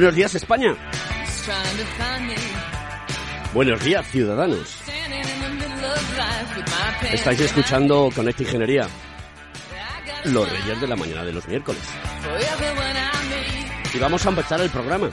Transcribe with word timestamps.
Buenos 0.00 0.16
días, 0.16 0.34
España. 0.34 0.74
Buenos 3.52 3.84
días, 3.84 4.06
ciudadanos. 4.10 4.76
Estáis 7.12 7.40
escuchando 7.42 8.08
Conecta 8.16 8.42
Ingeniería, 8.42 8.88
los 10.24 10.50
reyes 10.50 10.80
de 10.80 10.88
la 10.88 10.96
mañana 10.96 11.22
de 11.22 11.34
los 11.34 11.46
miércoles. 11.46 11.82
Y 13.92 13.98
vamos 13.98 14.24
a 14.24 14.30
empezar 14.30 14.62
el 14.62 14.70
programa. 14.70 15.10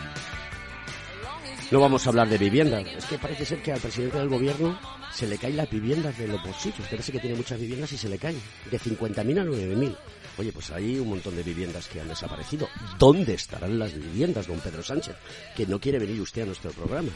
No 1.70 1.82
vamos 1.82 2.06
a 2.06 2.12
hablar 2.12 2.30
de 2.30 2.38
vivienda. 2.38 2.80
Es 2.80 3.04
que 3.06 3.18
parece 3.18 3.46
ser 3.46 3.62
que 3.62 3.74
al 3.74 3.82
presidente 3.82 4.18
del 4.18 4.30
gobierno 4.30 4.80
se 5.12 5.28
le 5.28 5.38
caen 5.38 5.58
las 5.58 5.70
viviendas 5.70 6.18
de 6.18 6.30
los 6.30 6.42
bolsillos. 6.42 6.88
Parece 6.90 7.12
que 7.12 7.20
tiene 7.20 7.36
muchas 7.36 7.60
viviendas 7.60 7.92
y 7.92 7.98
se 7.98 8.08
le 8.08 8.18
caen. 8.18 8.42
De 8.72 8.80
50.000 8.80 9.42
a 9.42 9.44
9.000. 9.44 9.98
Oye, 10.38 10.54
pues 10.54 10.72
hay 10.72 10.98
un 10.98 11.10
montón 11.10 11.36
de 11.36 11.44
viviendas 11.44 11.90
que 11.90 12.00
han 12.00 12.08
desaparecido. 12.08 12.70
¿Dónde 12.98 13.34
estarán 13.34 13.78
las 13.78 13.94
viviendas, 13.94 14.48
don 14.48 14.62
Pedro 14.62 14.82
Sánchez? 14.82 15.18
Que 15.58 15.66
no 15.66 15.78
quiere 15.78 16.00
venir 16.00 16.22
usted 16.22 16.44
a 16.44 16.46
nuestro 16.46 16.72
programa 16.72 17.10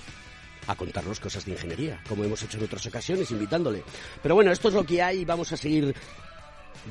a 0.67 0.75
contarnos 0.75 1.21
cosas 1.21 1.45
de 1.45 1.53
ingeniería, 1.53 2.03
como 2.07 2.25
hemos 2.25 2.43
hecho 2.43 2.57
en 2.57 2.65
otras 2.65 2.85
ocasiones, 2.85 3.31
invitándole. 3.31 3.83
Pero 4.21 4.35
bueno, 4.35 4.51
esto 4.51 4.67
es 4.67 4.73
lo 4.73 4.85
que 4.85 5.01
hay 5.01 5.19
y 5.19 5.25
vamos 5.25 5.51
a 5.53 5.57
seguir 5.57 5.95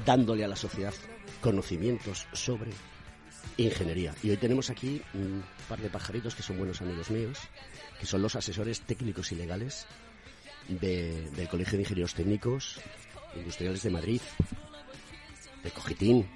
dándole 0.06 0.44
a 0.44 0.48
la 0.48 0.56
sociedad 0.56 0.94
conocimientos 1.42 2.26
sobre 2.32 2.70
ingeniería. 3.56 4.14
Y 4.22 4.30
hoy 4.30 4.36
tenemos 4.36 4.70
aquí 4.70 5.02
un 5.14 5.42
par 5.68 5.80
de 5.80 5.90
pajaritos 5.90 6.34
que 6.34 6.42
son 6.42 6.58
buenos 6.58 6.80
amigos 6.80 7.10
míos, 7.10 7.38
que 7.98 8.06
son 8.06 8.22
los 8.22 8.36
asesores 8.36 8.80
técnicos 8.82 9.32
y 9.32 9.36
legales 9.36 9.86
del 10.68 11.48
Colegio 11.48 11.76
de 11.76 11.82
Ingenieros 11.82 12.14
Técnicos 12.14 12.80
Industriales 13.34 13.82
de 13.82 13.90
Madrid, 13.90 14.20
de 15.62 15.70
Cogitín, 15.70 16.28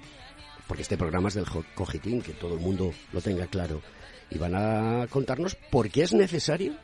porque 0.67 0.83
este 0.83 0.97
programa 0.97 1.29
es 1.29 1.35
del 1.35 1.45
Cogitín, 1.73 2.21
que 2.21 2.33
todo 2.33 2.55
el 2.55 2.59
mundo 2.59 2.93
lo 3.11 3.21
tenga 3.21 3.47
claro. 3.47 3.81
Y 4.29 4.37
van 4.37 4.55
a 4.55 5.07
contarnos 5.07 5.55
por 5.55 5.89
qué 5.89 6.03
es 6.03 6.13
necesario 6.13 6.75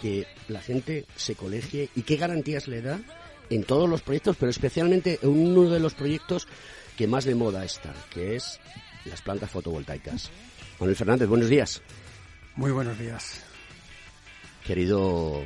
que 0.00 0.26
la 0.48 0.60
gente 0.60 1.06
se 1.16 1.34
colegie 1.34 1.88
y 1.94 2.02
qué 2.02 2.16
garantías 2.16 2.66
le 2.66 2.82
da 2.82 3.00
en 3.50 3.64
todos 3.64 3.88
los 3.88 4.02
proyectos, 4.02 4.36
pero 4.38 4.50
especialmente 4.50 5.18
en 5.22 5.28
uno 5.28 5.68
de 5.68 5.78
los 5.78 5.94
proyectos 5.94 6.48
que 6.96 7.06
más 7.06 7.24
de 7.24 7.34
moda 7.34 7.64
está, 7.64 7.94
que 8.12 8.36
es 8.36 8.60
las 9.04 9.22
plantas 9.22 9.50
fotovoltaicas. 9.50 10.30
Manuel 10.78 10.96
Fernández, 10.96 11.28
buenos 11.28 11.48
días. 11.48 11.82
Muy 12.56 12.70
buenos 12.70 12.98
días. 12.98 13.42
Querido 14.64 15.42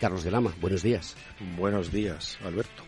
Carlos 0.00 0.24
de 0.24 0.30
Lama, 0.30 0.54
buenos 0.60 0.82
días. 0.82 1.16
Buenos 1.56 1.90
días, 1.92 2.38
Alberto 2.44 2.84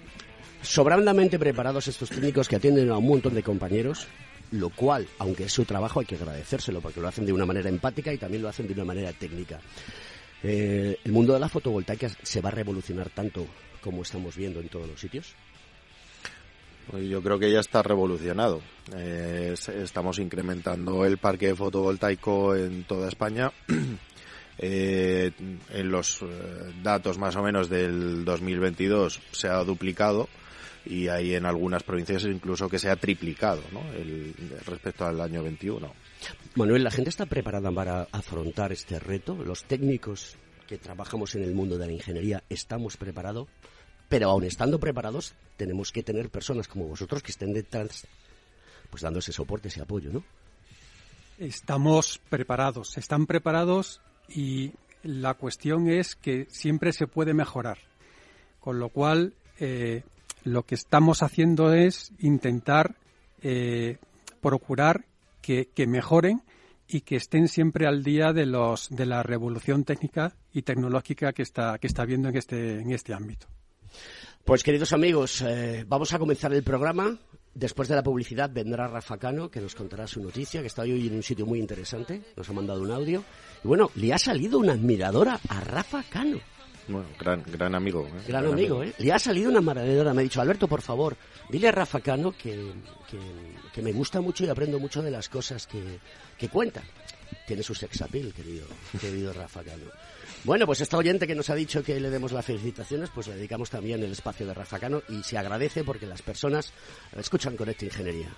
sobrandamente 0.62 1.38
preparados 1.38 1.88
estos 1.88 2.10
técnicos 2.10 2.48
que 2.48 2.56
atienden 2.56 2.90
a 2.90 2.98
un 2.98 3.06
montón 3.06 3.34
de 3.34 3.42
compañeros, 3.42 4.06
lo 4.50 4.70
cual, 4.70 5.06
aunque 5.18 5.44
es 5.44 5.52
su 5.52 5.64
trabajo, 5.64 6.00
hay 6.00 6.06
que 6.06 6.16
agradecérselo 6.16 6.80
porque 6.80 7.00
lo 7.00 7.08
hacen 7.08 7.26
de 7.26 7.32
una 7.32 7.46
manera 7.46 7.68
empática 7.68 8.12
y 8.12 8.18
también 8.18 8.42
lo 8.42 8.48
hacen 8.48 8.66
de 8.66 8.74
una 8.74 8.84
manera 8.84 9.12
técnica. 9.12 9.60
Eh, 10.42 10.98
¿El 11.04 11.12
mundo 11.12 11.34
de 11.34 11.40
la 11.40 11.48
fotovoltaica 11.48 12.08
se 12.22 12.40
va 12.40 12.48
a 12.48 12.52
revolucionar 12.52 13.10
tanto 13.10 13.46
como 13.80 14.02
estamos 14.02 14.36
viendo 14.36 14.60
en 14.60 14.68
todos 14.68 14.88
los 14.88 15.00
sitios? 15.00 15.34
Pues 16.90 17.08
yo 17.08 17.22
creo 17.22 17.38
que 17.38 17.50
ya 17.50 17.60
está 17.60 17.82
revolucionado. 17.82 18.60
Eh, 18.96 19.54
estamos 19.82 20.18
incrementando 20.18 21.04
el 21.04 21.18
parque 21.18 21.54
fotovoltaico 21.54 22.56
en 22.56 22.84
toda 22.84 23.08
España. 23.08 23.52
Eh, 24.60 25.30
en 25.70 25.88
los 25.88 26.18
datos 26.82 27.16
más 27.16 27.36
o 27.36 27.44
menos 27.44 27.68
del 27.68 28.24
2022 28.24 29.20
se 29.30 29.46
ha 29.46 29.62
duplicado 29.62 30.28
y 30.84 31.08
hay 31.08 31.34
en 31.34 31.46
algunas 31.46 31.82
provincias 31.82 32.24
incluso 32.24 32.68
que 32.68 32.78
se 32.78 32.90
ha 32.90 32.96
triplicado 32.96 33.62
¿no? 33.72 33.82
el, 33.92 34.34
respecto 34.66 35.04
al 35.04 35.20
año 35.20 35.42
21. 35.42 35.92
Manuel, 36.56 36.82
¿la 36.82 36.90
gente 36.90 37.10
está 37.10 37.26
preparada 37.26 37.70
para 37.70 38.08
afrontar 38.10 38.72
este 38.72 38.98
reto? 38.98 39.36
¿Los 39.36 39.64
técnicos 39.64 40.36
que 40.66 40.78
trabajamos 40.78 41.34
en 41.34 41.42
el 41.42 41.54
mundo 41.54 41.78
de 41.78 41.86
la 41.86 41.92
ingeniería 41.92 42.42
estamos 42.48 42.96
preparados? 42.96 43.48
Pero 44.08 44.30
aun 44.30 44.44
estando 44.44 44.80
preparados, 44.80 45.34
tenemos 45.56 45.92
que 45.92 46.02
tener 46.02 46.30
personas 46.30 46.68
como 46.68 46.86
vosotros 46.86 47.22
que 47.22 47.30
estén 47.30 47.52
detrás, 47.52 48.06
pues 48.90 49.02
dando 49.02 49.18
ese 49.18 49.32
soporte, 49.32 49.68
ese 49.68 49.82
apoyo, 49.82 50.10
¿no? 50.12 50.24
Estamos 51.38 52.20
preparados, 52.28 52.96
están 52.98 53.26
preparados 53.26 54.00
y 54.28 54.72
la 55.02 55.34
cuestión 55.34 55.88
es 55.88 56.16
que 56.16 56.46
siempre 56.50 56.92
se 56.92 57.06
puede 57.06 57.34
mejorar. 57.34 57.78
Con 58.60 58.80
lo 58.80 58.88
cual, 58.88 59.34
eh, 59.60 60.02
lo 60.44 60.64
que 60.64 60.74
estamos 60.74 61.22
haciendo 61.22 61.72
es 61.72 62.12
intentar 62.18 62.96
eh, 63.42 63.98
procurar 64.40 65.04
que, 65.42 65.68
mejoren 65.86 66.42
y 66.86 67.00
que 67.02 67.16
estén 67.16 67.48
siempre 67.48 67.86
al 67.86 68.02
día 68.02 68.32
de 68.32 68.44
los 68.44 68.88
de 68.90 69.06
la 69.06 69.22
revolución 69.22 69.84
técnica 69.84 70.34
y 70.52 70.62
tecnológica 70.62 71.32
que 71.32 71.42
está 71.42 71.78
que 71.78 71.86
está 71.86 72.04
viendo 72.04 72.28
en 72.28 72.36
este 72.36 72.80
en 72.80 72.92
este 72.92 73.14
ámbito. 73.14 73.46
Pues 74.44 74.62
queridos 74.62 74.92
amigos, 74.92 75.42
eh, 75.42 75.84
vamos 75.86 76.12
a 76.14 76.18
comenzar 76.18 76.54
el 76.54 76.62
programa. 76.62 77.18
Después 77.54 77.88
de 77.88 77.96
la 77.96 78.02
publicidad 78.02 78.50
vendrá 78.50 78.86
Rafa 78.86 79.18
Cano, 79.18 79.50
que 79.50 79.60
nos 79.60 79.74
contará 79.74 80.06
su 80.06 80.22
noticia, 80.22 80.60
que 80.60 80.68
está 80.68 80.82
hoy 80.82 81.06
en 81.06 81.16
un 81.16 81.22
sitio 81.22 81.44
muy 81.44 81.58
interesante. 81.58 82.22
Nos 82.36 82.48
ha 82.48 82.52
mandado 82.52 82.80
un 82.82 82.90
audio. 82.90 83.24
Y 83.62 83.68
bueno, 83.68 83.90
le 83.96 84.14
ha 84.14 84.18
salido 84.18 84.58
una 84.58 84.72
admiradora 84.72 85.40
a 85.48 85.60
Rafa 85.60 86.02
Cano. 86.08 86.38
Bueno, 86.88 87.08
gran, 87.18 87.42
gran 87.42 87.74
amigo. 87.74 88.06
¿eh? 88.06 88.22
Gran, 88.26 88.46
amigo, 88.46 88.82
¿eh? 88.82 88.94
Le 88.98 89.12
ha 89.12 89.18
salido 89.18 89.50
una 89.50 89.60
maravilla. 89.60 90.14
Me 90.14 90.20
ha 90.20 90.24
dicho, 90.24 90.40
Alberto, 90.40 90.66
por 90.66 90.80
favor, 90.80 91.16
dile 91.50 91.68
a 91.68 91.72
Rafa 91.72 92.00
Cano 92.00 92.32
que, 92.32 92.72
que, 93.74 93.82
me 93.82 93.92
gusta 93.92 94.22
mucho 94.22 94.44
y 94.44 94.48
aprendo 94.48 94.78
mucho 94.78 95.02
de 95.02 95.10
las 95.10 95.28
cosas 95.28 95.66
que, 95.66 95.98
que 96.38 96.48
cuenta. 96.48 96.82
Tiene 97.46 97.62
su 97.62 97.74
sex 97.74 98.00
appeal, 98.00 98.32
querido, 98.32 98.66
querido 98.98 99.32
Rafa 99.34 99.62
Cano. 99.62 99.84
Bueno, 100.44 100.66
pues 100.66 100.80
esta 100.80 100.96
oyente 100.96 101.26
que 101.26 101.34
nos 101.34 101.50
ha 101.50 101.54
dicho 101.54 101.82
que 101.82 101.98
le 102.00 102.10
demos 102.10 102.32
las 102.32 102.44
felicitaciones, 102.44 103.10
pues 103.10 103.26
le 103.26 103.34
dedicamos 103.34 103.70
también 103.70 104.02
el 104.02 104.12
espacio 104.12 104.46
de 104.46 104.54
Rafa 104.54 104.78
Cano 104.78 105.02
y 105.08 105.22
se 105.22 105.36
agradece 105.36 105.84
porque 105.84 106.06
las 106.06 106.22
personas 106.22 106.72
escuchan 107.16 107.56
con 107.56 107.68
esta 107.68 107.84
ingeniería. 107.84 108.28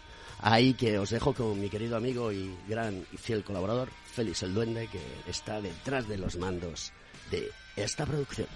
Ahí 0.41 0.75
que 0.75 0.99
os 0.99 1.11
dejo 1.11 1.35
con 1.35 1.61
mi 1.61 1.69
querido 1.69 1.97
amigo 1.97 2.33
y 2.33 2.57
gran 2.67 3.05
y 3.13 3.17
fiel 3.17 3.45
colaborador, 3.45 3.91
Félix 4.15 4.43
el 4.43 4.55
Duende, 4.55 4.89
que 4.89 5.01
está 5.31 5.61
detrás 5.61 6.09
de 6.09 6.17
los 6.17 6.37
mandos 6.37 6.93
de 7.31 7.51
esta 7.77 8.07
producción. 8.07 8.49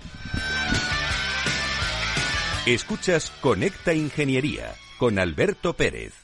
Escuchas 2.67 3.31
Conecta 3.43 3.93
Ingeniería 3.93 4.75
con 4.99 5.19
Alberto 5.19 5.75
Pérez. 5.75 6.23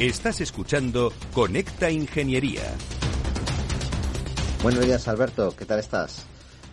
Estás 0.00 0.40
escuchando 0.40 1.12
Conecta 1.34 1.90
Ingeniería. 1.90 2.62
Buenos 4.62 4.86
días, 4.86 5.06
Alberto. 5.08 5.54
¿Qué 5.54 5.66
tal 5.66 5.78
estás? 5.78 6.24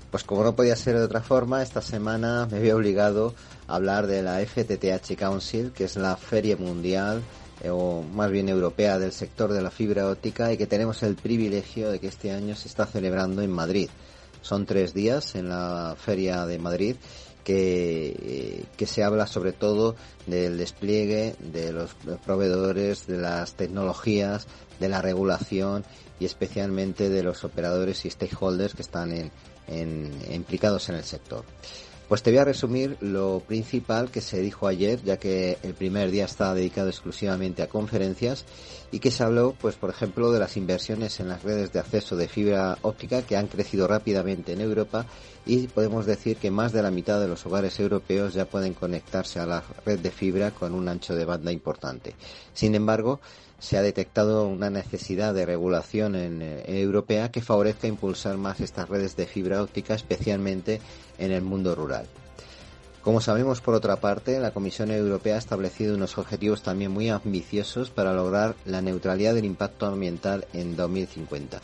Pues 0.10 0.24
como 0.24 0.46
no 0.46 0.56
podía 0.56 0.78
ser 0.78 0.98
de 0.98 1.04
otra 1.04 1.22
forma, 1.22 1.62
esta 1.62 1.82
semana 1.82 2.48
me 2.50 2.60
había 2.60 2.78
obligado 2.78 3.36
a 3.68 3.76
hablar 3.76 4.08
de 4.08 4.24
la 4.24 4.40
FTTH 4.40 5.18
Council, 5.18 5.74
que 5.74 5.84
es 5.84 5.98
la 5.98 6.16
feria 6.16 6.56
mundial 6.56 7.22
eh, 7.62 7.70
o 7.70 8.02
más 8.02 8.32
bien 8.32 8.48
europea 8.48 8.98
del 8.98 9.12
sector 9.12 9.52
de 9.52 9.62
la 9.62 9.72
fibra 9.72 10.08
óptica 10.08 10.54
y 10.54 10.58
que 10.58 10.66
tenemos 10.66 11.04
el 11.04 11.16
privilegio 11.16 11.92
de 11.92 12.00
que 12.00 12.08
este 12.08 12.32
año 12.32 12.56
se 12.56 12.70
está 12.70 12.86
celebrando 12.86 13.42
en 13.42 13.52
Madrid. 13.52 13.90
Son 14.42 14.66
tres 14.66 14.94
días 14.94 15.36
en 15.36 15.50
la 15.50 15.98
feria 16.00 16.46
de 16.46 16.60
Madrid 16.60 16.96
que, 17.48 18.66
que, 18.76 18.86
se 18.86 19.06
habla 19.06 19.26
sobre 19.26 19.54
todo 19.54 19.96
del 20.26 20.58
despliegue 20.58 21.34
de 21.40 21.72
los 21.72 21.92
proveedores, 22.26 23.08
de 23.08 23.16
las 23.16 23.54
tecnologías, 23.54 24.48
de 24.82 24.90
la 24.90 25.02
regulación 25.02 25.86
y 26.20 26.26
especialmente 26.26 27.08
de 27.08 27.24
los 27.24 27.46
operadores 27.46 28.04
y 28.04 28.10
stakeholders 28.10 28.76
que 28.76 28.82
están 28.82 29.14
en, 29.14 29.32
en, 29.68 30.12
implicados 30.30 30.90
en 30.90 30.96
el 30.96 31.06
sector. 31.06 31.46
Pues 32.08 32.24
te 32.24 32.32
voy 32.32 32.40
a 32.40 32.46
resumir 32.46 32.96
lo 33.02 33.42
principal 33.46 34.10
que 34.10 34.22
se 34.22 34.40
dijo 34.40 34.66
ayer, 34.66 35.04
ya 35.04 35.18
que 35.18 35.58
el 35.62 35.74
primer 35.74 36.10
día 36.10 36.24
estaba 36.24 36.54
dedicado 36.54 36.88
exclusivamente 36.88 37.62
a 37.62 37.68
conferencias 37.68 38.46
y 38.94 39.00
que 39.00 39.12
se 39.12 39.24
habló, 39.24 39.56
pues 39.60 39.76
por 39.76 39.90
ejemplo, 39.90 40.32
de 40.32 40.40
las 40.40 40.56
inversiones 40.56 41.20
en 41.20 41.28
las 41.28 41.44
redes 41.44 41.74
de 41.74 41.80
acceso 41.80 42.16
de 42.16 42.30
fibra 42.30 42.78
óptica 42.82 43.24
que 43.24 43.36
han 43.36 43.48
crecido 43.48 43.90
rápidamente 43.90 44.54
en 44.54 44.62
Europa 44.62 45.06
y 45.46 45.68
podemos 45.68 46.06
decir 46.06 46.38
que 46.38 46.50
más 46.50 46.72
de 46.72 46.82
la 46.82 46.92
mitad 46.92 47.20
de 47.20 47.28
los 47.28 47.46
hogares 47.46 47.78
europeos 47.78 48.34
ya 48.34 48.46
pueden 48.46 48.74
conectarse 48.74 49.42
a 49.42 49.46
la 49.46 49.62
red 49.86 50.00
de 50.00 50.12
fibra 50.12 50.52
con 50.52 50.76
un 50.76 50.88
ancho 50.88 51.14
de 51.14 51.26
banda 51.26 51.52
importante. 51.52 52.16
Sin 52.54 52.74
embargo, 52.74 53.20
se 53.60 53.78
ha 53.78 53.82
detectado 53.82 54.48
una 54.48 54.70
necesidad 54.70 55.34
de 55.34 55.46
regulación 55.46 56.16
en, 56.16 56.42
eh, 56.42 56.64
europea 56.68 57.32
que 57.32 57.42
favorezca 57.42 57.88
impulsar 57.88 58.38
más 58.38 58.60
estas 58.60 58.90
redes 58.90 59.16
de 59.16 59.26
fibra 59.26 59.62
óptica, 59.62 59.96
especialmente 59.96 60.80
en 61.18 61.32
el 61.32 61.42
mundo 61.42 61.74
rural. 61.76 62.06
Como 63.02 63.22
sabemos, 63.22 63.62
por 63.62 63.74
otra 63.74 63.96
parte, 63.96 64.40
la 64.40 64.52
Comisión 64.52 64.92
Europea 64.92 65.36
ha 65.36 65.40
establecido 65.40 65.96
unos 65.96 66.18
objetivos 66.18 66.62
también 66.62 66.92
muy 66.92 67.10
ambiciosos 67.10 67.90
para 67.90 68.14
lograr 68.14 68.56
la 68.66 68.82
neutralidad 68.82 69.34
del 69.34 69.46
impacto 69.46 69.86
ambiental 69.86 70.46
en 70.52 70.76
2050. 70.76 71.62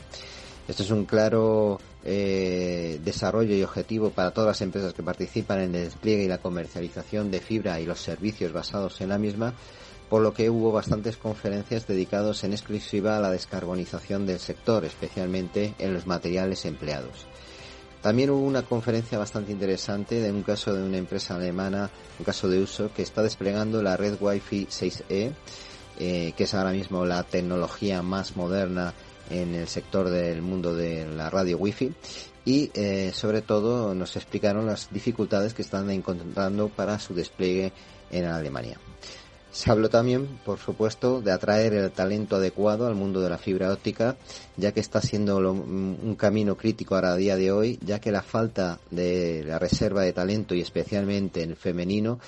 Esto 0.66 0.84
es 0.84 0.92
un 0.92 1.04
claro 1.04 1.82
eh, 2.06 3.00
desarrollo 3.04 3.56
y 3.56 3.64
objetivo 3.64 4.12
para 4.12 4.32
todas 4.32 4.48
las 4.48 4.62
empresas 4.62 4.94
que 4.94 5.04
participan 5.04 5.60
en 5.60 5.76
el 5.76 5.84
despliegue 5.86 6.24
y 6.24 6.28
la 6.30 6.38
comercialización 6.38 7.30
de 7.30 7.42
fibra 7.42 7.80
y 7.82 7.86
los 7.86 8.00
servicios 8.00 8.54
basados 8.54 9.02
en 9.02 9.10
la 9.10 9.18
misma, 9.18 9.54
por 10.14 10.22
lo 10.22 10.32
que 10.32 10.48
hubo 10.48 10.72
bastantes 10.72 11.18
conferencias 11.18 11.88
dedicadas 11.88 12.44
en 12.44 12.54
exclusiva 12.54 13.18
a 13.18 13.20
la 13.20 13.32
descarbonización 13.32 14.28
del 14.28 14.38
sector, 14.38 14.86
especialmente 14.86 15.74
en 15.80 15.92
los 15.92 16.06
materiales 16.06 16.66
empleados. 16.66 17.26
También 18.04 18.30
hubo 18.30 18.46
una 18.46 18.62
conferencia 18.62 19.18
bastante 19.18 19.52
interesante 19.52 20.22
de 20.22 20.32
un 20.32 20.44
caso 20.44 20.72
de 20.72 20.84
una 20.84 20.98
empresa 20.98 21.36
alemana, 21.36 21.90
un 22.20 22.26
caso 22.26 22.48
de 22.48 22.62
uso, 22.62 22.92
que 22.96 23.02
está 23.02 23.24
desplegando 23.24 23.82
la 23.82 23.98
red 23.98 24.16
Wi-Fi 24.22 24.68
6E, 24.68 25.34
eh, 25.98 26.34
que 26.38 26.44
es 26.44 26.54
ahora 26.54 26.74
mismo 26.74 27.06
la 27.06 27.24
tecnología 27.24 28.04
más 28.04 28.36
moderna 28.36 28.94
en 29.32 29.56
el 29.56 29.68
sector 29.68 30.12
del 30.12 30.44
mundo 30.44 30.76
de 30.76 31.08
la 31.08 31.32
radio 31.32 31.58
Wi-Fi 31.58 31.92
y 32.46 32.70
eh, 32.76 33.12
sobre 33.16 33.42
todo 33.42 33.96
nos 33.96 34.16
explicaron 34.16 34.68
las 34.68 34.94
dificultades 34.94 35.56
que 35.56 35.64
están 35.64 35.90
encontrando 35.90 36.70
para 36.70 37.00
su 37.00 37.16
despliegue 37.16 37.74
en 38.12 38.26
Alemania. 38.26 38.78
Se 39.54 39.70
habló 39.70 39.88
también, 39.88 40.40
por 40.44 40.58
supuesto, 40.58 41.22
de 41.22 41.32
atraer 41.32 41.74
el 41.76 41.92
talento 41.92 42.38
adecuado 42.38 42.88
al 42.88 42.96
mundo 42.96 43.22
de 43.22 43.30
la 43.30 43.38
fibra 43.38 43.72
óptica, 43.72 44.18
ya 44.58 44.72
que 44.72 44.80
está 44.80 45.00
siendo 45.00 45.38
un 45.38 46.16
camino 46.18 46.58
crítico 46.58 46.96
a 46.96 47.16
día 47.16 47.36
de 47.36 47.52
hoy, 47.52 47.78
ya 47.86 48.02
que 48.02 48.12
la 48.12 48.24
falta 48.24 48.80
de 48.90 49.44
la 49.46 49.60
reserva 49.60 50.02
de 50.02 50.12
talento 50.12 50.56
y 50.56 50.62
especialmente 50.62 51.44
en 51.44 51.52
el 51.52 51.56
femenino 51.56 52.20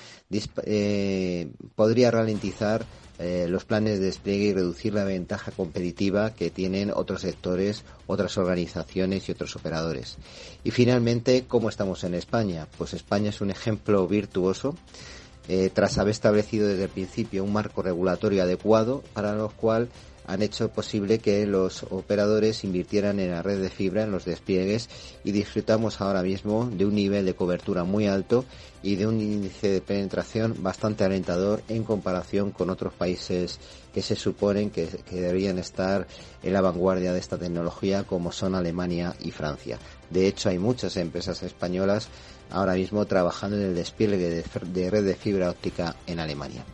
eh, 0.62 1.50
podría 1.74 2.12
ralentizar 2.12 2.86
eh, 3.18 3.46
los 3.48 3.64
planes 3.64 3.98
de 3.98 4.06
despliegue 4.06 4.44
y 4.44 4.52
reducir 4.52 4.94
la 4.94 5.02
ventaja 5.02 5.50
competitiva 5.50 6.32
que 6.32 6.50
tienen 6.50 6.92
otros 6.94 7.22
sectores, 7.22 7.82
otras 8.06 8.38
organizaciones 8.38 9.28
y 9.28 9.32
otros 9.32 9.56
operadores. 9.56 10.16
Y 10.62 10.70
finalmente, 10.70 11.46
¿cómo 11.48 11.70
estamos 11.70 12.04
en 12.04 12.14
España? 12.14 12.68
Pues 12.78 12.94
España 12.94 13.30
es 13.30 13.40
un 13.40 13.50
ejemplo 13.50 14.06
virtuoso 14.06 14.76
eh, 15.48 15.70
tras 15.72 15.98
haber 15.98 16.12
establecido 16.12 16.68
desde 16.68 16.84
el 16.84 16.90
principio 16.90 17.44
un 17.44 17.52
marco 17.52 17.82
regulatorio 17.82 18.42
adecuado 18.42 19.02
para 19.12 19.34
lo 19.34 19.48
cual 19.50 19.88
han 20.26 20.42
hecho 20.42 20.68
posible 20.70 21.20
que 21.20 21.46
los 21.46 21.84
operadores 21.84 22.64
invirtieran 22.64 23.20
en 23.20 23.30
la 23.30 23.42
red 23.42 23.60
de 23.60 23.70
fibra, 23.70 24.02
en 24.02 24.10
los 24.10 24.24
despliegues 24.24 24.88
y 25.24 25.30
disfrutamos 25.30 26.00
ahora 26.00 26.22
mismo 26.22 26.68
de 26.70 26.84
un 26.84 26.94
nivel 26.94 27.24
de 27.24 27.34
cobertura 27.34 27.84
muy 27.84 28.06
alto 28.08 28.44
y 28.82 28.96
de 28.96 29.06
un 29.06 29.20
índice 29.20 29.68
de 29.68 29.80
penetración 29.80 30.56
bastante 30.58 31.04
alentador 31.04 31.62
en 31.68 31.84
comparación 31.84 32.50
con 32.50 32.70
otros 32.70 32.92
países 32.92 33.58
que 33.94 34.02
se 34.02 34.16
suponen 34.16 34.70
que, 34.70 34.86
que 34.86 35.20
deberían 35.20 35.58
estar 35.58 36.06
en 36.42 36.52
la 36.52 36.60
vanguardia 36.60 37.12
de 37.12 37.18
esta 37.20 37.38
tecnología 37.38 38.04
como 38.04 38.32
son 38.32 38.54
Alemania 38.54 39.14
y 39.20 39.30
Francia. 39.30 39.78
De 40.10 40.26
hecho, 40.26 40.48
hay 40.48 40.58
muchas 40.58 40.96
empresas 40.96 41.42
españolas 41.42 42.08
ahora 42.50 42.74
mismo 42.74 43.04
trabajando 43.06 43.56
en 43.56 43.62
el 43.62 43.74
despliegue 43.74 44.28
de, 44.28 44.90
red 44.90 45.04
de 45.04 45.14
fibra 45.14 45.50
óptica 45.50 45.96
en 46.06 46.20
Alemania. 46.20 46.64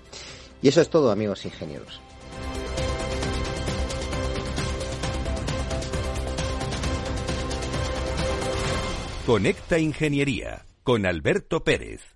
Y 0.60 0.68
eso 0.68 0.80
es 0.80 0.88
todo, 0.88 1.10
amigos 1.10 1.44
ingenieros. 1.44 2.00
Conecta 9.26 9.78
Ingeniería 9.78 10.66
con 10.82 11.06
Alberto 11.06 11.62
Pérez. 11.62 12.12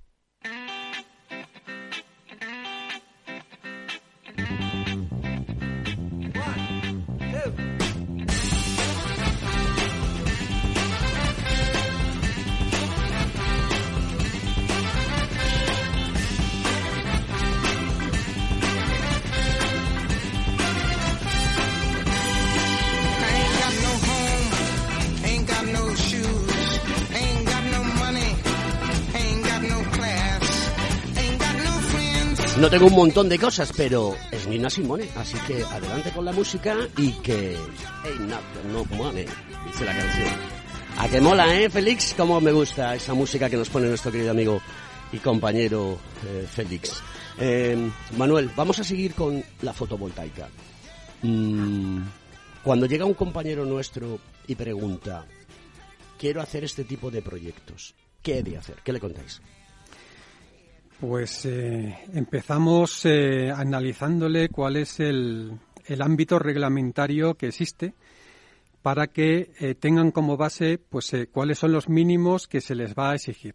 Un 32.83 32.95
montón 32.95 33.29
de 33.29 33.39
cosas, 33.39 33.73
pero 33.77 34.15
es 34.31 34.47
Nina 34.47 34.69
Simone, 34.69 35.09
así 35.17 35.39
que 35.47 35.63
adelante 35.63 36.11
con 36.11 36.25
la 36.25 36.33
música 36.33 36.77
y 36.97 37.13
que 37.23 37.57
ain't 38.05 38.33
no 38.73 38.85
money, 38.97 39.27
dice 39.67 39.85
la 39.85 39.97
canción. 39.97 40.29
A 40.99 41.09
que 41.09 41.21
mola, 41.21 41.55
¿eh, 41.55 41.71
Félix? 41.71 42.15
Cómo 42.17 42.41
me 42.41 42.53
gusta 42.53 42.95
esa 42.95 43.15
música 43.15 43.49
que 43.49 43.57
nos 43.57 43.69
pone 43.69 43.89
nuestro 43.89 44.11
querido 44.11 44.31
amigo 44.31 44.61
y 45.13 45.19
compañero 45.19 45.99
eh, 46.27 46.47
Félix. 46.51 47.03
Eh, 47.39 47.91
Manuel, 48.17 48.51
vamos 48.57 48.79
a 48.79 48.85
seguir 48.85 49.15
con 49.15 49.43
la 49.63 49.73
fotovoltaica. 49.73 50.49
Mm, 51.23 52.01
cuando 52.63 52.87
llega 52.87 53.05
un 53.05 53.15
compañero 53.15 53.65
nuestro 53.65 54.19
y 54.47 54.55
pregunta, 54.55 55.25
quiero 56.19 56.41
hacer 56.41 56.65
este 56.65 56.85
tipo 56.85 57.11
de 57.11 57.23
proyectos, 57.23 57.95
¿qué 58.23 58.39
he 58.39 58.43
de 58.43 58.57
hacer? 58.57 58.77
¿Qué 58.83 58.93
le 58.93 59.01
contáis? 59.01 59.41
Pues 61.01 61.45
eh, 61.45 61.95
empezamos 62.15 63.05
eh, 63.05 63.51
analizándole 63.55 64.49
cuál 64.49 64.77
es 64.77 64.99
el, 64.99 65.53
el, 65.85 66.01
ámbito 66.01 66.39
reglamentario 66.39 67.35
que 67.35 67.49
existe 67.49 67.93
para 68.81 69.09
que 69.09 69.51
eh, 69.61 69.75
tengan 69.75 70.11
como 70.11 70.39
base 70.39 70.79
pues 70.79 71.13
cuáles 71.31 71.59
son 71.59 71.73
los 71.73 71.91
mínimos 71.91 72.47
que 72.47 72.63
se 72.63 72.75
les 72.75 72.95
va 72.95 73.11
a 73.11 73.15
exigir. 73.17 73.55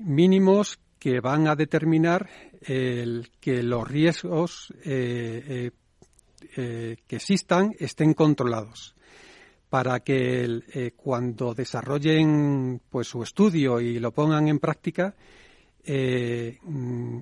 mínimos 0.00 0.80
que 0.98 1.20
van 1.20 1.46
a 1.46 1.54
determinar 1.54 2.28
el, 2.62 3.30
que 3.38 3.62
los 3.62 3.86
riesgos 3.86 4.74
que 4.82 5.70
existan 7.08 7.72
estén 7.78 8.14
controlados 8.14 8.96
para 9.70 10.00
que 10.00 10.92
cuando 10.96 11.54
desarrollen 11.54 12.80
pues 12.90 13.06
su 13.06 13.22
estudio 13.22 13.80
y 13.80 14.00
lo 14.00 14.10
pongan 14.10 14.48
en 14.48 14.58
práctica 14.58 15.14
mm, 15.86 17.18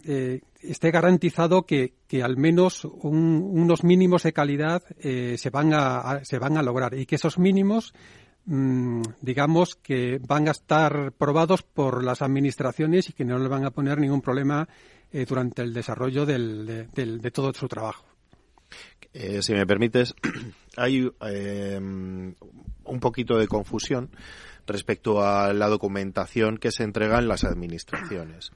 esté 0.63 0.91
garantizado 0.91 1.65
que, 1.65 1.95
al 2.23 2.37
menos 2.37 2.85
unos 2.85 3.85
mínimos 3.85 4.25
de 4.25 4.33
calidad 4.33 4.83
se 5.01 5.51
van 5.51 5.73
a, 5.73 6.21
se 6.25 6.39
van 6.39 6.57
a 6.57 6.63
lograr 6.63 6.95
y 6.95 7.07
que 7.07 7.17
esos 7.17 7.39
mínimos 7.39 7.95
Mm, 8.47 9.03
digamos 9.21 9.77
que 9.77 10.19
van 10.27 10.49
a 10.49 10.53
estar 10.53 11.13
probados 11.13 11.63
por 11.63 12.03
las 12.03 12.23
administraciones 12.23 13.09
y 13.09 13.13
que 13.13 13.25
no 13.25 13.39
le 13.39 13.49
van 13.49 13.65
a 13.65 13.71
poner 13.71 13.99
ningún 13.99 14.23
problema 14.23 14.69
eh, 15.13 15.25
durante 15.25 15.63
el 15.63 15.75
desarrollo 15.75 16.27
de, 16.27 17.31
todo 17.33 17.53
su 17.53 17.69
trabajo. 17.69 18.05
Eh, 19.13 19.43
si 19.43 19.53
me 19.53 19.67
permites, 19.67 20.15
hay 20.77 21.11
eh, 21.27 21.79
un 21.79 23.01
poquito 23.01 23.39
de 23.39 23.47
confusión 23.47 24.11
respecto 24.71 25.23
a 25.25 25.53
la 25.53 25.69
documentación 25.69 26.59
que 26.59 26.71
se 26.71 26.85
entrega 26.85 27.19
en 27.19 27.29
las 27.29 27.45
administraciones. 27.45 28.53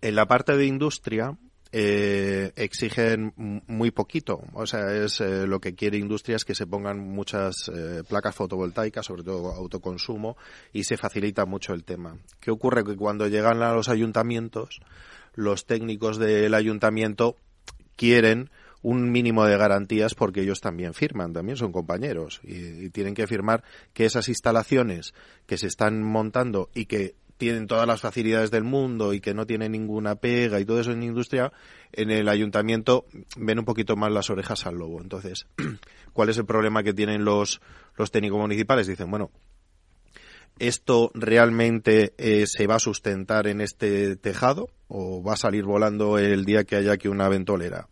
En 0.00 0.14
la 0.14 0.26
parte 0.26 0.56
de 0.56 0.66
industria, 0.66 1.38
eh, 1.76 2.52
exigen 2.54 3.32
muy 3.36 3.90
poquito. 3.90 4.42
O 4.52 4.64
sea, 4.64 4.94
es 4.94 5.20
eh, 5.20 5.44
lo 5.46 5.58
que 5.60 5.74
quiere 5.74 5.98
industria 5.98 6.36
es 6.36 6.44
que 6.44 6.54
se 6.54 6.68
pongan 6.68 7.00
muchas 7.00 7.68
eh, 7.74 8.04
placas 8.08 8.36
fotovoltaicas, 8.36 9.06
sobre 9.06 9.24
todo 9.24 9.52
autoconsumo, 9.52 10.36
y 10.72 10.84
se 10.84 10.96
facilita 10.96 11.46
mucho 11.46 11.74
el 11.74 11.82
tema. 11.82 12.16
¿Qué 12.38 12.52
ocurre? 12.52 12.84
Que 12.84 12.94
cuando 12.94 13.26
llegan 13.26 13.60
a 13.62 13.72
los 13.72 13.88
ayuntamientos, 13.88 14.80
los 15.34 15.66
técnicos 15.66 16.18
del 16.18 16.54
ayuntamiento 16.54 17.36
quieren 17.96 18.50
un 18.84 19.10
mínimo 19.10 19.46
de 19.46 19.56
garantías 19.56 20.14
porque 20.14 20.42
ellos 20.42 20.60
también 20.60 20.92
firman, 20.92 21.32
también 21.32 21.56
son 21.56 21.72
compañeros 21.72 22.40
y, 22.44 22.90
tienen 22.90 23.14
que 23.14 23.26
firmar 23.26 23.64
que 23.94 24.04
esas 24.04 24.28
instalaciones 24.28 25.14
que 25.46 25.56
se 25.56 25.66
están 25.66 26.02
montando 26.02 26.68
y 26.74 26.84
que 26.84 27.14
tienen 27.38 27.66
todas 27.66 27.86
las 27.86 28.02
facilidades 28.02 28.50
del 28.50 28.62
mundo 28.62 29.14
y 29.14 29.20
que 29.20 29.32
no 29.32 29.46
tienen 29.46 29.72
ninguna 29.72 30.16
pega 30.16 30.60
y 30.60 30.66
todo 30.66 30.80
eso 30.80 30.92
en 30.92 31.02
industria, 31.02 31.50
en 31.92 32.10
el 32.10 32.28
ayuntamiento 32.28 33.06
ven 33.36 33.58
un 33.58 33.64
poquito 33.64 33.96
más 33.96 34.12
las 34.12 34.28
orejas 34.28 34.66
al 34.66 34.76
lobo. 34.76 35.00
Entonces, 35.00 35.46
¿cuál 36.12 36.28
es 36.28 36.36
el 36.36 36.44
problema 36.44 36.82
que 36.82 36.92
tienen 36.92 37.24
los, 37.24 37.62
los 37.96 38.10
técnicos 38.10 38.38
municipales? 38.38 38.86
Dicen, 38.86 39.10
bueno, 39.10 39.30
¿esto 40.58 41.10
realmente 41.14 42.14
eh, 42.18 42.46
se 42.46 42.66
va 42.66 42.76
a 42.76 42.80
sustentar 42.80 43.46
en 43.46 43.60
este 43.60 44.16
tejado 44.16 44.68
o 44.88 45.22
va 45.22 45.34
a 45.34 45.36
salir 45.36 45.64
volando 45.64 46.18
el 46.18 46.44
día 46.44 46.64
que 46.64 46.76
haya 46.76 46.92
aquí 46.92 47.08
una 47.08 47.28
ventolera? 47.28 47.88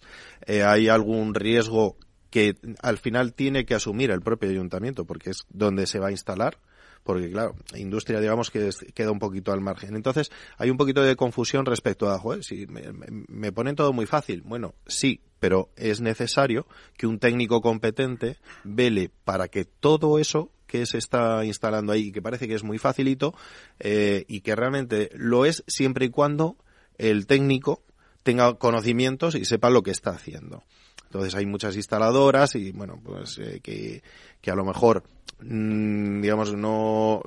Eh, 0.47 0.63
¿Hay 0.63 0.89
algún 0.89 1.35
riesgo 1.35 1.97
que 2.31 2.55
al 2.83 2.99
final 2.99 3.35
tiene 3.35 3.65
que 3.65 3.75
asumir 3.75 4.11
el 4.11 4.23
propio 4.23 4.51
ayuntamiento 4.51 5.05
porque 5.05 5.31
es 5.31 5.39
donde 5.51 5.87
se 5.87 5.99
va 5.99 6.09
a 6.09 6.13
instalar? 6.13 6.59
porque 7.03 7.31
claro, 7.31 7.57
industria 7.75 8.21
digamos 8.21 8.51
que 8.51 8.71
queda 8.95 9.11
un 9.11 9.19
poquito 9.19 9.53
al 9.53 9.61
margen. 9.61 9.97
Entonces, 9.97 10.31
hay 10.57 10.71
un 10.71 10.77
poquito 10.77 11.03
de 11.03 11.17
confusión 11.17 11.67
respecto 11.67 12.11
a, 12.11 12.19
joder, 12.19 12.45
si 12.45 12.67
me, 12.67 13.53
ponen 13.53 13.77
todo 13.77 13.93
muy 13.93 14.07
fácil. 14.07 14.43
Bueno, 14.43 14.75
sí, 14.87 15.21
pero 15.39 15.71
es 15.77 16.01
necesario 16.01 16.67
que 16.97 17.07
un 17.07 17.19
técnico 17.19 17.61
competente 17.61 18.37
vele 18.65 19.11
para 19.25 19.49
que 19.49 19.65
todo 19.65 20.19
eso 20.19 20.51
que 20.73 20.87
se 20.87 20.97
está 20.97 21.45
instalando 21.45 21.93
ahí 21.93 22.05
y 22.05 22.13
que 22.13 22.23
parece 22.23 22.49
que 22.49 22.55
es 22.55 22.65
muy 22.65 22.79
facilito 22.79 23.35
eh, 23.79 24.25
y 24.27 24.41
que 24.41 24.57
realmente 24.57 25.11
lo 25.13 25.45
es 25.45 25.65
siempre 25.67 26.07
y 26.07 26.09
cuando 26.09 26.57
el 26.97 27.27
técnico 27.27 27.83
tenga 28.23 28.55
conocimientos 28.55 29.35
y 29.35 29.45
sepa 29.45 29.69
lo 29.69 29.83
que 29.83 29.91
está 29.91 30.13
haciendo. 30.13 30.65
Entonces 31.05 31.35
hay 31.35 31.45
muchas 31.45 31.77
instaladoras 31.77 32.55
y 32.55 32.73
bueno, 32.73 32.99
pues 33.05 33.39
eh, 33.39 33.61
que, 33.63 34.03
que 34.41 34.51
a 34.51 34.55
lo 34.55 34.65
mejor 34.65 35.03
mm, 35.41 36.23
digamos 36.23 36.55
no 36.55 37.21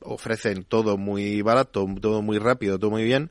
ofrecen 0.00 0.64
todo 0.64 0.96
muy 0.96 1.40
barato, 1.42 1.86
todo 2.00 2.20
muy 2.20 2.38
rápido, 2.38 2.80
todo 2.80 2.90
muy 2.90 3.04
bien, 3.04 3.30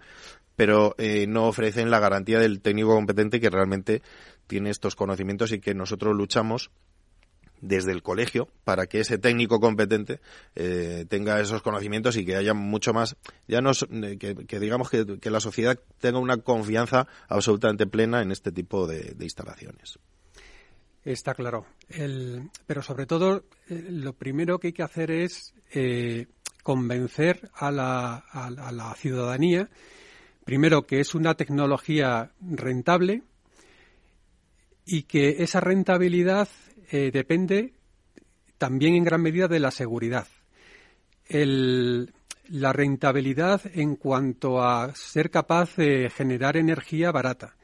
pero 0.56 0.96
eh, 0.98 1.26
no 1.28 1.50
ofrecen 1.50 1.92
la 1.92 2.00
garantía 2.00 2.40
del 2.40 2.62
técnico 2.62 2.96
competente 2.96 3.42
que 3.42 3.50
realmente 3.50 4.02
tiene 4.48 4.70
estos 4.70 4.96
conocimientos 4.96 5.52
y 5.52 5.60
que 5.60 5.74
nosotros 5.74 6.16
luchamos 6.16 6.72
desde 7.62 7.92
el 7.92 8.04
colegio 8.04 8.48
para 8.64 8.88
que 8.88 9.00
ese 9.00 9.18
técnico 9.18 9.60
competente 9.60 10.20
eh, 10.56 11.06
tenga 11.10 11.40
esos 11.40 11.62
conocimientos 11.62 12.18
y 12.18 12.26
que 12.26 12.36
haya 12.36 12.54
mucho 12.54 12.94
más, 12.94 13.16
ya 13.48 13.62
no 13.62 13.72
que, 14.20 14.60
digamos 14.60 14.90
que, 14.90 15.30
la 15.30 15.40
sociedad 15.40 15.80
tenga 16.00 16.20
una 16.20 16.38
confianza 16.38 17.08
absolutamente 17.28 17.88
plena 17.88 18.22
en 18.22 18.32
este 18.32 18.52
tipo 18.52 18.88
de, 18.88 19.16
instalaciones. 19.20 20.00
Está 21.04 21.34
claro. 21.34 21.66
pero 22.66 22.82
sobre 22.82 23.06
todo, 23.06 23.46
eh, 23.70 23.88
lo 23.90 24.14
primero 24.14 24.60
que 24.60 24.68
hay 24.68 24.74
que 24.74 24.84
hacer 24.84 25.12
es 25.12 25.54
eh, 25.74 26.28
convencer 26.64 27.50
a 27.54 27.72
la, 27.72 28.16
a 28.16 28.72
la 28.72 28.94
ciudadanía, 28.96 29.70
primero, 30.44 30.86
que 30.86 31.00
es 31.00 31.16
una 31.16 31.36
tecnología 31.36 32.32
rentable 32.42 33.24
y 34.86 35.04
que 35.04 35.44
esa 35.44 35.60
rentabilidad 35.60 36.48
eh, 36.90 37.12
depende 37.12 37.74
también 38.58 38.96
en 38.96 39.04
gran 39.04 39.22
medida 39.22 39.48
de 39.48 39.60
la 39.60 39.72
seguridad. 39.72 40.28
la 41.30 42.72
rentabilidad 42.72 43.62
en 43.74 43.98
cuanto 43.98 44.64
a 44.64 44.96
ser 44.96 45.30
capaz 45.30 45.76
de 45.76 46.10
generar 46.10 46.56
energía 46.56 47.12
barata. 47.12 47.58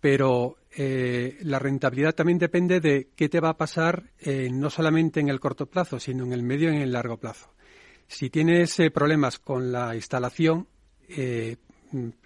Pero 0.00 0.58
eh, 0.76 1.38
la 1.40 1.58
rentabilidad 1.58 2.14
también 2.14 2.38
depende 2.38 2.80
de 2.80 3.08
qué 3.16 3.28
te 3.28 3.40
va 3.40 3.50
a 3.50 3.56
pasar 3.56 4.04
eh, 4.20 4.48
no 4.52 4.70
solamente 4.70 5.18
en 5.18 5.28
el 5.28 5.40
corto 5.40 5.66
plazo, 5.66 5.98
sino 5.98 6.24
en 6.24 6.32
el 6.32 6.44
medio 6.44 6.72
y 6.72 6.76
en 6.76 6.82
el 6.82 6.92
largo 6.92 7.16
plazo. 7.16 7.52
Si 8.06 8.30
tienes 8.30 8.76
problemas 8.94 9.40
con 9.40 9.72
la 9.72 9.96
instalación, 9.96 10.68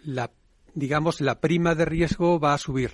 la, 0.04 0.30
digamos, 0.74 1.22
la 1.22 1.40
prima 1.40 1.74
de 1.74 1.86
riesgo 1.86 2.38
va 2.38 2.52
a 2.52 2.58
subir 2.58 2.90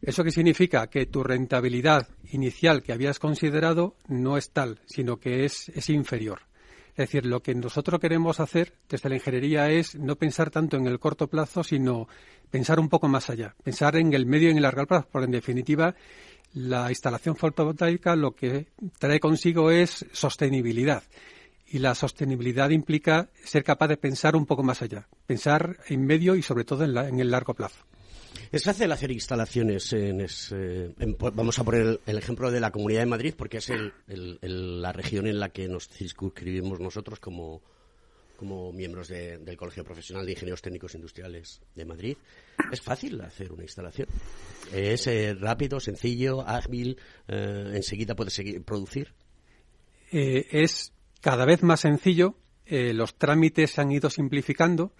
¿Eso 0.00 0.22
qué 0.22 0.30
significa? 0.30 0.86
Que 0.86 1.06
tu 1.06 1.24
rentabilidad 1.24 2.08
inicial 2.30 2.82
que 2.82 2.92
habías 2.92 3.18
considerado 3.18 3.96
no 4.06 4.36
es 4.36 4.50
tal, 4.50 4.80
sino 4.86 5.18
que 5.18 5.44
es, 5.44 5.70
es 5.70 5.90
inferior. 5.90 6.42
Es 6.90 7.10
decir, 7.10 7.26
lo 7.26 7.42
que 7.42 7.54
nosotros 7.54 8.00
queremos 8.00 8.40
hacer 8.40 8.74
desde 8.88 9.08
la 9.08 9.16
ingeniería 9.16 9.70
es 9.70 9.94
no 9.96 10.16
pensar 10.16 10.50
tanto 10.50 10.76
en 10.76 10.86
el 10.86 10.98
corto 10.98 11.28
plazo, 11.28 11.62
sino 11.62 12.08
pensar 12.50 12.80
un 12.80 12.88
poco 12.88 13.08
más 13.08 13.30
allá, 13.30 13.54
pensar 13.62 13.96
en 13.96 14.12
el 14.12 14.26
medio 14.26 14.48
y 14.48 14.50
en 14.52 14.56
el 14.56 14.64
largo 14.64 14.86
plazo, 14.86 15.08
porque 15.10 15.26
en 15.26 15.32
definitiva 15.32 15.94
la 16.54 16.90
instalación 16.90 17.36
fotovoltaica 17.36 18.16
lo 18.16 18.34
que 18.34 18.68
trae 18.98 19.20
consigo 19.20 19.70
es 19.70 20.06
sostenibilidad. 20.12 21.02
Y 21.66 21.80
la 21.80 21.94
sostenibilidad 21.94 22.70
implica 22.70 23.28
ser 23.44 23.62
capaz 23.62 23.88
de 23.88 23.96
pensar 23.96 24.34
un 24.34 24.46
poco 24.46 24.62
más 24.62 24.80
allá, 24.80 25.06
pensar 25.26 25.76
en 25.88 26.06
medio 26.06 26.34
y 26.34 26.42
sobre 26.42 26.64
todo 26.64 26.84
en 26.84 27.20
el 27.20 27.30
largo 27.30 27.54
plazo. 27.54 27.84
Es 28.50 28.64
fácil 28.64 28.90
hacer 28.92 29.10
instalaciones 29.10 29.92
en, 29.92 30.26
vamos 31.18 31.58
a 31.58 31.64
poner 31.64 32.00
el, 32.06 32.18
ejemplo 32.18 32.50
de 32.50 32.60
la 32.60 32.70
Comunidad 32.70 33.00
de 33.00 33.06
Madrid 33.06 33.34
porque 33.36 33.58
es 33.58 33.70
la 34.06 34.92
región 34.92 35.26
en 35.26 35.38
la 35.38 35.50
que 35.50 35.68
nos 35.68 35.88
circunscribimos 35.88 36.80
nosotros 36.80 37.20
como, 37.20 37.60
miembros 38.72 39.08
del 39.08 39.56
Colegio 39.56 39.84
Profesional 39.84 40.24
de 40.24 40.32
Ingenieros 40.32 40.62
Técnicos 40.62 40.94
Industriales 40.94 41.60
de 41.74 41.84
Madrid. 41.84 42.16
Es 42.72 42.80
fácil 42.80 43.20
hacer 43.20 43.52
una 43.52 43.64
instalación. 43.64 44.08
Es 44.72 45.06
eh, 45.08 45.34
rápido, 45.34 45.78
sencillo, 45.78 46.40
ágil, 46.46 46.98
eh, 47.26 47.72
enseguida 47.74 48.16
puede 48.16 48.30
seguir, 48.30 48.62
producir. 48.62 49.12
Eh, 50.10 50.46
es 50.52 50.94
cada 51.20 51.44
vez 51.44 51.62
más 51.62 51.80
sencillo, 51.80 52.36
los 52.70 53.14
trámites 53.16 53.72
se 53.72 53.80
han 53.80 53.90
ido 53.90 54.10
simplificando 54.10 54.92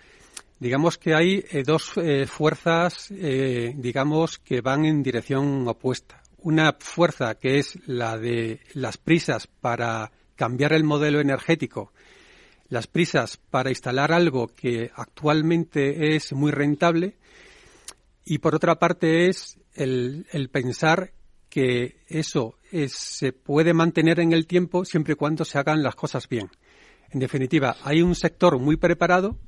Digamos 0.60 0.98
que 0.98 1.14
hay 1.14 1.44
eh, 1.50 1.62
dos 1.64 1.92
eh, 1.96 2.26
fuerzas, 2.26 3.12
eh, 3.12 3.72
digamos, 3.76 4.38
que 4.38 4.60
van 4.60 4.84
en 4.84 5.04
dirección 5.04 5.68
opuesta. 5.68 6.20
Una 6.38 6.76
fuerza 6.80 7.36
que 7.36 7.58
es 7.58 7.78
la 7.86 8.18
de 8.18 8.60
las 8.74 8.96
prisas 8.96 9.46
para 9.46 10.10
cambiar 10.34 10.72
el 10.72 10.82
modelo 10.82 11.20
energético, 11.20 11.92
las 12.68 12.88
prisas 12.88 13.36
para 13.36 13.70
instalar 13.70 14.12
algo 14.12 14.48
que 14.48 14.90
actualmente 14.94 16.16
es 16.16 16.32
muy 16.32 16.50
rentable, 16.50 17.16
y 18.24 18.38
por 18.38 18.54
otra 18.54 18.78
parte 18.78 19.28
es 19.28 19.58
el, 19.74 20.26
pensar 20.52 21.12
que 21.48 22.02
eso 22.08 22.56
se 22.88 23.32
puede 23.32 23.72
mantener 23.72 24.20
en 24.20 24.32
el 24.32 24.46
tiempo 24.46 24.84
siempre 24.84 25.14
y 25.14 25.16
cuando 25.16 25.44
se 25.44 25.58
hagan 25.58 25.82
las 25.82 25.94
cosas 25.94 26.28
bien. 26.28 26.50
En 27.10 27.20
definitiva, 27.20 27.76
hay 27.84 28.02
un 28.02 28.14
sector 28.14 28.58
muy 28.58 28.76
preparado 28.76 29.38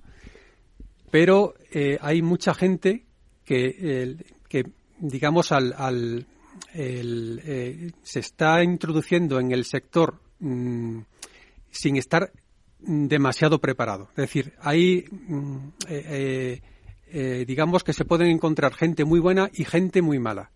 pero 1.11 1.55
eh, 1.73 1.99
hay 2.01 2.23
mucha 2.23 2.55
gente 2.55 3.05
que, 3.45 4.17
digamos, 4.99 5.51
al, 5.51 6.27
eh, 6.75 7.91
se 8.03 8.21
está 8.21 8.63
introduciendo 8.63 9.41
en 9.41 9.51
el 9.51 9.65
sector 9.65 10.21
mm, 10.39 11.01
sin 11.71 11.97
estar 11.97 12.33
demasiado 12.79 13.61
preparado. 13.61 14.09
Es 14.11 14.17
decir, 14.17 14.55
hay, 14.61 15.05
mm, 15.11 15.57
eh, 15.89 17.45
digamos 17.47 17.83
que 17.83 17.93
se 17.93 18.05
pueden 18.05 18.29
encontrar 18.29 18.73
gente 18.75 19.05
muy 19.05 19.19
buena 19.19 19.51
y 19.53 19.65
gente 19.65 20.01
muy 20.03 20.21
mala. 20.21 20.53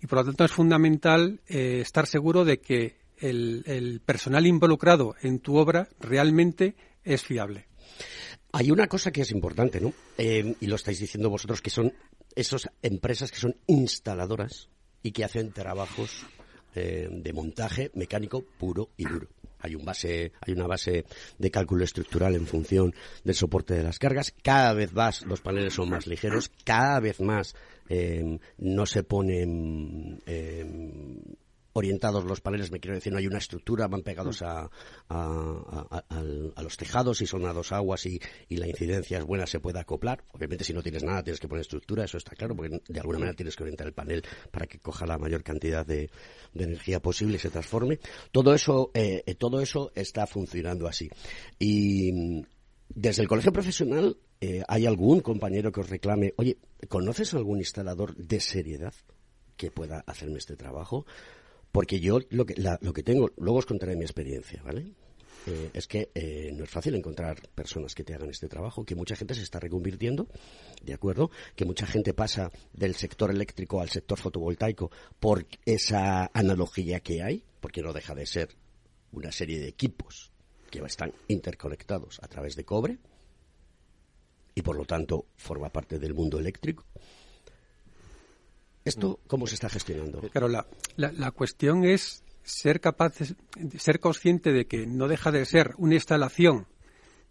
Y 0.00 0.06
por 0.06 0.20
lo 0.20 0.24
tanto 0.24 0.44
es 0.44 0.52
fundamental 0.52 1.40
estar 1.48 2.06
seguro 2.06 2.44
de 2.44 2.60
que 2.60 2.96
el, 3.18 4.00
personal 4.04 4.46
involucrado 4.46 5.16
en 5.22 5.40
tu 5.40 5.56
obra 5.56 5.88
realmente 6.00 6.76
es 7.04 7.24
fiable. 7.24 7.67
Hay 8.52 8.70
una 8.70 8.86
cosa 8.86 9.10
que 9.10 9.22
es 9.22 9.30
importante, 9.30 9.80
¿no? 9.80 9.92
y 10.18 10.66
lo 10.66 10.76
estáis 10.76 10.98
diciendo 10.98 11.30
vosotros, 11.30 11.60
que 11.60 11.70
son 11.70 11.92
esas 12.34 12.70
empresas 12.82 13.30
que 13.30 13.38
son 13.38 13.56
instaladoras 13.66 14.68
y 15.02 15.12
que 15.12 15.24
hacen 15.24 15.52
trabajos 15.52 16.24
de 16.74 17.32
montaje 17.32 17.90
mecánico 17.94 18.44
puro 18.58 18.90
y 18.96 19.04
duro. 19.04 19.28
Hay, 19.60 19.74
un 19.74 19.84
base, 19.84 20.32
hay 20.40 20.52
una 20.52 20.66
base 20.66 21.04
de 21.36 21.50
cálculo 21.50 21.84
estructural 21.84 22.34
en 22.36 22.46
función 22.46 22.94
del 23.24 23.34
soporte 23.34 23.74
de 23.74 23.82
las 23.82 23.98
cargas. 23.98 24.32
Cada 24.42 24.72
vez 24.72 24.92
más 24.92 25.26
los 25.26 25.40
paneles 25.40 25.74
son 25.74 25.90
más 25.90 26.06
ligeros, 26.06 26.50
cada 26.64 27.00
vez 27.00 27.20
más 27.20 27.56
eh, 27.88 28.38
no 28.58 28.86
se 28.86 29.02
ponen 29.02 30.22
eh, 30.26 30.64
orientados 31.78 32.24
los 32.24 32.40
paneles, 32.40 32.70
me 32.70 32.80
quiero 32.80 32.96
decir, 32.96 33.12
no 33.12 33.18
hay 33.18 33.26
una 33.26 33.38
estructura, 33.38 33.88
van 33.88 34.02
pegados 34.02 34.42
a, 34.42 34.70
a, 35.08 36.62
los 36.62 36.76
tejados 36.76 37.20
y 37.22 37.26
son 37.26 37.46
a 37.46 37.52
dos 37.52 37.72
aguas 37.72 38.06
y, 38.06 38.20
la 38.50 38.66
incidencia 38.66 39.18
es 39.18 39.24
buena, 39.24 39.46
se 39.46 39.60
puede 39.60 39.78
acoplar. 39.78 40.24
Obviamente, 40.32 40.64
si 40.64 40.72
no 40.72 40.82
tienes 40.82 41.04
nada, 41.04 41.22
tienes 41.22 41.40
que 41.40 41.48
poner 41.48 41.62
estructura, 41.62 42.04
eso 42.04 42.18
está 42.18 42.34
claro, 42.34 42.56
porque 42.56 42.80
de 42.88 43.00
alguna 43.00 43.20
manera 43.20 43.36
tienes 43.36 43.54
que 43.54 43.62
orientar 43.62 43.86
el 43.86 43.92
panel 43.92 44.22
para 44.50 44.66
que 44.66 44.78
coja 44.78 45.06
la 45.06 45.18
mayor 45.18 45.42
cantidad 45.42 45.86
de, 45.86 46.10
energía 46.54 47.00
posible 47.00 47.36
y 47.36 47.38
se 47.38 47.50
transforme. 47.50 48.00
Todo 48.32 48.52
eso, 48.52 48.90
eh, 48.94 49.22
todo 49.38 49.60
eso 49.60 49.92
está 49.94 50.26
funcionando 50.26 50.88
así. 50.88 51.08
Y 51.58 52.42
desde 52.88 53.22
el 53.22 53.28
colegio 53.28 53.52
profesional, 53.52 54.16
eh, 54.40 54.62
¿hay 54.68 54.86
algún 54.86 55.20
compañero 55.20 55.72
que 55.72 55.80
os 55.80 55.90
reclame, 55.90 56.34
oye, 56.36 56.58
¿conoces 56.88 57.34
algún 57.34 57.58
instalador 57.58 58.14
de 58.16 58.40
seriedad 58.40 58.94
que 59.56 59.70
pueda 59.70 60.04
hacerme 60.06 60.38
este 60.38 60.56
trabajo? 60.56 61.06
Porque 61.72 62.00
yo 62.00 62.20
lo 62.30 62.46
que, 62.46 62.54
lo 62.80 62.92
que 62.92 63.02
tengo, 63.02 63.30
luego 63.36 63.58
os 63.58 63.66
contaré 63.66 63.96
mi 63.96 64.04
experiencia, 64.04 64.62
¿vale? 64.62 64.92
Eh, 65.46 65.70
es 65.72 65.86
que 65.86 66.10
eh, 66.14 66.50
no 66.54 66.64
es 66.64 66.70
fácil 66.70 66.94
encontrar 66.94 67.40
personas 67.54 67.94
que 67.94 68.04
te 68.04 68.14
hagan 68.14 68.30
este 68.30 68.48
trabajo, 68.48 68.84
que 68.84 68.94
mucha 68.94 69.16
gente 69.16 69.34
se 69.34 69.42
está 69.42 69.60
reconvirtiendo, 69.60 70.28
¿de 70.82 70.94
acuerdo? 70.94 71.30
Que 71.56 71.64
mucha 71.64 71.86
gente 71.86 72.12
pasa 72.12 72.50
del 72.72 72.94
sector 72.94 73.30
eléctrico 73.30 73.80
al 73.80 73.88
sector 73.88 74.18
fotovoltaico 74.18 74.90
por 75.18 75.46
esa 75.64 76.30
analogía 76.34 77.00
que 77.00 77.22
hay, 77.22 77.44
porque 77.60 77.82
no 77.82 77.92
deja 77.92 78.14
de 78.14 78.26
ser 78.26 78.50
una 79.12 79.32
serie 79.32 79.58
de 79.58 79.68
equipos 79.68 80.32
que 80.70 80.80
están 80.80 81.12
interconectados 81.28 82.20
a 82.22 82.28
través 82.28 82.54
de 82.54 82.64
cobre 82.64 82.98
y 84.54 84.62
por 84.62 84.76
lo 84.76 84.84
tanto 84.84 85.26
forma 85.36 85.70
parte 85.70 85.98
del 85.98 86.14
mundo 86.14 86.38
eléctrico. 86.38 86.84
¿Esto 88.88 89.20
cómo 89.26 89.46
se 89.46 89.54
está 89.54 89.68
gestionando? 89.68 90.22
Pero 90.32 90.48
la, 90.48 90.66
la, 90.96 91.30
cuestión 91.30 91.84
es 91.84 92.24
ser 92.42 92.80
capaz, 92.80 93.18
de, 93.18 93.78
ser 93.78 94.00
consciente 94.00 94.52
de 94.52 94.66
que 94.66 94.86
no 94.86 95.08
deja 95.08 95.30
de 95.30 95.44
ser 95.44 95.74
una 95.76 95.94
instalación 95.94 96.66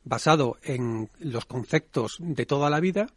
basado 0.04 0.58
en 0.64 1.10
los 1.20 1.46
conceptos 1.46 2.18
de 2.20 2.46
toda 2.46 2.70
la 2.70 2.80
vida, 2.80 3.08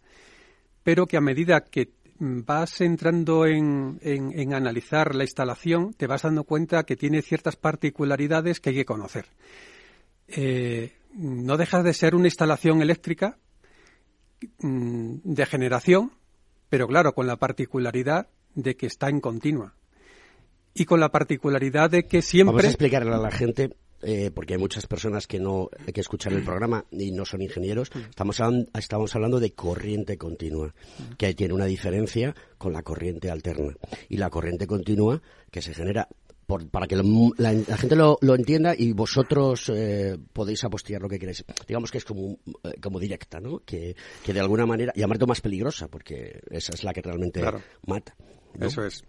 pero 0.83 1.07
que 1.07 1.16
a 1.16 1.20
medida 1.20 1.64
que 1.64 1.92
vas 2.18 2.81
entrando 2.81 3.46
en, 3.46 3.98
en, 4.03 4.55
analizar 4.55 5.14
la 5.14 5.24
instalación, 5.24 5.94
te 5.94 6.07
vas 6.07 6.22
dando 6.22 6.44
cuenta 6.44 6.85
que 6.85 6.96
tiene 6.96 7.22
ciertas 7.22 7.57
particularidades 7.57 8.61
que 8.61 8.70
hay 8.70 8.76
que 8.76 8.85
conocer. 8.85 9.26
Eh, 10.29 10.92
no 11.14 11.57
deja 11.57 11.83
de 11.83 11.94
ser 11.94 12.14
una 12.14 12.26
instalación 12.26 12.83
eléctrica 12.83 13.38
mm, 14.59 15.16
de 15.24 15.46
generación, 15.46 16.12
pero 16.71 16.87
claro, 16.87 17.13
con 17.13 17.27
la 17.27 17.37
particularidad 17.37 18.29
de 18.55 18.77
que 18.77 18.87
está 18.87 19.09
en 19.09 19.21
continua. 19.21 19.75
Y 20.73 20.85
con 20.85 21.01
la 21.01 21.11
particularidad 21.11 21.91
de 21.91 22.07
que 22.07 22.23
siempre... 22.23 22.53
Vamos 22.53 22.65
a 22.65 22.69
explicarle 22.69 23.13
a 23.13 23.19
la 23.19 23.31
gente 23.31 23.77
eh, 24.03 24.31
porque 24.33 24.55
hay 24.55 24.59
muchas 24.59 24.87
personas 24.87 25.27
que 25.27 25.39
no 25.39 25.69
que 25.93 26.01
escuchan 26.01 26.33
el 26.33 26.43
programa 26.43 26.87
y 26.91 27.11
no 27.11 27.27
son 27.27 27.43
ingenieros, 27.43 27.91
estamos, 28.09 28.41
estamos 28.79 29.15
hablando 29.15 29.41
de 29.41 29.53
corriente 29.53 30.17
continua, 30.17 30.75
que 31.19 31.35
tiene 31.35 31.53
una 31.53 31.67
diferencia 31.67 32.35
con 32.57 32.73
la 32.73 32.83
corriente 32.83 33.31
alterna. 33.31 33.77
Y 34.09 34.17
la 34.17 34.31
corriente 34.31 34.67
continua 34.67 35.21
que 35.51 35.61
se 35.61 35.75
genera 35.75 36.09
para 36.71 36.87
que 36.87 36.97
la, 36.97 37.77
gente 37.77 37.97
lo, 37.97 38.19
entienda 38.35 38.75
y 38.77 38.93
vosotros 38.93 39.71
eh, 39.75 40.17
podéis 40.33 40.65
apostillar 40.65 41.03
lo 41.03 41.09
que 41.09 41.19
queréis. 41.19 41.45
Digamos 41.67 41.91
que 41.91 41.99
es 41.99 42.05
como, 42.05 42.39
eh, 42.65 42.75
como 42.81 42.99
directa, 42.99 43.41
¿no? 43.41 43.61
Que, 43.61 43.97
que 44.25 44.33
de 44.33 44.41
alguna 44.41 44.67
manera, 44.67 44.93
y 44.95 45.01
además 45.01 45.19
más 45.27 45.41
peligrosa, 45.41 45.89
porque 45.89 46.41
esa 46.51 46.73
es 46.75 46.85
la 46.85 46.93
que 46.93 47.03
realmente 47.03 47.43
mata. 47.87 48.15
Eso 48.59 48.85
es. 48.85 49.05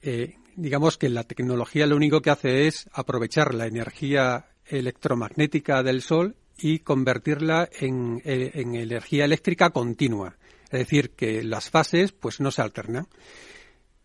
Eh, 0.00 0.36
digamos 0.56 0.98
que 0.98 1.08
la 1.08 1.24
tecnología 1.24 1.86
lo 1.86 1.96
único 1.96 2.20
que 2.20 2.30
hace 2.30 2.66
es 2.66 2.88
aprovechar 2.92 3.54
la 3.54 3.66
energía 3.66 4.46
electromagnética 4.66 5.82
del 5.82 6.02
Sol 6.02 6.36
y 6.58 6.80
convertirla 6.80 7.68
en, 7.80 8.20
en 8.24 8.74
energía 8.74 9.24
eléctrica 9.24 9.70
continua. 9.70 10.36
Es 10.64 10.80
decir, 10.80 11.10
que 11.10 11.42
las 11.42 11.68
fases 11.68 12.12
pues 12.12 12.40
no 12.40 12.50
se 12.50 12.62
alternan. 12.62 13.06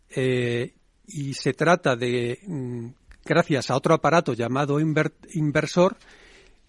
Eh, 0.10 0.74
y 1.08 1.34
se 1.34 1.54
trata 1.54 1.96
de, 1.96 2.40
mm, 2.46 2.88
gracias 3.26 3.72
a 3.72 3.76
otro 3.76 3.94
aparato 3.94 4.34
llamado 4.34 4.80
inversor, 4.80 5.98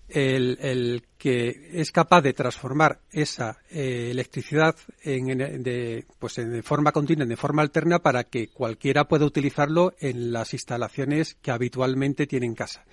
el, 0.09 1.03
que 1.19 1.71
es 1.75 1.93
capaz 1.93 2.23
de 2.23 2.33
transformar 2.33 3.01
esa 3.13 3.59
eh, 3.71 4.09
electricidad 4.11 4.75
en, 5.03 5.27
de, 5.63 6.07
pues 6.19 6.39
en, 6.39 6.63
forma 6.63 6.93
continua, 6.93 7.27
de 7.27 7.37
forma 7.37 7.63
alterna, 7.63 7.99
para 7.99 8.25
que 8.25 8.49
cualquiera 8.49 9.07
pueda 9.07 9.27
utilizarlo 9.27 9.95
en 10.01 10.33
las 10.33 10.55
instalaciones 10.55 11.37
que 11.43 11.51
habitualmente 11.51 12.27
tiene 12.27 12.47
en 12.47 12.55
casa. 12.55 12.85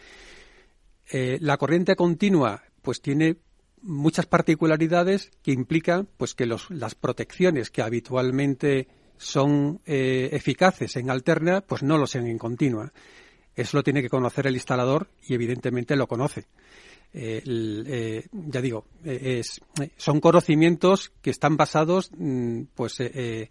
Eh, 1.09 1.37
la 1.39 1.57
corriente 1.57 1.95
continua, 1.95 2.63
pues 2.81 3.01
tiene 3.01 3.37
muchas 3.81 4.25
particularidades 4.25 5.31
que 5.43 5.51
implican, 5.51 6.09
pues 6.17 6.33
que 6.33 6.47
las 6.47 6.95
protecciones 6.95 7.69
que 7.69 7.81
habitualmente 7.81 8.87
son 9.17 9.81
eh, 9.85 10.29
eficaces 10.31 10.95
en 10.95 11.09
alterna, 11.09 11.61
pues 11.61 11.83
no 11.83 11.97
lo 11.97 12.07
sean 12.07 12.27
en 12.27 12.37
continua. 12.37 12.91
Eso 13.55 13.77
lo 13.77 13.83
tiene 13.83 14.01
que 14.01 14.09
conocer 14.09 14.47
el 14.47 14.55
instalador 14.55 15.07
y 15.27 15.33
evidentemente 15.33 15.95
lo 15.95 16.07
conoce. 16.07 16.45
Eh, 17.13 17.41
eh, 17.45 18.27
ya 18.31 18.61
digo, 18.61 18.85
es, 19.05 19.61
son 19.95 20.19
conocimientos 20.19 21.13
que 21.21 21.29
están 21.29 21.55
basados 21.55 22.11
mm, 22.17 22.63
pues 22.75 22.97
de, 22.97 23.49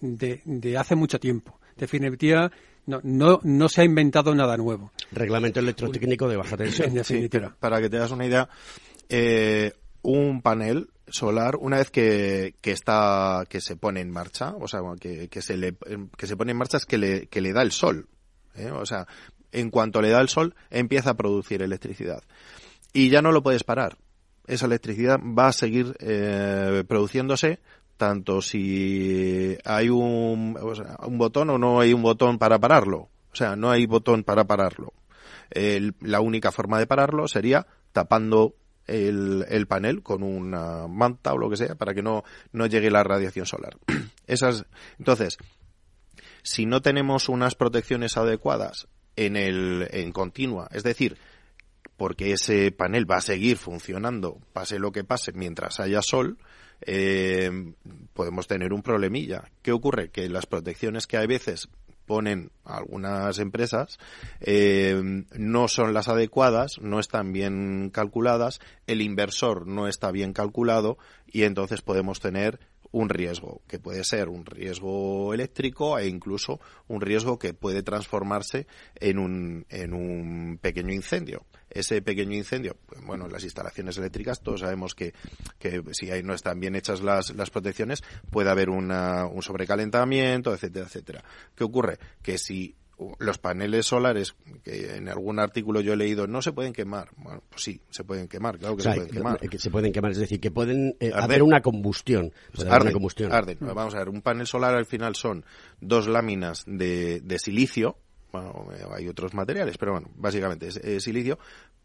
de, 0.00 0.78
hace 0.78 0.94
mucho 0.94 1.20
tiempo. 1.20 1.60
Definitiva, 1.76 2.50
no, 2.86 3.00
no, 3.02 3.40
no 3.42 3.68
se 3.68 3.82
ha 3.82 3.84
inventado 3.84 4.34
nada 4.34 4.56
nuevo. 4.56 4.92
Reglamento 5.10 5.60
electrotécnico 5.60 6.28
de 6.28 6.36
baja 6.36 6.56
tensión. 6.56 6.94
para 7.60 7.80
que 7.82 7.90
te 7.90 7.98
das 7.98 8.10
una 8.10 8.24
idea, 8.24 8.48
un 10.00 10.40
panel 10.40 10.88
solar 11.08 11.56
una 11.56 11.78
vez 11.78 11.90
que, 11.90 12.54
que 12.60 12.70
está 12.70 13.44
que 13.48 13.60
se 13.60 13.76
pone 13.76 14.00
en 14.00 14.10
marcha 14.10 14.54
o 14.58 14.68
sea 14.68 14.80
que, 15.00 15.28
que 15.28 15.42
se 15.42 15.56
le 15.56 15.76
que 16.16 16.26
se 16.26 16.36
pone 16.36 16.52
en 16.52 16.58
marcha 16.58 16.76
es 16.76 16.86
que 16.86 16.98
le, 16.98 17.26
que 17.26 17.40
le 17.40 17.52
da 17.52 17.62
el 17.62 17.72
sol 17.72 18.08
¿eh? 18.54 18.70
o 18.70 18.86
sea 18.86 19.06
en 19.52 19.70
cuanto 19.70 20.00
le 20.02 20.08
da 20.08 20.20
el 20.20 20.28
sol 20.28 20.54
empieza 20.70 21.10
a 21.10 21.14
producir 21.14 21.62
electricidad. 21.62 22.22
Y 22.92 23.10
ya 23.10 23.22
no 23.22 23.32
lo 23.32 23.42
puedes 23.42 23.64
parar. 23.64 23.98
Esa 24.46 24.66
electricidad 24.66 25.20
va 25.20 25.48
a 25.48 25.52
seguir 25.52 25.94
eh, 26.00 26.82
produciéndose 26.88 27.60
tanto 27.96 28.42
si 28.42 29.56
hay 29.64 29.88
un, 29.88 30.58
un 31.06 31.18
botón 31.18 31.50
o 31.50 31.58
no 31.58 31.80
hay 31.80 31.92
un 31.92 32.02
botón 32.02 32.38
para 32.38 32.58
pararlo. 32.58 33.10
O 33.30 33.36
sea 33.36 33.54
no 33.54 33.70
hay 33.70 33.86
botón 33.86 34.24
para 34.24 34.44
pararlo. 34.44 34.92
La 36.00 36.20
única 36.20 36.50
forma 36.50 36.78
de 36.78 36.86
pararlo 36.86 37.28
sería 37.28 37.66
tapando 37.92 38.54
el, 38.86 39.44
el, 39.48 39.66
panel 39.66 40.02
con 40.02 40.22
una 40.22 40.86
manta 40.88 41.32
o 41.32 41.38
lo 41.38 41.50
que 41.50 41.56
sea 41.56 41.74
para 41.74 41.94
que 41.94 42.02
no, 42.02 42.24
no 42.52 42.66
llegue 42.66 42.90
la 42.90 43.04
radiación 43.04 43.46
solar. 43.46 43.76
Esas, 44.26 44.64
entonces, 44.98 45.38
si 46.42 46.66
no 46.66 46.82
tenemos 46.82 47.28
unas 47.28 47.54
protecciones 47.54 48.16
adecuadas 48.16 48.88
en 49.16 49.36
el 49.36 49.88
en 49.90 50.12
continua, 50.12 50.68
es 50.72 50.82
decir, 50.82 51.16
porque 51.96 52.32
ese 52.32 52.72
panel 52.72 53.08
va 53.10 53.16
a 53.16 53.20
seguir 53.20 53.56
funcionando, 53.56 54.40
pase 54.52 54.78
lo 54.78 54.92
que 54.92 55.04
pase, 55.04 55.32
mientras 55.32 55.78
haya 55.78 56.02
sol, 56.02 56.38
eh, 56.80 57.74
podemos 58.12 58.46
tener 58.48 58.72
un 58.72 58.82
problemilla. 58.82 59.44
¿Qué 59.62 59.72
ocurre? 59.72 60.10
Que 60.10 60.28
las 60.28 60.46
protecciones 60.46 61.06
que 61.06 61.16
hay 61.16 61.26
veces 61.26 61.68
ponen 62.06 62.50
algunas 62.64 63.38
empresas 63.38 63.98
eh, 64.40 65.24
no 65.32 65.68
son 65.68 65.94
las 65.94 66.08
adecuadas, 66.08 66.78
no 66.80 67.00
están 67.00 67.32
bien 67.32 67.90
calculadas, 67.90 68.60
el 68.86 69.00
inversor 69.00 69.66
no 69.66 69.88
está 69.88 70.10
bien 70.10 70.32
calculado 70.32 70.98
y 71.26 71.44
entonces 71.44 71.82
podemos 71.82 72.20
tener 72.20 72.60
un 72.92 73.08
riesgo, 73.08 73.62
que 73.66 73.78
puede 73.78 74.04
ser 74.04 74.28
un 74.28 74.44
riesgo 74.44 75.32
eléctrico 75.32 75.98
e 75.98 76.06
incluso 76.06 76.60
un 76.88 77.00
riesgo 77.00 77.38
que 77.38 77.54
puede 77.54 77.82
transformarse 77.82 78.66
en 78.96 79.18
un, 79.18 79.66
en 79.70 79.94
un 79.94 80.58
pequeño 80.60 80.92
incendio. 80.92 81.44
Ese 81.74 82.02
pequeño 82.02 82.34
incendio, 82.34 82.76
pues, 82.86 83.04
bueno, 83.04 83.28
las 83.28 83.44
instalaciones 83.44 83.98
eléctricas, 83.98 84.42
todos 84.42 84.60
sabemos 84.60 84.94
que, 84.94 85.14
que 85.58 85.82
si 85.92 86.10
ahí 86.10 86.22
no 86.22 86.34
están 86.34 86.60
bien 86.60 86.76
hechas 86.76 87.02
las, 87.02 87.34
las 87.34 87.50
protecciones, 87.50 88.02
puede 88.30 88.50
haber 88.50 88.70
una, 88.70 89.26
un 89.26 89.42
sobrecalentamiento, 89.42 90.52
etcétera, 90.54 90.86
etcétera. 90.86 91.24
¿Qué 91.54 91.64
ocurre? 91.64 91.98
Que 92.22 92.38
si 92.38 92.76
los 93.18 93.38
paneles 93.38 93.86
solares, 93.86 94.34
que 94.62 94.96
en 94.96 95.08
algún 95.08 95.38
artículo 95.38 95.80
yo 95.80 95.94
he 95.94 95.96
leído, 95.96 96.26
no 96.26 96.42
se 96.42 96.52
pueden 96.52 96.72
quemar. 96.72 97.10
Bueno, 97.16 97.42
pues 97.48 97.62
sí, 97.62 97.80
se 97.90 98.04
pueden 98.04 98.28
quemar, 98.28 98.58
claro 98.58 98.76
que 98.76 98.82
se 98.82 98.92
pueden 98.94 99.10
quemar. 99.10 99.38
Que 99.40 99.58
se 99.58 99.70
pueden 99.70 99.92
quemar, 99.92 100.12
es 100.12 100.18
decir, 100.18 100.40
que 100.40 100.50
pueden 100.50 100.96
eh, 101.00 101.10
haber 101.14 101.42
una 101.42 101.60
combustión. 101.60 102.32
una 102.58 102.92
combustión. 102.92 103.32
Arden. 103.32 103.58
Vamos 103.60 103.94
a 103.94 103.98
ver, 103.98 104.08
un 104.08 104.22
panel 104.22 104.46
solar 104.46 104.74
al 104.74 104.86
final 104.86 105.16
son 105.16 105.44
dos 105.80 106.06
láminas 106.06 106.64
de, 106.66 107.20
de 107.20 107.38
silicio, 107.38 107.96
bueno, 108.32 108.66
hay 108.94 109.08
otros 109.08 109.34
materiales, 109.34 109.76
pero 109.78 109.92
bueno, 109.92 110.08
básicamente 110.16 110.68
es, 110.68 111.04
silicio, 111.04 111.38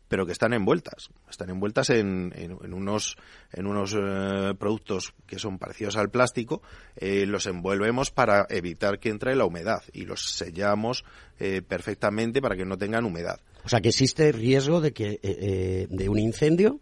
pero 0.08 0.26
que 0.26 0.32
están 0.32 0.54
envueltas. 0.54 1.10
Están 1.30 1.50
envueltas 1.50 1.90
en, 1.90 2.34
en, 2.36 2.74
unos, 2.74 3.18
en 3.52 3.68
unos 3.68 3.94
eh, 3.94 4.54
productos 4.58 5.14
que 5.26 5.38
son 5.38 5.60
parecidos 5.60 5.98
al 5.98 6.10
plástico. 6.10 6.62
Eh, 6.96 7.26
los 7.26 7.46
envolvemos 7.46 8.10
para 8.10 8.46
evitar 8.50 9.00
que 9.00 9.10
entre 9.10 9.36
la 9.36 9.46
humedad 9.46 9.84
y 9.92 10.06
los 10.06 10.32
sellamos 10.32 11.04
eh, 11.40 11.62
perfectamente 11.62 12.42
para 12.42 12.56
que 12.56 12.66
no 12.66 12.78
tengan 12.78 13.06
humedad. 13.06 13.42
O 13.66 13.70
sea, 13.70 13.82
que 13.82 13.90
existe 13.90 14.32
riesgo 14.32 14.80
de 14.80 14.94
que 14.94 15.88
de 15.90 16.10
un 16.10 16.20
incendio, 16.20 16.80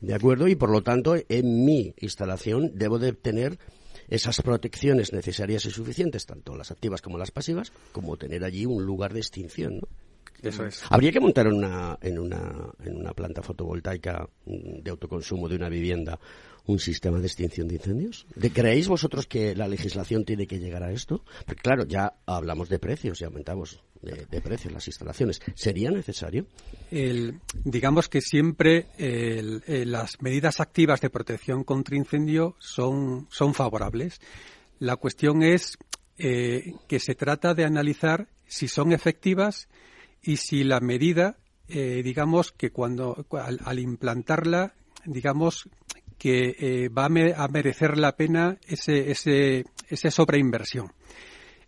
¿de 0.00 0.14
acuerdo? 0.14 0.48
Y 0.48 0.56
por 0.56 0.70
lo 0.70 0.82
tanto, 0.82 1.14
en 1.14 1.64
mi 1.64 1.94
instalación 2.00 2.72
debo 2.74 2.98
de 2.98 3.12
tener 3.12 3.56
esas 4.08 4.42
protecciones 4.42 5.12
necesarias 5.12 5.64
y 5.66 5.70
suficientes, 5.70 6.26
tanto 6.26 6.56
las 6.56 6.70
activas 6.70 7.02
como 7.02 7.18
las 7.18 7.30
pasivas, 7.30 7.72
como 7.92 8.16
tener 8.16 8.44
allí 8.44 8.66
un 8.66 8.84
lugar 8.84 9.12
de 9.12 9.20
extinción, 9.20 9.78
¿no? 9.78 9.88
Eso 10.44 10.66
es. 10.66 10.82
Habría 10.88 11.12
que 11.12 11.20
montar 11.20 11.46
en 11.46 11.54
una, 11.54 11.98
en 12.00 12.18
una, 12.18 12.70
en 12.84 12.96
una 12.96 13.12
planta 13.12 13.42
fotovoltaica 13.42 14.28
de 14.46 14.90
autoconsumo 14.90 15.48
de 15.48 15.56
una 15.56 15.68
vivienda 15.68 16.18
un 16.66 16.78
sistema 16.78 17.20
de 17.20 17.26
extinción 17.26 17.68
de 17.68 17.74
incendios? 17.74 18.26
¿De, 18.34 18.50
¿Creéis 18.50 18.88
vosotros 18.88 19.26
que 19.26 19.54
la 19.54 19.68
legislación 19.68 20.24
tiene 20.24 20.46
que 20.46 20.58
llegar 20.58 20.82
a 20.82 20.92
esto? 20.92 21.24
Porque 21.46 21.62
claro, 21.62 21.84
ya 21.84 22.14
hablamos 22.26 22.68
de 22.68 22.78
precios 22.78 23.20
y 23.20 23.24
aumentamos 23.24 23.82
de, 24.00 24.40
precios 24.40 24.72
las 24.72 24.86
instalaciones. 24.86 25.40
¿Sería 25.54 25.90
necesario? 25.90 26.46
digamos 27.64 28.08
que 28.08 28.20
siempre 28.20 28.86
las 29.86 30.20
medidas 30.22 30.60
activas 30.60 31.00
de 31.00 31.10
protección 31.10 31.64
contra 31.64 31.96
incendio 31.96 32.56
son, 32.58 33.26
son 33.30 33.54
favorables. 33.54 34.20
La 34.78 34.96
cuestión 34.96 35.42
es 35.42 35.76
eh, 36.18 36.74
que 36.86 37.00
se 37.00 37.14
trata 37.14 37.54
de 37.54 37.64
analizar 37.64 38.28
si 38.46 38.68
son 38.68 38.92
efectivas 38.92 39.68
y 40.24 40.38
si 40.38 40.64
la 40.64 40.80
medida, 40.80 41.36
eh, 41.68 42.02
digamos 42.02 42.52
que 42.52 42.70
cuando 42.70 43.26
al, 43.30 43.78
implantarla, 43.78 44.74
digamos 45.04 45.68
que 46.18 46.56
eh, 46.58 46.88
va 46.88 47.06
a, 47.06 47.48
merecer 47.48 47.98
la 47.98 48.16
pena 48.16 48.58
ese, 48.66 49.10
ese, 49.10 49.66
esa 49.88 50.10
sobreinversión. 50.10 50.92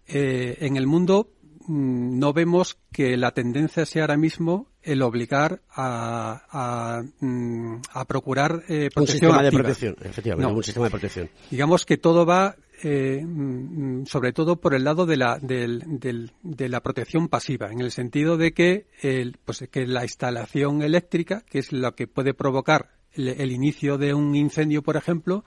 Eh, 0.07 0.57
en 0.61 0.77
el 0.77 0.87
mundo 0.87 1.33
mm, 1.67 2.19
no 2.19 2.33
vemos 2.33 2.79
que 2.93 3.17
la 3.17 3.33
tendencia 3.33 3.85
sea 3.85 4.05
ahora 4.05 4.17
mismo 4.17 4.69
el 4.83 5.03
obligar 5.03 5.63
a, 5.69 6.43
a, 6.51 7.03
mm, 7.21 7.81
procurar 8.09 8.63
protección 8.65 8.93
un 8.97 9.07
sistema 9.07 9.43
de 9.43 9.51
protección, 9.51 9.97
efectivamente, 10.01 10.55
un 10.55 10.63
sistema 10.63 10.87
de 10.87 10.91
protección. 10.91 11.31
Digamos 11.51 11.85
que 11.85 11.99
todo 11.99 12.25
va 12.25 12.57
eh, 12.83 13.25
mm, 13.25 14.05
sobre 14.07 14.33
todo 14.33 14.61
por 14.61 14.75
el 14.75 14.85
lado 14.85 15.07
de 15.07 15.17
la, 15.17 15.39
de 15.41 16.69
la 16.69 16.83
protección 16.83 17.29
pasiva, 17.29 17.71
en 17.73 17.81
el 17.81 17.91
sentido 17.91 18.37
de 18.37 18.53
que, 18.53 18.87
el, 19.03 19.39
pues, 19.45 19.65
que 19.71 19.87
la 19.87 20.03
instalación 20.03 20.83
eléctrica, 20.83 21.43
que 21.49 21.59
es 21.59 21.73
lo 21.73 21.95
que 21.95 22.07
puede 22.07 22.35
provocar 22.35 22.91
el, 23.15 23.51
inicio 23.51 23.97
de 23.97 24.13
un 24.13 24.35
incendio, 24.35 24.83
por 24.83 24.97
ejemplo, 24.97 25.45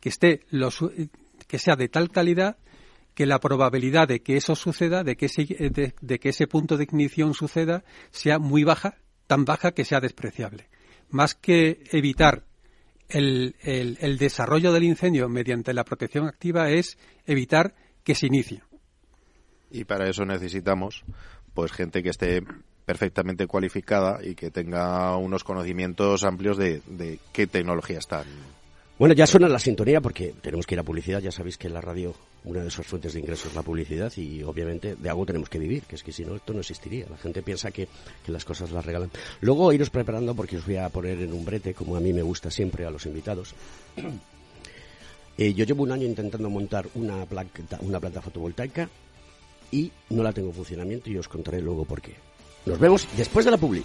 que 0.00 0.10
esté 0.10 0.40
que 1.46 1.58
sea 1.58 1.76
de 1.76 1.88
tal 1.88 2.10
calidad 2.10 2.58
que 3.14 3.24
la 3.24 3.40
probabilidad 3.40 4.08
de 4.08 4.20
que 4.20 4.36
eso 4.36 4.54
suceda, 4.54 5.02
de 5.02 5.16
que 5.16 5.26
ese, 5.26 5.46
de 6.00 6.18
que 6.18 6.28
ese 6.28 6.46
punto 6.46 6.76
de 6.76 6.84
ignición 6.84 7.32
suceda, 7.32 7.84
sea 8.10 8.38
muy 8.38 8.62
baja, 8.62 8.98
tan 9.26 9.46
baja 9.46 9.72
que 9.72 9.86
sea 9.86 10.00
despreciable. 10.00 10.68
Más 11.08 11.34
que 11.34 11.82
evitar 11.92 12.44
el, 13.08 13.54
el, 13.62 14.18
desarrollo 14.18 14.72
del 14.72 14.84
incendio 14.84 15.28
mediante 15.28 15.72
la 15.74 15.84
protección 15.84 16.26
activa 16.26 16.70
es 16.70 16.98
evitar 17.26 17.74
que 18.04 18.14
se 18.14 18.26
inicie. 18.26 18.62
Y 19.70 19.84
para 19.84 20.08
eso 20.08 20.24
necesitamos 20.24 21.04
pues 21.54 21.72
gente 21.72 22.02
que 22.02 22.10
esté 22.10 22.42
perfectamente 22.84 23.46
cualificada 23.46 24.20
y 24.22 24.34
que 24.34 24.50
tenga 24.50 25.16
unos 25.16 25.42
conocimientos 25.42 26.22
amplios 26.22 26.56
de, 26.56 26.82
de 26.86 27.18
qué 27.32 27.46
tecnología 27.46 27.98
están 27.98 28.26
bueno, 28.98 29.14
ya 29.14 29.26
suena 29.26 29.48
la 29.48 29.58
sintonía 29.58 30.00
porque 30.00 30.32
tenemos 30.40 30.66
que 30.66 30.74
ir 30.74 30.80
a 30.80 30.82
publicidad. 30.82 31.20
Ya 31.20 31.30
sabéis 31.30 31.58
que 31.58 31.66
en 31.66 31.74
la 31.74 31.82
radio 31.82 32.14
una 32.46 32.62
de 32.62 32.70
sus 32.70 32.86
fuentes 32.86 33.12
de 33.12 33.20
ingresos 33.20 33.46
es 33.48 33.54
la 33.54 33.62
publicidad 33.62 34.12
y 34.16 34.42
obviamente 34.42 34.96
de 34.96 35.08
algo 35.10 35.26
tenemos 35.26 35.48
que 35.48 35.58
vivir, 35.58 35.82
que 35.82 35.96
es 35.96 36.02
que 36.02 36.12
si 36.12 36.24
no 36.24 36.36
esto 36.36 36.52
no 36.52 36.60
existiría. 36.60 37.06
La 37.10 37.16
gente 37.16 37.42
piensa 37.42 37.70
que, 37.70 37.88
las 38.28 38.44
cosas 38.44 38.70
las 38.70 38.84
regalan. 38.84 39.10
Luego 39.40 39.72
iros 39.72 39.90
preparando 39.90 40.34
porque 40.34 40.56
os 40.56 40.64
voy 40.64 40.76
a 40.76 40.88
poner 40.88 41.20
en 41.20 41.32
un 41.32 41.44
brete, 41.44 41.74
como 41.74 41.96
a 41.96 42.00
mí 42.00 42.12
me 42.12 42.22
gusta 42.22 42.50
siempre 42.50 42.86
a 42.86 42.90
los 42.90 43.04
invitados. 43.06 43.54
Eh, 45.38 45.52
yo 45.52 45.66
llevo 45.66 45.82
un 45.82 45.92
año 45.92 46.06
intentando 46.06 46.48
montar 46.48 46.88
una 46.94 47.26
planta, 47.26 47.76
una 47.82 48.00
planta 48.00 48.22
fotovoltaica 48.22 48.88
y 49.70 49.92
no 50.08 50.22
la 50.22 50.32
tengo 50.32 50.48
en 50.48 50.54
funcionamiento 50.54 51.10
y 51.10 51.18
os 51.18 51.28
contaré 51.28 51.60
luego 51.60 51.84
por 51.84 52.00
qué. 52.00 52.14
Nos 52.64 52.78
vemos 52.78 53.06
después 53.18 53.44
de 53.44 53.50
la 53.50 53.58
publi. 53.58 53.84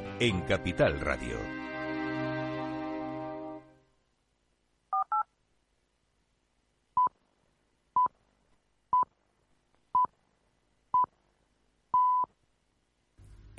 en 0.21 0.41
Capital 0.41 0.99
Radio. 0.99 1.60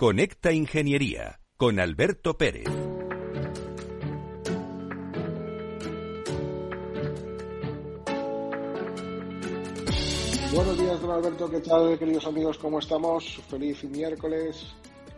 Conecta 0.00 0.50
Ingeniería 0.50 1.40
con 1.58 1.78
Alberto 1.78 2.38
Pérez. 2.38 2.64
Buenos 10.54 10.78
días, 10.78 11.02
don 11.02 11.10
Alberto. 11.10 11.50
¿Qué 11.50 11.60
tal, 11.60 11.98
queridos 11.98 12.26
amigos? 12.26 12.56
¿Cómo 12.56 12.78
estamos? 12.78 13.42
Feliz 13.50 13.84
miércoles. 13.84 14.72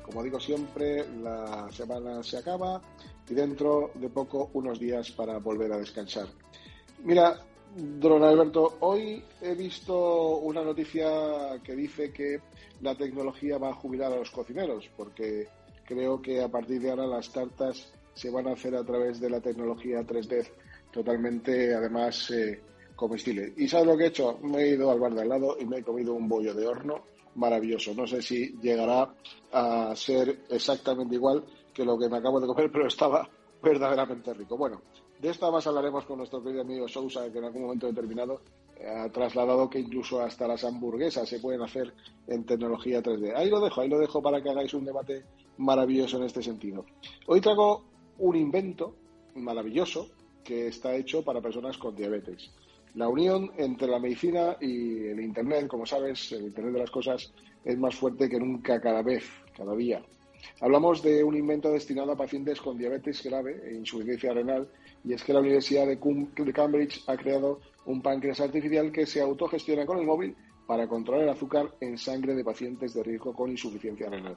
Como 0.05 0.21
digo 0.25 0.41
siempre, 0.41 1.07
la 1.21 1.69
semana 1.71 2.21
se 2.25 2.39
acaba 2.39 2.83
y 3.31 3.35
dentro 3.35 3.93
de 3.95 4.09
poco 4.09 4.51
unos 4.55 4.81
días 4.81 5.13
para 5.13 5.39
volver 5.39 5.73
a 5.73 5.79
descansar. 5.79 6.27
Mira, 7.05 7.39
don 7.77 8.23
Alberto, 8.23 8.77
hoy 8.81 9.23
he 9.41 9.55
visto 9.55 10.37
una 10.39 10.63
noticia 10.63 11.61
que 11.63 11.75
dice 11.75 12.13
que 12.13 12.41
la 12.81 12.95
tecnología 12.95 13.59
va 13.59 13.71
a 13.71 13.75
jubilar 13.75 14.13
a 14.13 14.17
los 14.17 14.31
cocineros, 14.31 14.91
porque 14.97 15.49
creo 15.85 16.21
que 16.21 16.43
a 16.43 16.49
partir 16.49 16.81
de 16.81 16.91
ahora 16.91 17.07
las 17.07 17.31
tartas 17.31 17.93
se 18.13 18.31
van 18.31 18.49
a 18.49 18.53
hacer 18.53 18.75
a 18.77 18.85
través 18.85 19.21
de 19.21 19.31
la 19.31 19.41
tecnología 19.41 20.01
3D, 20.01 20.47
totalmente 20.93 21.75
además 21.75 22.31
eh, 22.31 22.61
comestible. 22.95 23.55
¿Y 23.57 23.69
sabes 23.69 23.87
lo 23.87 23.97
que 23.97 24.05
he 24.05 24.09
hecho? 24.09 24.39
Me 24.43 24.63
he 24.63 24.69
ido 24.71 24.91
al 24.91 25.01
bar 25.01 25.15
de 25.15 25.23
al 25.23 25.29
lado 25.29 25.57
y 25.59 25.65
me 25.65 25.79
he 25.79 25.83
comido 25.83 26.13
un 26.13 26.29
bollo 26.29 26.55
de 26.55 26.67
horno 26.67 27.05
maravilloso. 27.37 27.95
No 27.95 28.07
sé 28.07 28.21
si 28.21 28.55
llegará 28.61 29.15
a 29.53 29.97
ser 29.97 30.45
exactamente 30.51 31.15
igual 31.15 31.45
que 31.73 31.85
lo 31.85 31.99
que 31.99 32.09
me 32.09 32.19
acabo 32.19 32.41
de 32.41 32.47
comer, 32.47 32.71
pero 32.71 32.87
estaba 32.87 33.29
verdaderamente 33.63 34.35
rico. 34.35 34.59
Bueno, 34.59 34.83
de 35.23 35.31
esta 35.31 35.53
más 35.53 35.65
hablaremos 35.69 36.05
con 36.05 36.19
nuestro 36.19 36.43
querido 36.43 36.63
amigo 36.63 36.89
Sousa, 36.89 37.31
que 37.31 37.39
en 37.39 37.45
algún 37.45 37.63
momento 37.63 37.87
determinado 37.87 38.41
eh, 38.77 38.89
ha 38.89 39.09
trasladado 39.09 39.71
que 39.71 39.79
incluso 39.79 40.21
hasta 40.21 40.49
las 40.49 40.65
hamburguesas 40.65 41.29
se 41.29 41.39
pueden 41.39 41.63
hacer 41.63 41.95
en 42.27 42.45
tecnología 42.45 43.01
3D. 43.01 43.33
Ahí 43.37 43.49
lo 43.49 43.61
dejo, 43.61 43.81
ahí 43.81 43.89
lo 43.89 44.01
dejo 44.01 44.21
para 44.21 44.43
que 44.43 44.51
hagáis 44.51 44.75
un 44.75 44.85
debate 44.85 45.23
maravilloso 45.59 46.17
en 46.17 46.25
este 46.25 46.43
sentido. 46.43 46.85
Hoy 47.29 47.41
traigo 47.41 47.85
un 48.19 48.35
invento 48.35 48.97
maravilloso 49.37 50.09
que 50.43 50.67
está 50.67 50.97
hecho 50.97 51.23
para 51.23 51.41
personas 51.41 51.79
con 51.79 51.95
diabetes. 51.95 52.51
La 52.97 53.09
unión 53.09 53.53
entre 53.59 53.87
la 53.87 54.01
medicina 54.01 54.57
y 54.61 55.07
el 55.07 55.21
Internet, 55.21 55.69
como 55.69 55.87
sabes, 55.87 56.33
el 56.33 56.47
Internet 56.47 56.73
de 56.73 56.81
las 56.81 56.91
cosas 56.91 57.33
es 57.65 57.79
más 57.79 57.95
fuerte 57.95 58.29
que 58.29 58.41
nunca 58.41 58.81
cada 58.81 59.03
vez, 59.03 59.25
cada 59.57 59.77
día. 59.77 60.03
Hablamos 60.61 61.01
de 61.01 61.23
un 61.23 61.37
invento 61.37 61.71
destinado 61.71 62.11
a 62.11 62.17
pacientes 62.17 62.61
con 62.61 62.77
diabetes 62.77 63.23
grave 63.23 63.63
e 63.65 63.75
insuficiencia 63.75 64.33
renal 64.33 64.69
y 65.05 65.13
es 65.13 65.25
que 65.25 65.33
la 65.33 65.41
Universidad 65.41 65.87
de 65.87 65.99
Cambridge 66.53 67.03
ha 67.07 67.17
creado 67.17 67.61
un 67.87 68.03
páncreas 68.03 68.41
artificial 68.41 68.93
que 68.93 69.07
se 69.07 69.21
autogestiona 69.21 69.85
con 69.85 69.99
el 69.99 70.07
móvil 70.07 70.37
para 70.67 70.87
controlar 70.87 71.25
el 71.25 71.31
azúcar 71.31 71.75
en 71.81 71.99
sangre 71.99 72.35
de 72.35 72.45
pacientes 72.45 72.95
de 72.95 73.03
riesgo 73.03 73.35
con 73.35 73.51
insuficiencia 73.51 74.09
renal. 74.09 74.37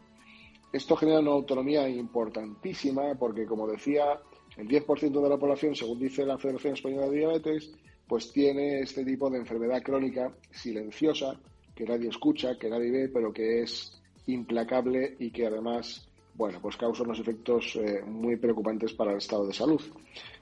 Esto 0.73 0.95
genera 0.95 1.19
una 1.19 1.31
autonomía 1.31 1.87
importantísima 1.87 3.15
porque, 3.17 3.45
como 3.45 3.67
decía, 3.67 4.19
el 4.57 4.67
10% 4.67 5.21
de 5.21 5.29
la 5.29 5.37
población, 5.37 5.75
según 5.75 5.99
dice 5.99 6.25
la 6.25 6.37
Federación 6.37 6.73
Española 6.73 7.07
de 7.07 7.17
Diabetes, 7.17 7.71
pues 8.07 8.31
tiene 8.31 8.79
este 8.79 9.05
tipo 9.05 9.29
de 9.29 9.37
enfermedad 9.37 9.81
crónica 9.81 10.33
silenciosa 10.51 11.39
que 11.75 11.85
nadie 11.85 12.09
escucha, 12.09 12.57
que 12.57 12.69
nadie 12.69 12.91
ve, 12.91 13.09
pero 13.09 13.31
que 13.31 13.61
es 13.61 14.01
implacable 14.27 15.15
y 15.19 15.31
que 15.31 15.45
además 15.45 16.07
bueno, 16.37 16.59
pues 16.61 16.75
causa 16.75 17.03
unos 17.03 17.19
efectos 17.19 17.75
eh, 17.77 18.03
muy 18.05 18.35
preocupantes 18.35 18.93
para 18.93 19.11
el 19.11 19.17
estado 19.17 19.47
de 19.47 19.53
salud. 19.53 19.81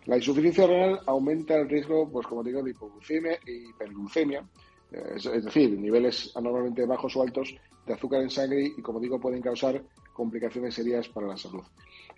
La 0.06 0.18
insuficiencia 0.18 0.66
renal 0.66 1.00
aumenta 1.06 1.56
el 1.56 1.70
riesgo, 1.70 2.10
pues 2.10 2.26
como 2.26 2.44
digo, 2.44 2.64
de 2.64 2.72
hipoglucemia 2.72 3.38
y 3.46 3.70
hiperglucemia, 3.70 4.44
eh, 4.92 5.14
es, 5.16 5.24
decir, 5.24 5.78
niveles 5.78 6.32
anormalmente 6.36 6.86
bajos 6.86 7.16
o 7.16 7.22
altos 7.22 7.56
de 7.86 7.94
azúcar 7.94 8.22
en 8.22 8.30
sangre 8.30 8.74
y, 8.76 8.82
como 8.82 9.00
digo, 9.00 9.20
pueden 9.20 9.42
causar 9.42 9.84
complicaciones 10.14 10.74
serias 10.74 11.08
para 11.10 11.28
la 11.28 11.38
salud. 11.38 11.64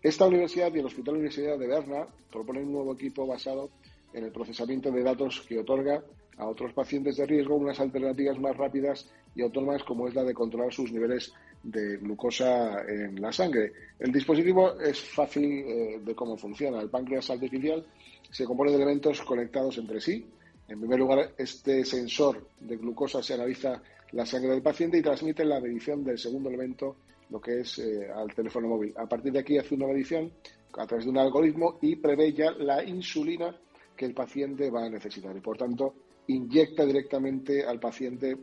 Esta 0.02 0.28
universidad 0.28 0.74
y 0.74 0.80
el 0.80 0.86
Hospital 0.86 1.16
Universidad 1.16 1.58
de 1.58 1.68
Berna 1.68 2.08
proponen 2.32 2.68
un 2.68 2.74
nuevo 2.74 2.94
equipo 2.94 3.28
basado 3.28 3.72
en 4.14 4.24
el 4.24 4.32
procesamiento 4.32 4.92
de 4.92 5.04
datos 5.04 5.42
que 5.48 5.60
otorga 5.60 6.02
a 6.38 6.48
otros 6.48 6.74
pacientes 6.74 7.18
de 7.18 7.26
riesgo 7.26 7.56
unas 7.56 7.80
alternativas 7.80 8.40
más 8.40 8.56
rápidas 8.56 9.10
y 9.36 9.42
autónomas 9.42 9.84
como 9.84 10.08
es 10.08 10.16
la 10.16 10.24
de 10.24 10.34
controlar 10.34 10.74
sus 10.74 10.92
niveles 10.92 11.34
de 11.66 11.98
glucosa 11.98 12.84
en 12.88 13.20
la 13.20 13.32
sangre. 13.32 13.74
El 14.00 14.12
dispositivo 14.12 14.80
es 14.80 15.00
fácil 15.00 15.44
eh, 15.46 16.00
de 16.04 16.16
cómo 16.16 16.38
funciona. 16.38 16.80
El 16.80 16.90
páncreas 16.90 17.30
artificial 17.32 17.84
se 18.30 18.46
compone 18.46 18.72
de 18.72 18.78
elementos 18.78 19.22
conectados 19.24 19.78
entre 19.80 20.00
sí. 20.00 20.26
En 20.68 20.80
primer 20.80 21.00
lugar, 21.00 21.32
este 21.38 21.84
sensor 21.84 22.50
de 22.60 22.78
glucosa 22.78 23.22
se 23.24 23.34
analiza 23.34 23.82
la 24.12 24.26
sangre 24.26 24.52
del 24.52 24.62
paciente 24.62 24.98
y 24.98 25.02
transmite 25.02 25.44
la 25.44 25.60
medición 25.60 26.04
del 26.04 26.20
segundo 26.20 26.50
elemento, 26.50 26.96
lo 27.30 27.42
que 27.42 27.62
es 27.62 27.80
eh, 27.80 28.10
al 28.14 28.34
teléfono 28.34 28.68
móvil. 28.68 28.94
A 28.98 29.08
partir 29.08 29.32
de 29.32 29.40
aquí 29.40 29.58
hace 29.58 29.76
una 29.76 29.88
medición 29.88 30.32
a 30.78 30.86
través 30.86 31.06
de 31.06 31.12
un 31.12 31.18
algoritmo 31.18 31.80
y 31.82 31.96
prevé 31.96 32.32
ya 32.34 32.52
la 32.52 32.84
insulina 32.84 33.56
que 33.96 34.06
el 34.06 34.14
paciente 34.14 34.70
va 34.70 34.86
a 34.86 34.90
necesitar. 34.90 35.36
Y 35.36 35.40
por 35.40 35.58
tanto, 35.58 35.96
inyecta 36.28 36.86
directamente 36.86 37.66
al 37.66 37.80
paciente 37.80 38.36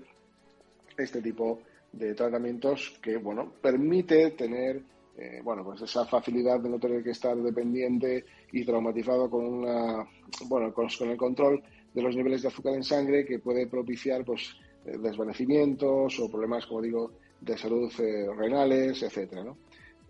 este 0.97 1.23
tipo 1.23 1.57
de 1.57 1.72
de 1.93 2.15
tratamientos 2.15 2.99
que, 3.03 3.17
bueno, 3.17 3.53
permite 3.61 4.31
tener, 4.33 4.83
eh, 5.17 5.41
bueno, 5.43 5.65
pues 5.65 5.83
esa 5.83 6.05
facilidad 6.07 6.61
de 6.61 6.71
no 6.71 6.79
tener 6.79 7.03
que 7.03 7.11
estar 7.11 7.37
dependiente 7.37 8.25
y 8.53 8.65
traumatizado 8.65 9.29
con 9.31 9.45
una, 9.45 10.09
bueno, 10.47 10.73
con, 10.73 10.89
el 11.01 11.17
control 11.17 11.63
de 11.93 12.03
los 12.03 12.17
niveles 12.17 12.43
de 12.43 12.49
azúcar 12.49 12.75
en 12.75 12.83
sangre 12.83 13.25
que 13.25 13.39
puede 13.39 13.67
propiciar, 13.67 14.25
pues, 14.25 14.57
eh, 14.87 14.97
desvanecimientos 14.99 16.19
o 16.19 16.31
problemas, 16.31 16.67
como 16.67 16.81
digo, 16.81 17.13
de 17.41 17.59
salud 17.59 17.93
eh, 17.99 18.27
renales, 18.37 19.03
etcétera, 19.03 19.45
¿no? 19.45 19.59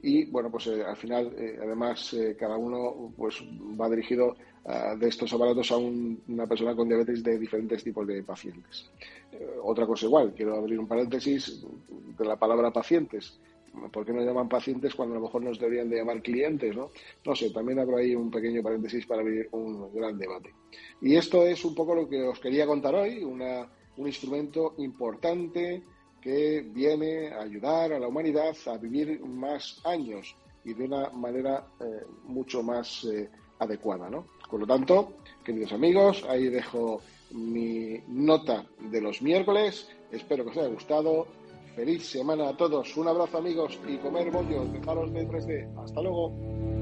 Y 0.03 0.25
bueno 0.27 0.51
pues 0.51 0.67
al 0.67 0.97
final 0.97 1.35
además 1.61 2.17
cada 2.39 2.57
uno 2.57 3.13
pues 3.17 3.43
va 3.81 3.89
dirigido 3.89 4.37
de 4.97 5.09
estos 5.09 5.33
aparatos 5.33 5.73
a 5.73 5.77
una 5.77 6.47
persona 6.47 6.75
con 6.75 6.89
diabetes 6.89 7.23
de 7.23 7.39
diferentes 7.39 7.83
tipos 7.83 8.07
de 8.07 8.23
pacientes. 8.23 8.91
Eh, 9.33 9.57
otra 9.63 9.87
cosa 9.87 10.07
igual, 10.07 10.33
quiero 10.35 10.57
abrir 10.57 10.79
un 10.79 10.87
paréntesis 10.87 11.65
de 12.17 12.25
la 12.25 12.37
palabra 12.37 12.71
pacientes. 12.71 13.41
¿Por 13.91 14.05
qué 14.05 14.13
no 14.13 14.23
llaman 14.23 14.51
pacientes 14.51 14.95
cuando 14.95 15.15
a 15.15 15.19
lo 15.19 15.25
mejor 15.25 15.43
nos 15.43 15.59
deberían 15.59 15.89
de 15.89 15.97
llamar 15.97 16.21
clientes? 16.21 16.77
¿no? 16.77 16.91
no 17.25 17.35
sé, 17.35 17.51
también 17.51 17.79
abro 17.79 17.97
ahí 17.97 18.15
un 18.15 18.31
pequeño 18.31 18.63
paréntesis 18.63 19.07
para 19.07 19.23
abrir 19.23 19.49
un 19.53 19.93
gran 19.95 20.19
debate. 20.19 20.53
Y 21.01 21.17
esto 21.17 21.47
es 21.47 21.65
un 21.65 21.75
poco 21.75 21.95
lo 21.95 22.09
que 22.09 22.23
os 22.23 22.39
quería 22.39 22.67
contar 22.67 22.95
hoy, 22.95 23.25
una, 23.25 23.67
un 23.97 24.07
instrumento 24.07 24.75
importante 24.79 25.83
que 26.23 26.63
viene 26.63 27.29
a 27.29 27.43
ayudar 27.43 27.93
a 27.93 27.99
la 27.99 28.09
humanidad 28.09 28.55
a 28.67 28.79
vivir 28.79 29.21
más 29.25 29.81
años 29.85 30.35
y 30.65 30.73
de 30.73 30.85
una 30.85 31.11
manera 31.11 31.67
eh, 31.81 32.07
mucho 32.25 32.63
más 32.63 33.05
eh, 33.05 33.29
adecuada, 33.59 34.09
¿no? 34.09 34.27
Por 34.49 34.61
lo 34.61 34.67
tanto, 34.67 35.15
queridos 35.45 35.73
amigos, 35.73 36.25
ahí 36.29 36.49
dejo 36.49 37.01
mi 37.33 37.99
nota 38.09 38.67
de 38.79 39.01
los 39.01 39.23
miércoles. 39.23 39.89
Espero 40.11 40.45
que 40.45 40.51
os 40.51 40.57
haya 40.59 40.69
gustado. 40.69 41.27
Feliz 41.75 42.07
semana 42.07 42.51
a 42.51 42.57
todos. 42.57 42.97
Un 42.97 43.09
abrazo 43.09 43.39
amigos 43.39 43.81
y 43.89 43.97
comer 43.97 44.31
bollos. 44.31 44.73
Dejaros 44.73 45.13
de 45.13 45.27
3D. 45.27 45.83
Hasta 45.83 46.03
luego. 46.03 46.82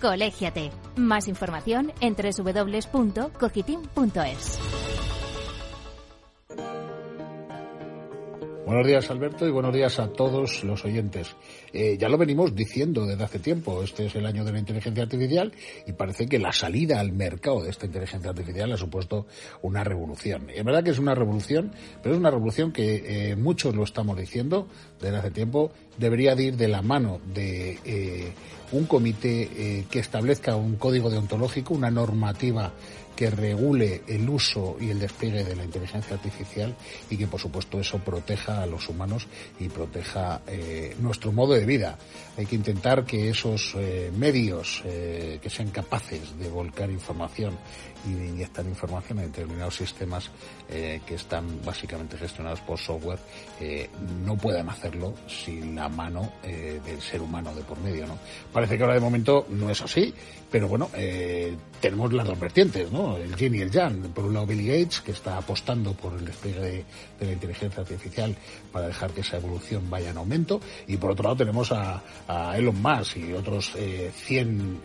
Colégiate. 0.00 0.72
Más 0.96 1.28
información 1.28 1.92
en 2.00 2.16
www.cogitim.es. 2.16 4.58
Buenos 8.70 8.86
días, 8.86 9.10
Alberto, 9.10 9.48
y 9.48 9.50
buenos 9.50 9.74
días 9.74 9.98
a 9.98 10.12
todos 10.12 10.62
los 10.62 10.84
oyentes. 10.84 11.34
Eh, 11.72 11.96
ya 11.98 12.08
lo 12.08 12.16
venimos 12.16 12.54
diciendo 12.54 13.04
desde 13.04 13.24
hace 13.24 13.40
tiempo. 13.40 13.82
Este 13.82 14.06
es 14.06 14.14
el 14.14 14.24
año 14.24 14.44
de 14.44 14.52
la 14.52 14.60
inteligencia 14.60 15.02
artificial 15.02 15.52
y 15.88 15.92
parece 15.92 16.28
que 16.28 16.38
la 16.38 16.52
salida 16.52 17.00
al 17.00 17.10
mercado 17.10 17.64
de 17.64 17.70
esta 17.70 17.86
inteligencia 17.86 18.30
artificial 18.30 18.70
ha 18.70 18.76
supuesto 18.76 19.26
una 19.62 19.82
revolución. 19.82 20.50
Es 20.54 20.64
verdad 20.64 20.84
que 20.84 20.90
es 20.90 21.00
una 21.00 21.16
revolución, 21.16 21.72
pero 22.00 22.14
es 22.14 22.20
una 22.20 22.30
revolución 22.30 22.70
que 22.70 23.32
eh, 23.32 23.34
muchos 23.34 23.74
lo 23.74 23.82
estamos 23.82 24.16
diciendo 24.16 24.68
desde 25.00 25.16
hace 25.16 25.32
tiempo. 25.32 25.72
Debería 25.98 26.36
de 26.36 26.44
ir 26.44 26.56
de 26.56 26.68
la 26.68 26.80
mano 26.80 27.18
de 27.34 27.76
eh, 27.84 28.32
un 28.72 28.84
comité 28.86 29.86
que 29.90 29.98
establezca 29.98 30.56
un 30.56 30.76
código 30.76 31.10
deontológico, 31.10 31.74
una 31.74 31.90
normativa 31.90 32.72
que 33.20 33.28
regule 33.28 34.00
el 34.06 34.26
uso 34.30 34.78
y 34.80 34.88
el 34.88 34.98
despliegue 34.98 35.44
de 35.44 35.54
la 35.54 35.62
inteligencia 35.62 36.16
artificial 36.16 36.74
y 37.10 37.18
que, 37.18 37.26
por 37.26 37.38
supuesto, 37.38 37.78
eso 37.78 37.98
proteja 37.98 38.62
a 38.62 38.66
los 38.66 38.88
humanos 38.88 39.26
y 39.58 39.68
proteja 39.68 40.40
eh, 40.46 40.96
nuestro 41.00 41.30
modo 41.30 41.52
de 41.52 41.66
vida. 41.66 41.98
Hay 42.38 42.46
que 42.46 42.56
intentar 42.56 43.04
que 43.04 43.28
esos 43.28 43.74
eh, 43.76 44.10
medios 44.16 44.82
eh, 44.86 45.38
que 45.42 45.50
sean 45.50 45.68
capaces 45.68 46.38
de 46.38 46.48
volcar 46.48 46.90
información 46.90 47.58
y 48.06 48.12
de 48.14 48.26
inyectar 48.28 48.64
información 48.66 49.18
en 49.20 49.26
determinados 49.26 49.76
sistemas 49.76 50.30
que 50.68 51.14
están 51.14 51.62
básicamente 51.64 52.16
gestionados 52.16 52.60
por 52.60 52.78
software 52.78 53.18
no 54.24 54.36
puedan 54.36 54.68
hacerlo 54.68 55.14
sin 55.26 55.74
la 55.74 55.88
mano 55.88 56.32
del 56.42 57.00
ser 57.00 57.20
humano 57.20 57.54
de 57.54 57.62
por 57.62 57.78
medio. 57.80 58.06
¿no? 58.06 58.18
Parece 58.52 58.76
que 58.76 58.82
ahora 58.84 58.94
de 58.94 59.00
momento 59.00 59.46
no 59.50 59.70
es 59.70 59.80
así, 59.82 60.14
pero 60.50 60.68
bueno, 60.68 60.90
tenemos 61.80 62.12
las 62.12 62.26
dos 62.26 62.38
vertientes, 62.38 62.90
¿no? 62.90 63.16
el 63.16 63.34
yin 63.36 63.54
y 63.54 63.60
el 63.60 63.70
yang. 63.70 64.12
Por 64.12 64.24
un 64.24 64.34
lado, 64.34 64.46
Bill 64.46 64.66
Gates, 64.66 65.00
que 65.00 65.12
está 65.12 65.38
apostando 65.38 65.92
por 65.92 66.14
el 66.14 66.24
despliegue 66.24 66.60
de, 66.60 67.26
la 67.26 67.32
inteligencia 67.32 67.80
artificial 67.80 68.34
para 68.72 68.88
dejar 68.88 69.10
que 69.10 69.20
esa 69.20 69.36
evolución 69.36 69.88
vaya 69.88 70.10
en 70.10 70.16
aumento. 70.16 70.60
Y 70.86 70.96
por 70.96 71.12
otro 71.12 71.24
lado, 71.24 71.36
tenemos 71.36 71.72
a, 71.72 72.02
Elon 72.56 72.80
Musk 72.80 73.16
y 73.16 73.32
otros 73.32 73.72
100 74.26 74.80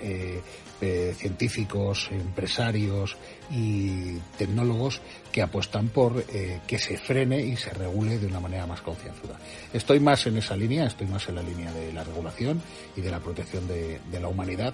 eh, 0.81 0.85
eh, 0.85 1.09
eh, 1.09 1.13
científicos, 1.13 2.09
empresarios 2.11 3.17
y 3.51 4.17
tecnólogos 4.37 5.01
que 5.31 5.41
apuestan 5.41 5.89
por 5.89 6.23
que 6.23 6.79
se 6.79 6.97
frene 6.97 7.41
y 7.41 7.57
se 7.57 7.69
regule 7.71 8.17
de 8.17 8.27
una 8.27 8.39
manera 8.39 8.65
más 8.65 8.81
concienzuda. 8.81 9.37
Estoy 9.73 9.99
más 9.99 10.25
en 10.27 10.37
esa 10.37 10.55
línea, 10.55 10.85
estoy 10.85 11.07
más 11.07 11.27
en 11.29 11.35
la 11.35 11.43
línea 11.43 11.71
de 11.71 11.91
la 11.93 12.03
regulación 12.03 12.61
y 12.95 13.01
de 13.01 13.11
la 13.11 13.19
protección 13.19 13.67
de 13.67 14.19
la 14.19 14.27
humanidad 14.27 14.73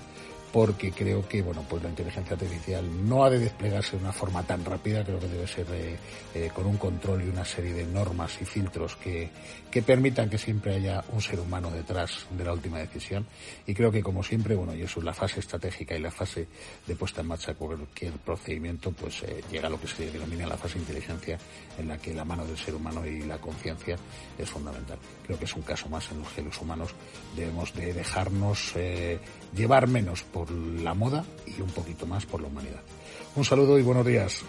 porque 0.51 0.91
creo 0.91 1.27
que 1.27 1.41
bueno 1.41 1.63
pues 1.69 1.81
la 1.83 1.89
inteligencia 1.89 2.33
artificial 2.33 3.07
no 3.07 3.23
ha 3.23 3.29
de 3.29 3.39
desplegarse 3.39 3.97
de 3.97 4.03
una 4.03 4.11
forma 4.11 4.43
tan 4.43 4.65
rápida 4.65 5.03
creo 5.03 5.19
que 5.19 5.27
debe 5.27 5.47
ser 5.47 5.65
eh, 5.71 5.97
eh, 6.35 6.49
con 6.53 6.65
un 6.65 6.77
control 6.77 7.23
y 7.23 7.29
una 7.29 7.45
serie 7.45 7.73
de 7.73 7.85
normas 7.85 8.41
y 8.41 8.45
filtros 8.45 8.95
que, 8.97 9.29
que 9.71 9.81
permitan 9.81 10.29
que 10.29 10.37
siempre 10.37 10.75
haya 10.75 11.03
un 11.13 11.21
ser 11.21 11.39
humano 11.39 11.71
detrás 11.71 12.25
de 12.29 12.43
la 12.43 12.53
última 12.53 12.79
decisión. 12.79 13.25
Y 13.65 13.73
creo 13.73 13.91
que 13.91 14.03
como 14.03 14.21
siempre 14.23 14.55
bueno 14.55 14.75
y 14.75 14.81
eso 14.81 14.99
es 14.99 15.05
la 15.05 15.13
fase 15.13 15.39
estratégica 15.39 15.95
y 15.95 15.99
la 15.99 16.11
fase 16.11 16.47
de 16.85 16.95
puesta 16.95 17.21
en 17.21 17.27
marcha 17.27 17.53
cualquier 17.53 18.13
procedimiento 18.13 18.91
pues 18.91 19.23
eh, 19.23 19.41
llega 19.49 19.67
a 19.67 19.71
lo 19.71 19.79
que 19.79 19.87
se 19.87 20.11
denomina 20.11 20.47
la 20.47 20.57
fase 20.57 20.75
de 20.75 20.81
inteligencia 20.81 21.37
en 21.77 21.87
la 21.87 21.97
que 21.97 22.13
la 22.13 22.25
mano 22.25 22.45
del 22.45 22.57
ser 22.57 22.75
humano 22.75 23.05
y 23.05 23.21
la 23.21 23.37
conciencia 23.37 23.95
es 24.37 24.49
fundamental. 24.49 24.99
Creo 25.25 25.39
que 25.39 25.45
es 25.45 25.55
un 25.55 25.61
caso 25.61 25.87
más 25.87 26.11
en 26.11 26.19
los 26.19 26.27
que 26.29 26.41
los 26.41 26.59
humanos 26.59 26.93
debemos 27.35 27.73
de 27.73 27.93
dejarnos 27.93 28.73
llevar 29.55 29.87
menos 29.87 30.23
por 30.23 30.51
la 30.51 30.93
moda 30.93 31.25
y 31.45 31.61
un 31.61 31.69
poquito 31.69 32.05
más 32.05 32.25
por 32.25 32.41
la 32.41 32.47
humanidad. 32.47 32.81
Un 33.35 33.45
saludo 33.45 33.77
y 33.79 33.81
buenos 33.81 34.05
días. 34.05 34.43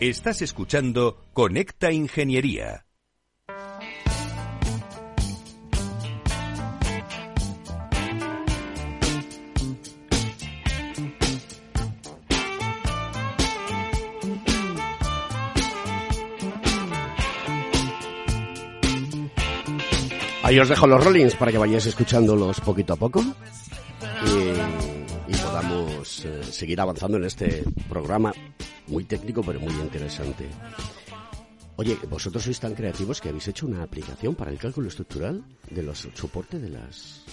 Estás 0.00 0.42
escuchando 0.42 1.16
Conecta 1.32 1.90
Ingeniería. 1.90 2.84
Ahí 20.54 20.60
os 20.60 20.68
dejo 20.68 20.86
los 20.86 21.02
rollings 21.02 21.34
para 21.34 21.50
que 21.50 21.58
vayáis 21.58 21.84
escuchándolos 21.86 22.60
poquito 22.60 22.92
a 22.92 22.96
poco 22.96 23.20
y, 24.24 25.34
podamos 25.42 26.24
eh, 26.24 26.44
seguir 26.44 26.80
avanzando 26.80 27.16
en 27.16 27.24
este 27.24 27.64
programa 27.88 28.32
muy 28.86 29.02
técnico 29.02 29.42
pero 29.42 29.58
muy 29.58 29.72
interesante. 29.72 30.46
Oye, 31.74 31.98
vosotros 32.08 32.44
sois 32.44 32.60
tan 32.60 32.78
creativos 32.78 33.18
que 33.20 33.30
habéis 33.30 33.48
hecho 33.50 33.66
una 33.66 33.82
aplicación 33.82 34.36
para 34.36 34.52
el 34.52 34.58
cálculo 34.62 34.86
estructural 34.86 35.42
de 35.74 35.82
los 35.82 36.06
soporte 36.14 36.60
de 36.60 36.68
las 36.70 37.26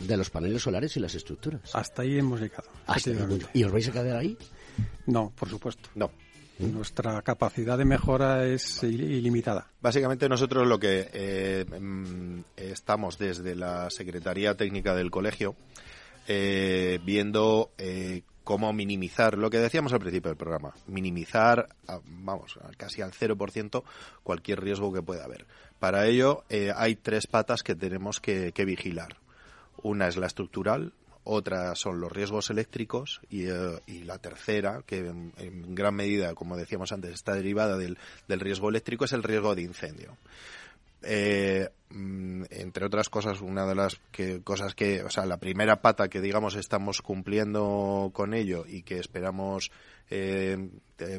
de, 0.00 0.16
los 0.18 0.28
paneles 0.28 0.60
solares 0.60 0.94
y 0.98 1.00
las 1.00 1.14
estructuras. 1.14 1.74
Hasta 1.74 2.02
ahí 2.02 2.18
hemos 2.18 2.38
llegado. 2.38 2.68
¿Y 3.54 3.64
os 3.64 3.72
vais 3.72 3.88
a 3.88 3.92
quedar 3.92 4.16
ahí? 4.18 4.36
No, 5.06 5.32
por 5.34 5.48
supuesto. 5.48 5.88
No. 5.94 6.10
Nuestra 6.58 7.22
capacidad 7.22 7.78
de 7.78 7.84
mejora 7.84 8.44
es 8.44 8.82
ilimitada. 8.82 9.70
Básicamente 9.80 10.28
nosotros 10.28 10.66
lo 10.66 10.78
que 10.80 11.08
eh, 11.12 11.64
mm, 11.64 12.40
estamos 12.56 13.16
desde 13.16 13.54
la 13.54 13.88
Secretaría 13.90 14.56
Técnica 14.56 14.94
del 14.96 15.12
Colegio 15.12 15.54
eh, 16.26 16.98
viendo 17.04 17.70
eh, 17.78 18.22
cómo 18.42 18.72
minimizar, 18.72 19.38
lo 19.38 19.50
que 19.50 19.58
decíamos 19.58 19.92
al 19.92 20.00
principio 20.00 20.30
del 20.30 20.36
programa, 20.36 20.74
minimizar, 20.88 21.68
vamos, 22.06 22.58
casi 22.76 23.02
al 23.02 23.12
0% 23.12 23.84
cualquier 24.24 24.60
riesgo 24.60 24.92
que 24.92 25.02
pueda 25.02 25.24
haber. 25.24 25.46
Para 25.78 26.06
ello 26.06 26.42
hay 26.74 26.96
tres 26.96 27.28
patas 27.28 27.62
que 27.62 27.76
tenemos 27.76 28.20
que 28.20 28.52
vigilar. 28.66 29.16
Una 29.82 30.08
es 30.08 30.16
la 30.16 30.26
estructural, 30.26 30.92
otra 31.30 31.74
son 31.74 32.00
los 32.00 32.10
riesgos 32.10 32.48
eléctricos 32.48 33.20
y, 33.28 33.46
eh, 33.46 33.80
la 34.04 34.18
tercera, 34.18 34.82
que 34.86 34.98
en, 34.98 35.74
gran 35.74 35.94
medida, 35.94 36.34
como 36.34 36.56
decíamos 36.56 36.90
antes, 36.90 37.12
está 37.12 37.34
derivada 37.34 37.76
del, 37.76 37.98
riesgo 38.28 38.70
eléctrico, 38.70 39.04
es 39.04 39.12
el 39.12 39.22
riesgo 39.22 39.54
de 39.54 39.62
incendio. 39.62 40.16
Eh, 41.02 41.68
mm, 41.90 42.44
entre 42.50 42.86
otras 42.86 43.10
cosas, 43.10 43.42
una 43.42 43.66
de 43.66 43.74
las 43.74 44.00
cosas 44.42 44.74
que, 44.74 45.02
o 45.02 45.10
sea, 45.10 45.26
la 45.26 45.36
primera 45.36 45.82
pata 45.82 46.08
que 46.08 46.22
digamos 46.22 46.56
estamos 46.56 47.02
cumpliendo 47.02 48.10
con 48.14 48.32
ello 48.32 48.64
y 48.66 48.82
que 48.82 48.98
esperamos 48.98 49.70
eh, 50.08 50.56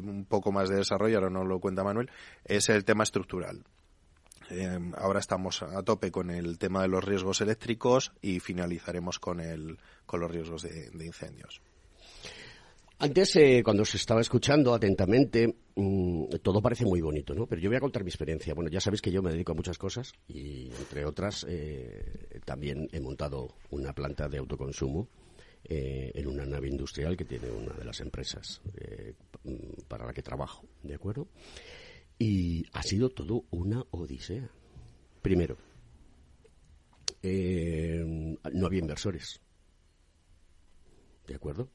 un 0.02 0.24
poco 0.28 0.50
más 0.50 0.68
de 0.68 0.76
desarrollo, 0.76 1.18
ahora 1.18 1.30
no 1.30 1.44
lo 1.44 1.60
cuenta 1.60 1.84
Manuel, 1.84 2.10
es 2.44 2.68
el 2.68 2.84
tema 2.84 3.04
estructural. 3.04 3.62
Em, 4.50 4.92
ahora 4.96 5.20
estamos 5.20 5.62
a 5.62 5.82
tope 5.82 6.10
con 6.10 6.30
el 6.30 6.58
tema 6.58 6.82
de 6.82 6.88
los 6.88 7.04
riesgos 7.04 7.40
eléctricos 7.40 8.12
y 8.20 8.40
finalizaremos 8.40 9.18
con, 9.20 9.40
el, 9.40 9.78
con 10.06 10.20
los 10.20 10.30
riesgos 10.30 10.62
de, 10.62 11.06
incendios. 11.06 11.60
Antes, 12.98 13.36
eh, 13.36 13.62
cuando 13.64 13.84
se 13.84 13.96
estaba 13.96 14.20
escuchando 14.20 14.74
atentamente, 14.74 15.54
mm, 15.76 16.24
todo 16.42 16.60
parece 16.60 16.84
muy 16.84 17.00
bonito, 17.00 17.32
¿no? 17.32 17.46
Pero 17.46 17.62
yo 17.62 17.70
voy 17.70 17.76
a 17.76 17.80
contar 17.80 18.02
mi 18.02 18.10
experiencia. 18.10 18.52
Bueno, 18.52 18.70
ya 18.70 18.80
sabéis 18.80 19.00
que 19.00 19.12
yo 19.12 19.22
me 19.22 19.30
dedico 19.30 19.52
a 19.52 19.54
muchas 19.54 19.78
cosas 19.78 20.12
y, 20.28 20.70
entre 20.78 21.06
otras, 21.06 21.46
eh, 21.48 22.40
también 22.44 22.88
he 22.92 23.00
montado 23.00 23.54
una 23.70 23.94
planta 23.94 24.28
de 24.28 24.38
autoconsumo 24.38 25.08
eh, 25.64 26.10
en 26.14 26.26
una 26.26 26.44
nave 26.44 26.68
industrial 26.68 27.16
que 27.16 27.24
tiene 27.24 27.50
una 27.50 27.72
de 27.72 27.84
las 27.84 28.00
empresas 28.00 28.60
mm, 29.44 29.82
para 29.88 30.04
la 30.04 30.12
que 30.12 30.22
trabajo, 30.22 30.66
¿de 30.82 30.94
acuerdo? 30.94 31.28
Y 32.22 32.66
ha 32.74 32.82
sido 32.82 33.08
todo 33.08 33.46
una 33.48 33.82
odisea. 33.92 34.50
Primero, 35.22 35.56
eh, 37.22 38.04
no 38.52 38.66
había 38.66 38.80
inversores. 38.80 39.40
¿De 41.26 41.34
acuerdo? 41.34 41.70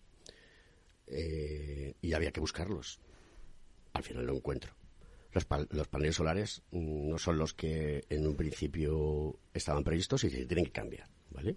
Eh, 1.08 1.96
y 2.00 2.14
había 2.14 2.32
que 2.32 2.42
buscarlos. 2.42 3.00
Al 3.94 4.04
final 4.04 4.28
lo 4.28 4.36
encuentro. 4.36 4.76
Los, 5.32 5.48
los, 5.72 5.88
paneles 5.88 6.16
solares 6.16 6.62
no 6.72 7.18
son 7.18 7.40
los 7.40 7.56
que 7.56 8.06
en 8.10 8.28
un 8.28 8.36
principio 8.36 9.40
estaban 9.52 9.84
previstos 9.84 10.26
y 10.26 10.30
se 10.30 10.46
tienen 10.46 10.66
que 10.66 10.72
cambiar, 10.72 11.10
¿vale? 11.32 11.56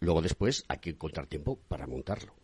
Luego 0.00 0.22
después 0.22 0.64
hay 0.66 0.78
que 0.78 0.90
encontrar 0.90 1.28
tiempo 1.28 1.60
para 1.68 1.86
montarlo. 1.86 2.34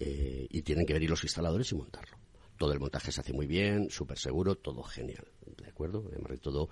Eh, 0.00 0.46
y 0.48 0.62
tienen 0.62 0.86
que 0.86 0.94
venir 0.94 1.10
los 1.10 1.22
instaladores 1.24 1.70
y 1.70 1.74
montarlo 1.74 2.23
todo 2.56 2.72
el 2.72 2.80
montaje 2.80 3.12
se 3.12 3.20
hace 3.20 3.32
muy 3.32 3.46
bien, 3.46 3.90
súper 3.90 4.18
seguro, 4.18 4.56
todo 4.56 4.82
genial, 4.82 5.26
¿de 5.56 5.68
acuerdo? 5.68 6.04
Además 6.10 6.40
todo, 6.40 6.68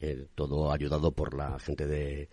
eh, 0.00 0.26
todo 0.34 0.72
ayudado 0.72 1.12
por 1.12 1.34
la 1.34 1.58
gente 1.58 1.86
de, 1.86 2.28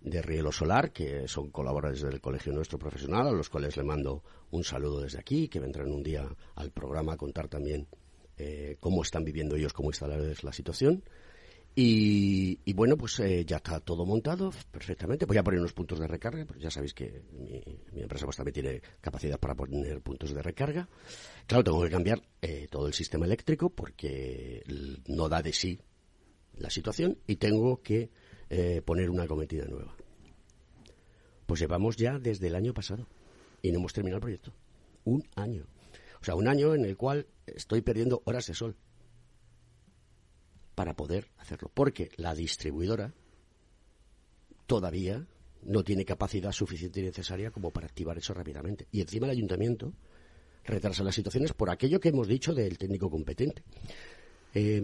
de 0.00 0.22
Rielo 0.22 0.52
Solar, 0.52 0.92
que 0.92 1.28
son 1.28 1.50
colaboradores 1.50 2.02
del 2.02 2.20
colegio 2.20 2.52
nuestro 2.52 2.78
profesional, 2.78 3.28
a 3.28 3.32
los 3.32 3.48
cuales 3.48 3.76
le 3.76 3.84
mando 3.84 4.22
un 4.50 4.64
saludo 4.64 5.00
desde 5.00 5.18
aquí, 5.18 5.48
que 5.48 5.60
vendrán 5.60 5.92
un 5.92 6.02
día 6.02 6.28
al 6.54 6.70
programa 6.70 7.14
a 7.14 7.16
contar 7.16 7.48
también 7.48 7.86
eh, 8.36 8.76
cómo 8.80 9.02
están 9.02 9.24
viviendo 9.24 9.56
ellos 9.56 9.72
como 9.72 9.90
instaladores 9.90 10.42
la 10.42 10.52
situación. 10.52 11.04
Y, 11.74 12.58
y 12.64 12.72
bueno, 12.72 12.96
pues 12.96 13.20
eh, 13.20 13.44
ya 13.44 13.56
está 13.56 13.80
todo 13.80 14.04
montado 14.04 14.50
perfectamente. 14.70 15.24
Voy 15.24 15.36
a 15.38 15.44
poner 15.44 15.60
unos 15.60 15.72
puntos 15.72 16.00
de 16.00 16.06
recarga, 16.06 16.44
porque 16.44 16.62
ya 16.62 16.70
sabéis 16.70 16.94
que 16.94 17.22
mi, 17.32 17.62
mi 17.92 18.02
empresa 18.02 18.26
pues, 18.26 18.36
también 18.36 18.54
tiene 18.54 18.82
capacidad 19.00 19.38
para 19.38 19.54
poner 19.54 20.00
puntos 20.00 20.34
de 20.34 20.42
recarga. 20.42 20.88
Claro, 21.46 21.64
tengo 21.64 21.82
que 21.82 21.90
cambiar 21.90 22.22
eh, 22.42 22.66
todo 22.70 22.88
el 22.88 22.92
sistema 22.92 23.24
eléctrico 23.26 23.70
porque 23.70 24.62
no 25.06 25.28
da 25.28 25.42
de 25.42 25.52
sí 25.52 25.78
la 26.58 26.70
situación 26.70 27.18
y 27.26 27.36
tengo 27.36 27.80
que 27.82 28.10
eh, 28.50 28.82
poner 28.84 29.08
una 29.08 29.26
cometida 29.26 29.64
nueva. 29.66 29.94
Pues 31.46 31.60
llevamos 31.60 31.96
ya 31.96 32.18
desde 32.18 32.48
el 32.48 32.56
año 32.56 32.74
pasado 32.74 33.06
y 33.62 33.70
no 33.70 33.78
hemos 33.78 33.92
terminado 33.92 34.18
el 34.18 34.22
proyecto. 34.22 34.52
Un 35.04 35.24
año. 35.36 35.66
O 36.20 36.24
sea, 36.24 36.34
un 36.34 36.48
año 36.48 36.74
en 36.74 36.84
el 36.84 36.96
cual 36.96 37.26
estoy 37.46 37.80
perdiendo 37.80 38.22
horas 38.24 38.46
de 38.46 38.54
sol 38.54 38.76
para 40.80 40.94
poder 40.94 41.28
hacerlo. 41.36 41.70
Porque 41.74 42.08
la 42.16 42.34
distribuidora 42.34 43.12
todavía 44.64 45.26
no 45.62 45.84
tiene 45.84 46.06
capacidad 46.06 46.52
suficiente 46.52 47.00
y 47.00 47.02
necesaria 47.02 47.50
como 47.50 47.70
para 47.70 47.86
activar 47.86 48.16
eso 48.16 48.32
rápidamente. 48.32 48.86
Y 48.90 49.02
encima 49.02 49.26
el 49.26 49.32
ayuntamiento 49.32 49.92
retrasa 50.64 51.04
las 51.04 51.14
situaciones 51.14 51.52
por 51.52 51.68
aquello 51.68 52.00
que 52.00 52.08
hemos 52.08 52.28
dicho 52.28 52.54
del 52.54 52.78
técnico 52.78 53.10
competente. 53.10 53.62
Eh, 54.54 54.80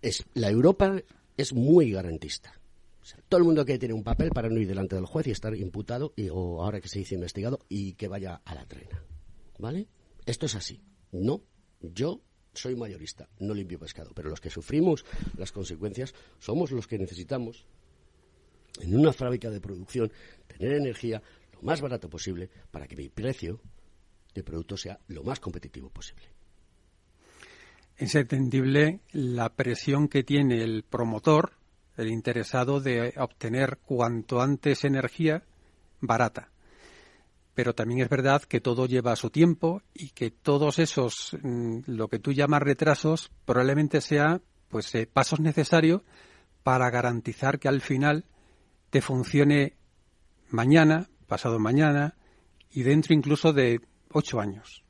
es, 0.00 0.24
la 0.34 0.48
Europa 0.48 1.02
es 1.36 1.52
muy 1.54 1.90
garantista. 1.90 2.60
Todo 3.28 3.38
el 3.38 3.46
mundo 3.46 3.64
quiere 3.64 3.80
tener 3.80 3.94
un 3.94 4.04
papel 4.04 4.30
para 4.30 4.48
no 4.48 4.60
ir 4.60 4.68
delante 4.68 4.94
del 4.94 5.06
juez 5.06 5.26
y 5.26 5.32
estar 5.32 5.56
imputado, 5.56 6.12
y, 6.14 6.28
o 6.28 6.62
ahora 6.62 6.80
que 6.80 6.86
se 6.86 7.00
dice 7.00 7.16
investigado, 7.16 7.58
y 7.68 7.94
que 7.94 8.06
vaya 8.06 8.42
a 8.44 8.54
la 8.54 8.64
trena. 8.64 9.02
¿Vale? 9.58 9.88
Esto 10.24 10.46
es 10.46 10.54
así. 10.54 10.80
No, 11.10 11.42
yo 11.80 12.20
soy 12.52 12.76
mayorista, 12.76 13.28
no 13.38 13.54
limpio 13.54 13.78
pescado, 13.78 14.10
pero 14.14 14.28
los 14.28 14.40
que 14.40 14.50
sufrimos 14.50 15.04
las 15.36 15.52
consecuencias 15.52 16.14
somos 16.38 16.72
los 16.72 16.86
que 16.86 16.98
necesitamos, 16.98 17.64
en 18.80 18.96
una 18.96 19.12
fábrica 19.12 19.50
de 19.50 19.60
producción, 19.60 20.12
tener 20.46 20.74
energía 20.74 21.22
lo 21.52 21.62
más 21.62 21.80
barato 21.80 22.08
posible 22.08 22.50
para 22.70 22.86
que 22.86 22.96
mi 22.96 23.08
precio 23.08 23.60
de 24.34 24.42
producto 24.42 24.76
sea 24.76 24.98
lo 25.08 25.22
más 25.22 25.40
competitivo 25.40 25.90
posible. 25.90 26.24
Es 27.96 28.14
entendible 28.14 29.00
la 29.12 29.50
presión 29.50 30.08
que 30.08 30.22
tiene 30.22 30.62
el 30.62 30.84
promotor, 30.84 31.52
el 31.96 32.08
interesado 32.08 32.80
de 32.80 33.12
obtener 33.18 33.78
cuanto 33.84 34.40
antes 34.40 34.84
energía 34.84 35.44
barata. 36.00 36.50
Pero 37.60 37.74
también 37.74 38.00
es 38.00 38.08
verdad 38.08 38.40
que 38.40 38.58
todo 38.62 38.86
lleva 38.86 39.14
su 39.16 39.28
tiempo 39.28 39.82
y 39.92 40.12
que 40.12 40.30
todos 40.30 40.78
esos, 40.78 41.36
mm, 41.42 41.80
lo 41.88 42.08
que 42.08 42.18
tú 42.18 42.32
llamas 42.32 42.62
retrasos, 42.62 43.30
probablemente 43.44 44.00
sea 44.00 44.40
pues 44.70 44.94
eh, 44.94 45.06
pasos 45.06 45.40
necesarios 45.40 46.00
para 46.62 46.88
garantizar 46.88 47.58
que 47.58 47.68
al 47.68 47.82
final 47.82 48.24
te 48.88 49.02
funcione 49.02 49.76
mañana, 50.48 51.10
pasado 51.26 51.58
mañana 51.58 52.16
y 52.70 52.82
dentro 52.82 53.12
incluso 53.12 53.52
de 53.52 53.82
ocho 54.10 54.40
años. 54.40 54.82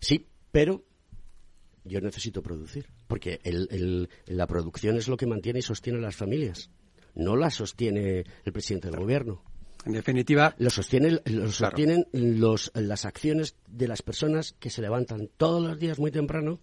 Sí, 0.00 0.26
pero 0.50 0.82
yo 1.84 2.00
necesito 2.00 2.40
producir, 2.42 2.88
porque 3.06 3.38
el- 3.44 4.08
la 4.24 4.46
producción 4.46 4.96
es 4.96 5.08
lo 5.08 5.18
que 5.18 5.26
mantiene 5.26 5.58
y 5.58 5.62
sostiene 5.62 5.98
a 5.98 6.02
las 6.02 6.16
familias. 6.16 6.70
No 7.14 7.36
la 7.36 7.50
sostiene 7.50 8.24
el 8.46 8.52
presidente 8.54 8.88
del 8.90 8.98
gobierno. 8.98 9.42
En 9.86 9.92
definitiva, 9.92 10.52
lo, 10.58 10.68
sostiene, 10.68 11.20
lo 11.26 11.52
sostienen 11.52 12.08
los, 12.10 12.72
las 12.74 13.04
acciones 13.04 13.54
de 13.68 13.86
las 13.86 14.02
personas 14.02 14.56
que 14.58 14.68
se 14.68 14.82
levantan 14.82 15.30
todos 15.36 15.62
los 15.62 15.78
días 15.78 16.00
muy 16.00 16.10
temprano 16.10 16.58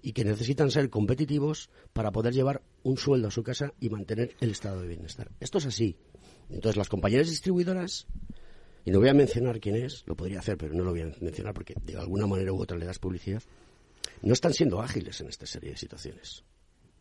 y 0.00 0.12
que 0.12 0.24
necesitan 0.24 0.70
ser 0.70 0.88
competitivos 0.88 1.70
para 1.92 2.12
poder 2.12 2.32
llevar 2.32 2.62
un 2.84 2.96
sueldo 2.96 3.26
a 3.26 3.30
su 3.32 3.42
casa 3.42 3.74
y 3.80 3.90
mantener 3.90 4.36
el 4.40 4.52
estado 4.52 4.80
de 4.80 4.86
bienestar. 4.86 5.28
Esto 5.40 5.58
es 5.58 5.66
así. 5.66 5.96
Entonces, 6.50 6.76
las 6.76 6.88
compañías 6.88 7.28
distribuidoras, 7.28 8.06
y 8.84 8.92
no 8.92 9.00
voy 9.00 9.08
a 9.08 9.14
mencionar 9.14 9.58
quién 9.58 9.74
es, 9.74 10.04
lo 10.06 10.14
podría 10.14 10.38
hacer, 10.38 10.56
pero 10.56 10.72
no 10.72 10.84
lo 10.84 10.92
voy 10.92 11.00
a 11.00 11.12
mencionar 11.20 11.54
porque 11.54 11.74
de 11.84 11.96
alguna 11.96 12.28
manera 12.28 12.52
u 12.52 12.62
otra 12.62 12.78
le 12.78 12.86
das 12.86 13.00
publicidad, 13.00 13.42
no 14.22 14.32
están 14.32 14.54
siendo 14.54 14.80
ágiles 14.80 15.20
en 15.20 15.26
esta 15.26 15.46
serie 15.46 15.70
de 15.70 15.76
situaciones. 15.76 16.44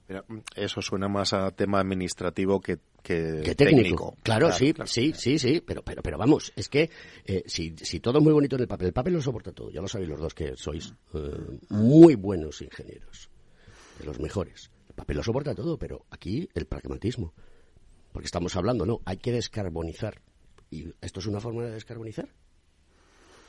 Mira, 0.09 0.23
eso 0.55 0.81
suena 0.81 1.09
más 1.09 1.33
a 1.33 1.51
tema 1.51 1.79
administrativo 1.79 2.61
que, 2.61 2.77
que, 3.03 3.41
que 3.43 3.55
técnico. 3.55 4.15
Claro, 4.23 4.51
sí, 4.53 4.73
sí, 4.85 5.13
sí, 5.13 5.37
sí, 5.37 5.61
pero, 5.65 5.83
pero, 5.83 6.01
pero 6.01 6.17
vamos, 6.17 6.53
es 6.55 6.69
que 6.69 6.89
eh, 7.25 7.43
si, 7.45 7.75
si 7.77 7.99
todo 7.99 8.19
es 8.19 8.23
muy 8.23 8.31
bonito 8.31 8.55
en 8.55 8.61
el 8.61 8.67
papel, 8.67 8.87
el 8.87 8.93
papel 8.93 9.13
lo 9.13 9.21
soporta 9.21 9.51
todo, 9.51 9.69
ya 9.69 9.81
lo 9.81 9.87
sabéis 9.87 10.09
los 10.09 10.19
dos 10.19 10.33
que 10.33 10.55
sois 10.55 10.93
eh, 11.13 11.59
muy 11.69 12.15
buenos 12.15 12.61
ingenieros, 12.61 13.29
de 13.99 14.05
los 14.05 14.19
mejores. 14.19 14.71
El 14.87 14.95
papel 14.95 15.17
lo 15.17 15.23
soporta 15.23 15.53
todo, 15.53 15.77
pero 15.77 16.05
aquí 16.09 16.47
el 16.53 16.67
pragmatismo, 16.67 17.33
porque 18.13 18.27
estamos 18.27 18.55
hablando, 18.55 18.85
no, 18.85 19.01
hay 19.03 19.17
que 19.17 19.33
descarbonizar. 19.33 20.21
¿Y 20.71 20.93
esto 21.01 21.19
es 21.19 21.25
una 21.27 21.41
forma 21.41 21.63
de 21.65 21.71
descarbonizar? 21.71 22.29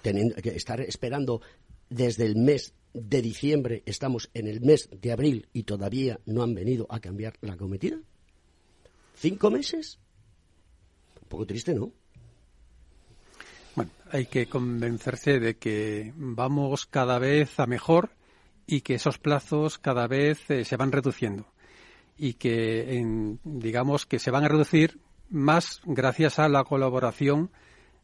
Teniendo 0.03 0.35
que 0.37 0.51
estar 0.51 0.81
esperando 0.81 1.41
desde 1.89 2.27
el 2.27 2.37
mes 2.37 2.75
de 2.95 3.22
diciembre, 3.22 3.82
estamos 3.86 4.30
en 4.34 4.47
el 4.47 4.61
mes 4.61 4.89
de 4.91 5.12
abril 5.12 5.49
y 5.53 5.64
todavía 5.64 6.20
no 6.26 6.43
han 6.43 6.55
venido 6.55 6.86
a 6.91 7.01
cambiar 7.01 7.34
la 7.41 7.57
cometida. 7.57 7.99
¿Cinco 9.14 9.51
meses? 9.51 9.99
Un 11.22 11.28
poco 11.28 11.47
triste, 11.47 11.74
¿no? 11.74 11.93
Bueno, 13.74 13.91
hay 14.11 14.26
que 14.26 14.47
convencerse 14.47 15.39
de 15.39 15.57
que 15.57 16.12
vamos 16.16 16.86
cada 16.86 17.18
vez 17.18 17.59
a 17.61 17.66
mejor 17.66 18.11
y 18.66 18.80
que 18.80 18.95
esos 18.95 19.18
plazos 19.18 19.78
cada 19.78 20.07
vez 20.07 20.51
eh, 20.51 20.64
se 20.64 20.76
van 20.76 20.93
reduciendo 20.93 21.47
y 22.16 22.34
que 22.34 23.36
digamos 23.45 24.05
que 24.05 24.18
se 24.18 24.32
van 24.32 24.45
a 24.45 24.49
reducir 24.49 25.01
más 25.30 25.80
gracias 25.84 26.39
a 26.39 26.49
la 26.49 26.64
colaboración 26.64 27.51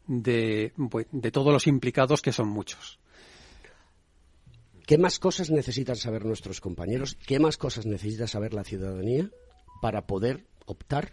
de, 0.07 0.73
de 1.11 1.31
todos 1.33 1.53
los 1.53 1.67
implicados 1.67 2.23
que 2.23 2.33
son 2.33 2.49
muchos. 2.49 3.01
¿Qué 4.87 4.99
más 4.99 5.19
cosas 5.19 5.51
necesitan 5.51 5.97
saber 5.97 6.27
nuestros 6.27 6.61
compañeros? 6.61 7.17
¿Qué 7.27 7.39
más 7.39 7.57
cosas 7.57 7.87
necesita 7.87 8.27
saber 8.27 8.53
la 8.53 8.65
ciudadanía 8.65 9.31
para 9.81 10.07
poder 10.07 10.45
optar 10.67 11.13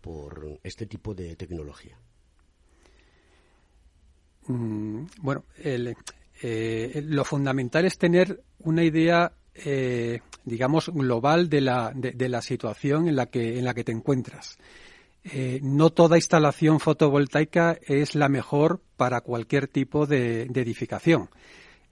por 0.00 0.60
este 0.62 0.86
tipo 0.86 1.14
de 1.14 1.34
tecnología? 1.34 1.98
Mm, 4.46 5.06
bueno, 5.22 5.44
eh, 5.56 7.02
lo 7.04 7.24
fundamental 7.24 7.84
es 7.84 7.98
tener 7.98 8.42
una 8.60 8.84
idea, 8.84 9.32
eh, 9.54 10.20
digamos, 10.44 10.90
global 10.90 11.48
de 11.48 11.62
la, 11.62 11.92
de, 11.94 12.28
la 12.28 12.42
situación 12.42 13.08
en 13.08 13.16
la 13.16 13.26
que, 13.26 13.58
en 13.58 13.64
la 13.64 13.74
que 13.74 13.84
te 13.84 13.92
encuentras. 13.92 14.56
Eh, 15.24 15.58
no 15.62 15.90
toda 15.90 16.18
instalación 16.18 16.78
fotovoltaica 16.78 17.78
es 17.86 18.14
la 18.14 18.28
mejor 18.28 18.82
para 18.96 19.22
cualquier 19.22 19.66
tipo 19.66 20.06
de 20.06 20.42
edificación. 20.42 21.30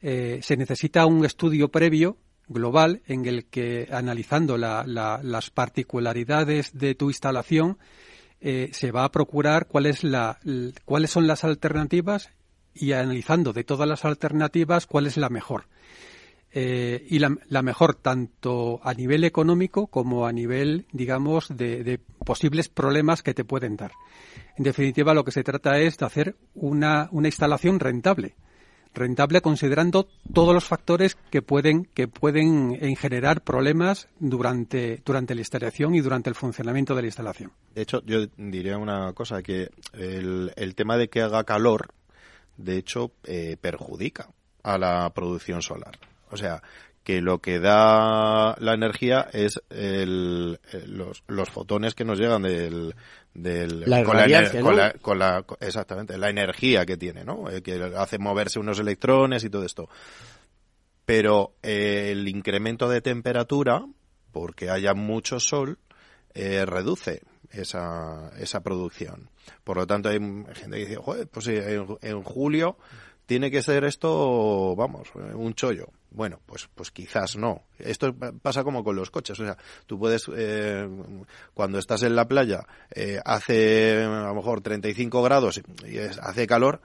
Eh, 0.03 0.41
se 0.43 0.57
necesita 0.57 1.07
un 1.07 1.25
estudio 1.25 1.69
previo 1.69 2.19
global 2.49 3.03
en 3.07 3.25
el 3.27 3.47
que, 3.47 3.89
analizando 3.91 4.59
la, 4.59 4.85
la, 4.87 5.21
las 5.23 5.51
particularidades 5.51 6.77
de 6.77 6.95
tu 6.95 7.09
instalación, 7.09 7.79
eh, 8.41 8.71
se 8.73 8.91
va 8.91 9.05
a 9.05 9.13
procurar 9.13 9.69
la, 10.03 10.39
cuáles 10.85 11.11
son 11.11 11.27
las 11.29 11.45
alternativas 11.45 12.31
y 12.75 12.93
analizando 12.93 13.53
de 13.53 13.63
todas 13.63 13.89
las 13.89 14.05
alternativas 14.05 14.87
cuál 14.87 15.07
es 15.07 15.17
la 15.17 15.29
mejor. 15.29 15.67
Eh, 16.55 17.07
y 17.09 17.19
la, 17.19 17.35
la, 17.49 17.63
mejor 17.63 17.95
tanto 17.95 18.81
a 18.83 18.93
nivel 18.93 19.25
económico 19.25 19.87
como 19.87 20.27
a 20.27 20.33
nivel, 20.33 20.87
digamos, 20.93 21.49
de, 21.49 21.83
de, 21.83 21.99
posibles 21.99 22.69
problemas 22.69 23.23
que 23.23 23.33
te 23.33 23.45
pueden 23.45 23.77
dar. 23.77 23.93
En 24.59 24.65
definitiva, 24.65 25.15
lo 25.15 25.25
que 25.25 25.31
se 25.31 25.45
trata 25.45 25.79
es 25.79 25.97
de 25.97 26.05
hacer 26.05 26.37
una, 26.55 27.09
una 27.11 27.29
instalación 27.29 27.81
rentable. 27.81 28.35
Rentable 28.95 29.41
considerando 29.41 30.07
todos 30.33 30.55
los 30.55 30.65
factores 30.65 31.17
que 31.31 31.41
pueden, 31.43 31.87
que 31.95 32.09
pueden 32.09 32.97
generar 32.97 33.43
problemas 33.43 34.09
durante, 34.19 35.03
durante 35.05 35.35
la 35.35 35.41
instalación 35.41 35.95
y 35.95 36.01
durante 36.01 36.29
el 36.29 36.35
funcionamiento 36.35 36.95
de 36.95 37.03
la 37.03 37.09
instalación. 37.09 37.53
De 37.75 37.83
hecho, 37.83 38.03
yo 38.05 38.27
diría 38.37 38.77
una 38.79 39.13
cosa, 39.15 39.43
que 39.43 39.71
el, 39.95 40.53
el 40.57 40.75
tema 40.75 40.97
de 40.97 41.09
que 41.09 41.23
haga 41.23 41.45
calor, 41.45 41.89
de 42.57 42.77
hecho, 42.77 43.13
eh, 43.25 43.57
perjudica 43.61 44.29
a 44.63 44.79
la 44.79 45.11
producción 45.15 45.63
solar. 45.63 45.99
O 46.31 46.37
sea, 46.37 46.63
que 47.05 47.21
lo 47.21 47.41
que 47.41 47.59
da 47.59 48.55
la 48.59 48.75
energía 48.75 49.29
es 49.33 49.61
el, 49.71 50.61
el, 50.73 50.97
los, 50.97 51.25
los, 51.27 51.51
fotones 51.51 51.95
que 51.95 52.05
nos 52.05 52.19
llegan 52.19 52.43
del, 52.43 52.95
del 53.35 53.81
la 53.87 54.05
con, 54.05 54.17
la, 54.17 54.27
¿no? 54.27 54.61
con, 54.61 54.77
la, 54.77 54.93
con, 54.93 55.19
la, 55.19 55.45
exactamente 55.61 56.17
la 56.17 56.31
energía 56.31 56.87
que 56.87 56.97
tiene 56.97 57.25
no 57.25 57.51
eh, 57.51 57.63
que 57.63 57.93
hace 57.97 58.19
moverse 58.19 58.61
unos 58.61 58.79
electrones 58.79 59.43
y 59.45 59.51
todo 59.51 59.65
esto. 59.65 59.89
Pero 61.05 61.55
eh, 61.63 62.11
el 62.13 62.29
incremento 62.29 62.89
de 62.89 63.01
temperatura 63.01 63.85
porque 64.31 64.71
haya 64.71 64.95
mucho 64.95 65.41
sol 65.41 65.79
eh, 66.35 66.65
reduce 66.65 67.23
esa, 67.51 68.31
esa 68.39 68.61
producción. 68.63 69.29
Por 69.65 69.77
lo 69.77 69.87
tanto 69.87 70.09
hay 70.09 70.19
gente 70.19 70.79
que 70.79 70.87
dice 70.87 70.97
Joder, 70.97 71.27
pues 71.27 71.49
en, 71.49 71.87
en 72.01 72.23
julio 72.23 72.79
tiene 73.27 73.51
que 73.51 73.63
ser 73.63 73.85
esto 73.85 74.77
vamos 74.77 75.09
un 75.15 75.55
chollo 75.55 75.89
Bueno, 76.15 76.41
pues, 76.45 76.69
pues 76.75 76.91
quizás 76.91 77.37
no. 77.37 77.63
Esto 77.79 78.15
pasa 78.15 78.65
como 78.65 78.85
con 78.85 78.97
los 78.97 79.11
coches. 79.11 79.39
O 79.41 79.45
sea, 79.45 79.57
tú 79.87 79.99
puedes, 79.99 80.31
eh, 80.35 80.87
cuando 81.55 81.79
estás 81.79 82.03
en 82.03 82.15
la 82.15 82.29
playa, 82.29 82.67
eh, 82.95 83.19
hace 83.25 84.05
a 84.05 84.29
lo 84.29 84.35
mejor 84.35 84.61
35 84.61 85.23
grados 85.23 85.63
y 85.87 85.99
hace 85.99 86.47
calor, 86.47 86.81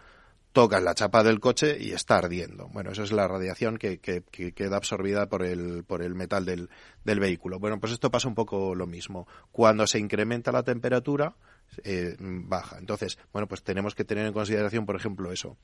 tocas 0.54 0.82
la 0.82 0.96
chapa 0.96 1.24
del 1.24 1.40
coche 1.40 1.78
y 1.80 1.92
está 1.92 2.18
ardiendo. 2.18 2.70
Bueno, 2.70 2.92
eso 2.92 3.04
es 3.04 3.12
la 3.12 3.28
radiación 3.28 3.78
que, 3.78 4.00
que, 4.00 4.24
queda 4.54 4.78
absorbida 4.78 5.28
por 5.28 5.44
el, 5.44 5.84
por 5.84 6.02
el 6.02 6.16
metal 6.16 6.46
del, 6.46 6.70
del, 7.04 7.20
vehículo. 7.20 7.60
Bueno, 7.60 7.80
pues 7.80 7.94
esto 7.94 8.10
pasa 8.10 8.28
un 8.28 8.36
poco 8.36 8.74
lo 8.76 8.88
mismo. 8.88 9.28
Cuando 9.52 9.86
se 9.88 10.00
incrementa 10.00 10.52
la 10.52 10.64
temperatura, 10.64 11.36
eh, 11.84 12.16
baja. 12.20 12.78
Entonces, 12.80 13.20
bueno, 13.34 13.48
pues 13.48 13.62
tenemos 13.62 13.94
que 13.94 14.06
tener 14.06 14.26
en 14.26 14.34
consideración, 14.34 14.86
por 14.86 14.96
ejemplo, 14.96 15.32
eso 15.32 15.58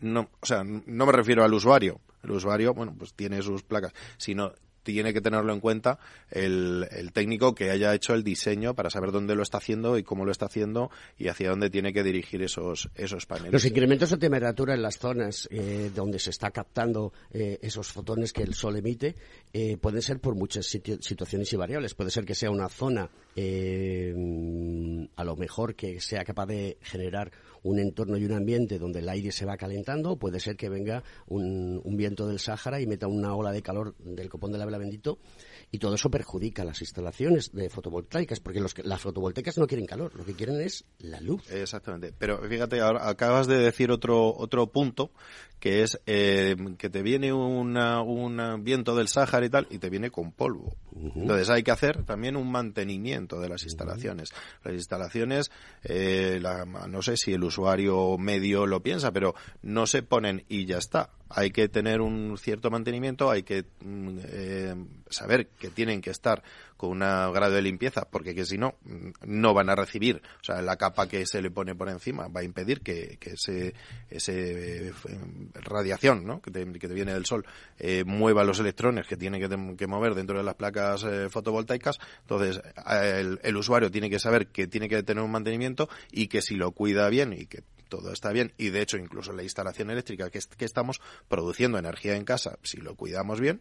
no, 0.00 0.28
o 0.40 0.46
sea, 0.46 0.64
no 0.64 1.06
me 1.06 1.12
refiero 1.12 1.44
al 1.44 1.54
usuario. 1.54 2.00
El 2.22 2.32
usuario, 2.32 2.74
bueno, 2.74 2.94
pues 2.98 3.14
tiene 3.14 3.40
sus 3.40 3.62
placas, 3.62 3.92
sino 4.18 4.52
tiene 4.82 5.12
que 5.12 5.20
tenerlo 5.20 5.52
en 5.52 5.60
cuenta 5.60 5.98
el, 6.30 6.86
el, 6.90 7.12
técnico 7.12 7.54
que 7.54 7.70
haya 7.70 7.94
hecho 7.94 8.14
el 8.14 8.24
diseño 8.24 8.74
para 8.74 8.90
saber 8.90 9.12
dónde 9.12 9.34
lo 9.34 9.42
está 9.42 9.58
haciendo 9.58 9.98
y 9.98 10.02
cómo 10.02 10.24
lo 10.24 10.32
está 10.32 10.46
haciendo 10.46 10.90
y 11.18 11.28
hacia 11.28 11.50
dónde 11.50 11.70
tiene 11.70 11.92
que 11.92 12.02
dirigir 12.02 12.42
esos, 12.42 12.88
esos 12.94 13.26
paneles. 13.26 13.52
Los 13.52 13.64
incrementos 13.64 14.10
de 14.10 14.16
temperatura 14.16 14.74
en 14.74 14.82
las 14.82 14.98
zonas 14.98 15.48
eh, 15.50 15.90
donde 15.94 16.18
se 16.18 16.30
está 16.30 16.50
captando 16.50 17.12
eh, 17.32 17.58
esos 17.62 17.88
fotones 17.88 18.32
que 18.32 18.42
el 18.42 18.54
sol 18.54 18.76
emite 18.76 19.14
eh, 19.52 19.76
pueden 19.76 20.02
ser 20.02 20.20
por 20.20 20.34
muchas 20.34 20.66
situaciones 20.66 21.52
y 21.52 21.56
variables. 21.56 21.94
Puede 21.94 22.10
ser 22.10 22.24
que 22.24 22.34
sea 22.34 22.50
una 22.50 22.68
zona 22.68 23.10
a 25.16 25.24
lo 25.24 25.36
mejor 25.36 25.74
que 25.74 26.00
sea 26.00 26.24
capaz 26.24 26.46
de 26.46 26.78
generar 26.82 27.30
un 27.62 27.78
entorno 27.78 28.16
y 28.16 28.24
un 28.24 28.32
ambiente 28.32 28.78
donde 28.78 29.00
el 29.00 29.08
aire 29.08 29.32
se 29.32 29.44
va 29.44 29.56
calentando, 29.56 30.16
puede 30.16 30.40
ser 30.40 30.56
que 30.56 30.68
venga 30.68 31.02
un, 31.26 31.82
viento 31.96 32.26
del 32.26 32.38
Sáhara 32.38 32.80
y 32.80 32.86
meta 32.86 33.06
una 33.06 33.34
ola 33.34 33.52
de 33.52 33.62
calor 33.62 33.94
del 33.98 34.28
copón 34.28 34.52
de 34.52 34.58
la 34.58 34.64
vela 34.64 34.78
bendito 34.78 35.18
y 35.72 35.78
todo 35.78 35.94
eso 35.94 36.10
perjudica 36.10 36.64
las 36.64 36.80
instalaciones 36.80 37.52
de 37.52 37.70
fotovoltaicas, 37.70 38.40
porque 38.40 38.60
los, 38.60 38.76
las 38.84 39.00
fotovoltaicas 39.00 39.56
no 39.58 39.66
quieren 39.66 39.86
calor, 39.86 40.14
lo 40.16 40.24
que 40.24 40.34
quieren 40.34 40.60
es 40.60 40.84
la 40.98 41.20
luz. 41.20 41.48
Exactamente. 41.50 42.12
Pero 42.18 42.38
fíjate, 42.38 42.80
ahora 42.80 43.08
acabas 43.08 43.46
de 43.46 43.58
decir 43.58 43.90
otro, 43.92 44.34
otro 44.36 44.66
punto, 44.66 45.12
que 45.60 45.82
es 45.82 46.00
eh, 46.06 46.56
que 46.76 46.90
te 46.90 47.02
viene 47.02 47.32
una, 47.32 48.02
un 48.02 48.64
viento 48.64 48.96
del 48.96 49.08
Sáhara 49.08 49.46
y 49.46 49.50
tal, 49.50 49.66
y 49.70 49.78
te 49.78 49.90
viene 49.90 50.10
con 50.10 50.32
polvo. 50.32 50.74
Entonces 50.92 51.48
hay 51.50 51.62
que 51.62 51.70
hacer 51.70 52.04
también 52.04 52.36
un 52.36 52.50
mantenimiento 52.50 53.40
de 53.40 53.48
las 53.48 53.62
instalaciones. 53.62 54.32
Las 54.64 54.74
instalaciones, 54.74 55.50
eh, 55.84 56.42
no 56.88 57.02
sé 57.02 57.16
si 57.16 57.32
el 57.32 57.44
usuario 57.44 58.18
medio 58.18 58.66
lo 58.66 58.82
piensa, 58.82 59.12
pero 59.12 59.34
no 59.62 59.86
se 59.86 60.02
ponen 60.02 60.44
y 60.48 60.64
ya 60.64 60.78
está 60.78 61.10
hay 61.32 61.52
que 61.52 61.68
tener 61.68 62.00
un 62.00 62.36
cierto 62.36 62.70
mantenimiento, 62.70 63.30
hay 63.30 63.44
que 63.44 63.64
mm, 63.84 64.18
eh, 64.24 64.74
saber 65.08 65.48
que 65.60 65.68
tienen 65.68 66.00
que 66.00 66.10
estar 66.10 66.42
con 66.76 66.90
un 66.90 66.98
grado 66.98 67.52
de 67.52 67.62
limpieza, 67.62 68.08
porque 68.10 68.34
que 68.34 68.44
si 68.44 68.58
no, 68.58 68.74
no 69.24 69.54
van 69.54 69.70
a 69.70 69.76
recibir, 69.76 70.22
o 70.40 70.44
sea, 70.44 70.62
la 70.62 70.76
capa 70.76 71.06
que 71.06 71.26
se 71.26 71.42
le 71.42 71.50
pone 71.50 71.74
por 71.74 71.88
encima 71.88 72.26
va 72.28 72.40
a 72.40 72.44
impedir 72.44 72.80
que, 72.80 73.18
que 73.20 73.34
ese, 73.34 73.74
ese 74.08 74.88
eh, 74.88 74.92
radiación 75.54 76.24
¿no? 76.24 76.40
que, 76.40 76.50
te, 76.50 76.64
que 76.72 76.88
viene 76.88 77.12
del 77.12 77.26
sol 77.26 77.44
eh, 77.78 78.02
mueva 78.04 78.44
los 78.44 78.58
electrones 78.58 79.06
que 79.06 79.16
tiene 79.16 79.38
que, 79.38 79.48
que, 79.76 79.86
mover 79.86 80.14
dentro 80.14 80.38
de 80.38 80.44
las 80.44 80.54
placas 80.54 81.04
fotovoltaicas. 81.30 81.98
Entonces, 82.22 82.60
el, 83.42 83.56
usuario 83.56 83.90
tiene 83.90 84.08
que 84.08 84.18
saber 84.18 84.46
que 84.48 84.66
tiene 84.66 84.88
que 84.88 85.02
tener 85.02 85.22
un 85.22 85.30
mantenimiento 85.30 85.88
y 86.10 86.28
que 86.28 86.40
si 86.40 86.54
lo 86.56 86.72
cuida 86.72 87.08
bien 87.10 87.34
y 87.34 87.46
que 87.46 87.62
todo 87.90 88.12
está 88.12 88.32
bien 88.32 88.54
y 88.56 88.70
de 88.70 88.80
hecho 88.80 88.96
incluso 88.96 89.32
la 89.32 89.42
instalación 89.42 89.90
eléctrica 89.90 90.30
que, 90.30 90.38
estamos 90.64 91.00
produciendo 91.28 91.76
energía 91.76 92.16
en 92.16 92.24
casa, 92.24 92.58
si 92.62 92.78
lo 92.78 92.94
cuidamos 92.94 93.40
bien, 93.40 93.60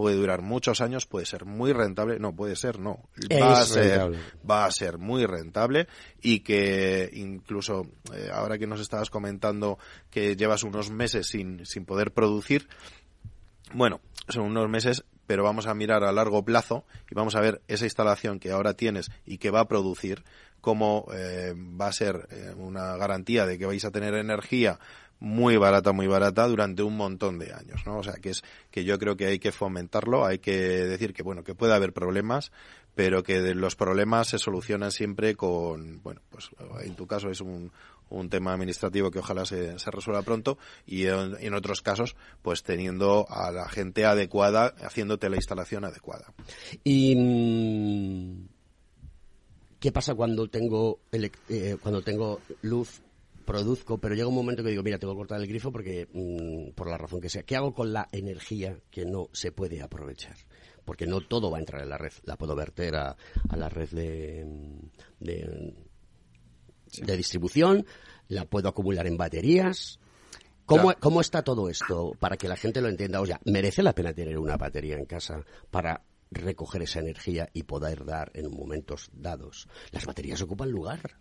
puede 0.00 0.16
durar 0.16 0.40
muchos 0.40 0.80
años, 0.80 1.04
puede 1.04 1.26
ser 1.26 1.44
muy 1.44 1.74
rentable, 1.74 2.18
no 2.18 2.34
puede 2.34 2.56
ser, 2.56 2.78
no, 2.78 3.10
va 3.30 3.60
a 3.60 3.64
ser, 3.66 4.10
va 4.50 4.64
a 4.64 4.70
ser 4.70 4.96
muy 4.96 5.26
rentable 5.26 5.88
y 6.22 6.40
que 6.40 7.10
incluso 7.12 7.82
eh, 8.14 8.30
ahora 8.32 8.56
que 8.56 8.66
nos 8.66 8.80
estabas 8.80 9.10
comentando 9.10 9.78
que 10.10 10.36
llevas 10.36 10.62
unos 10.62 10.90
meses 10.90 11.26
sin, 11.26 11.66
sin 11.66 11.84
poder 11.84 12.12
producir, 12.12 12.66
bueno, 13.74 14.00
son 14.30 14.44
unos 14.44 14.70
meses 14.70 15.04
pero 15.26 15.44
vamos 15.44 15.66
a 15.66 15.74
mirar 15.74 16.02
a 16.02 16.12
largo 16.12 16.46
plazo 16.46 16.86
y 17.10 17.14
vamos 17.14 17.36
a 17.36 17.40
ver 17.40 17.60
esa 17.68 17.84
instalación 17.84 18.40
que 18.40 18.52
ahora 18.52 18.72
tienes 18.72 19.10
y 19.26 19.36
que 19.36 19.50
va 19.50 19.60
a 19.60 19.68
producir, 19.68 20.24
cómo 20.62 21.08
eh, 21.14 21.52
va 21.54 21.88
a 21.88 21.92
ser 21.92 22.26
eh, 22.30 22.54
una 22.56 22.96
garantía 22.96 23.44
de 23.44 23.58
que 23.58 23.66
vais 23.66 23.84
a 23.84 23.90
tener 23.90 24.14
energía 24.14 24.78
muy 25.20 25.56
barata, 25.56 25.92
muy 25.92 26.06
barata 26.06 26.46
durante 26.48 26.82
un 26.82 26.96
montón 26.96 27.38
de 27.38 27.52
años, 27.52 27.82
¿no? 27.86 27.98
O 27.98 28.02
sea, 28.02 28.14
que 28.14 28.30
es 28.30 28.42
que 28.70 28.84
yo 28.84 28.98
creo 28.98 29.16
que 29.16 29.26
hay 29.26 29.38
que 29.38 29.52
fomentarlo, 29.52 30.26
hay 30.26 30.38
que 30.38 30.56
decir 30.56 31.12
que 31.12 31.22
bueno, 31.22 31.44
que 31.44 31.54
puede 31.54 31.74
haber 31.74 31.92
problemas, 31.92 32.52
pero 32.94 33.22
que 33.22 33.54
los 33.54 33.76
problemas 33.76 34.28
se 34.28 34.38
solucionan 34.38 34.90
siempre 34.90 35.36
con, 35.36 36.02
bueno, 36.02 36.20
pues 36.30 36.50
en 36.82 36.96
tu 36.96 37.06
caso 37.06 37.30
es 37.30 37.40
un, 37.40 37.70
un 38.08 38.28
tema 38.28 38.52
administrativo 38.52 39.10
que 39.10 39.20
ojalá 39.20 39.44
se, 39.44 39.76
resuelva 39.86 40.22
pronto 40.22 40.58
y 40.86 41.06
en, 41.06 41.36
en, 41.38 41.54
otros 41.54 41.82
casos, 41.82 42.16
pues 42.42 42.62
teniendo 42.62 43.26
a 43.28 43.52
la 43.52 43.68
gente 43.68 44.06
adecuada, 44.06 44.74
haciéndote 44.80 45.28
la 45.28 45.36
instalación 45.36 45.84
adecuada. 45.84 46.32
Y 46.82 47.14
mm, 47.16 48.48
¿Qué 49.80 49.92
pasa 49.92 50.14
cuando 50.14 50.46
tengo, 50.48 51.00
eh, 51.10 51.76
cuando 51.80 52.02
tengo 52.02 52.40
luz 52.60 53.00
produzco, 53.50 53.98
pero 53.98 54.14
llega 54.14 54.28
un 54.28 54.34
momento 54.34 54.62
que 54.62 54.70
digo, 54.70 54.84
mira, 54.84 54.98
tengo 54.98 55.12
que 55.14 55.18
cortar 55.18 55.40
el 55.40 55.48
grifo 55.48 55.72
porque, 55.72 56.08
mm, 56.12 56.70
por 56.76 56.88
la 56.88 56.96
razón 56.96 57.20
que 57.20 57.28
sea. 57.28 57.42
¿Qué 57.42 57.56
hago 57.56 57.74
con 57.74 57.92
la 57.92 58.08
energía 58.12 58.78
que 58.92 59.04
no 59.04 59.28
se 59.32 59.50
puede 59.50 59.82
aprovechar? 59.82 60.36
Porque 60.84 61.04
no 61.04 61.20
todo 61.20 61.50
va 61.50 61.56
a 61.56 61.60
entrar 61.60 61.82
en 61.82 61.88
la 61.88 61.98
red. 61.98 62.12
La 62.22 62.36
puedo 62.36 62.54
verter 62.54 62.94
a, 62.94 63.16
la 63.56 63.68
red 63.68 63.88
de, 63.90 64.46
de, 65.18 65.74
distribución, 67.16 67.84
la 68.28 68.44
puedo 68.44 68.68
acumular 68.68 69.08
en 69.08 69.16
baterías. 69.16 69.98
¿Cómo, 70.64 70.94
¿Cómo 71.00 71.20
está 71.20 71.42
todo 71.42 71.68
esto? 71.68 72.12
Para 72.20 72.36
que 72.36 72.46
la 72.46 72.56
gente 72.56 72.80
lo 72.80 72.88
entienda. 72.88 73.20
O 73.20 73.26
sea, 73.26 73.40
¿merece 73.44 73.82
la 73.82 73.96
pena 73.96 74.12
tener 74.12 74.38
una 74.38 74.56
batería 74.56 74.96
en 74.96 75.06
casa 75.06 75.44
para 75.72 76.04
recoger 76.30 76.82
esa 76.82 77.00
energía 77.00 77.50
y 77.52 77.64
poder 77.64 78.04
dar 78.04 78.30
en 78.34 78.48
momentos 78.48 79.10
dados. 79.12 79.68
Las 79.90 80.06
baterías 80.06 80.40
ocupan 80.40 80.70
lugar. 80.70 81.18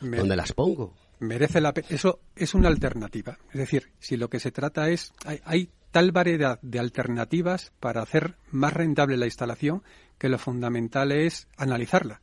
¿Dónde 0.00 0.36
las 0.36 0.52
pongo? 0.52 0.94
Merece 1.20 1.60
la 1.60 1.72
pena. 1.72 1.88
Eso 1.90 2.20
es 2.34 2.54
una 2.54 2.68
alternativa. 2.68 3.38
Es 3.52 3.58
decir, 3.58 3.90
si 3.98 4.16
lo 4.16 4.28
que 4.28 4.40
se 4.40 4.50
trata 4.50 4.88
es. 4.88 5.12
Hay, 5.24 5.70
tal 5.90 6.12
variedad 6.12 6.60
de 6.62 6.78
alternativas 6.78 7.72
para 7.80 8.00
hacer 8.00 8.36
más 8.52 8.72
rentable 8.72 9.16
la 9.16 9.24
instalación 9.24 9.82
que 10.18 10.28
lo 10.28 10.38
fundamental 10.38 11.10
es 11.10 11.48
analizarla. 11.56 12.22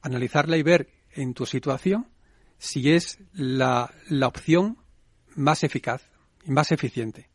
Analizarla 0.00 0.56
y 0.56 0.62
ver 0.62 0.88
en 1.12 1.34
tu 1.34 1.44
situación 1.44 2.08
si 2.56 2.92
es 2.92 3.18
la, 3.34 3.92
la 4.08 4.26
opción 4.26 4.78
más 5.34 5.64
eficaz 5.64 6.08
y 6.46 6.50
más 6.52 6.72
eficiente. 6.72 7.28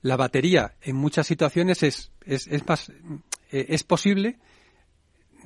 La 0.00 0.16
batería 0.16 0.76
en 0.80 0.96
muchas 0.96 1.26
situaciones 1.26 1.82
es, 1.82 2.10
es, 2.24 2.46
es 2.46 2.66
más 2.66 2.90
eh, 3.50 3.66
es 3.68 3.84
posible. 3.84 4.38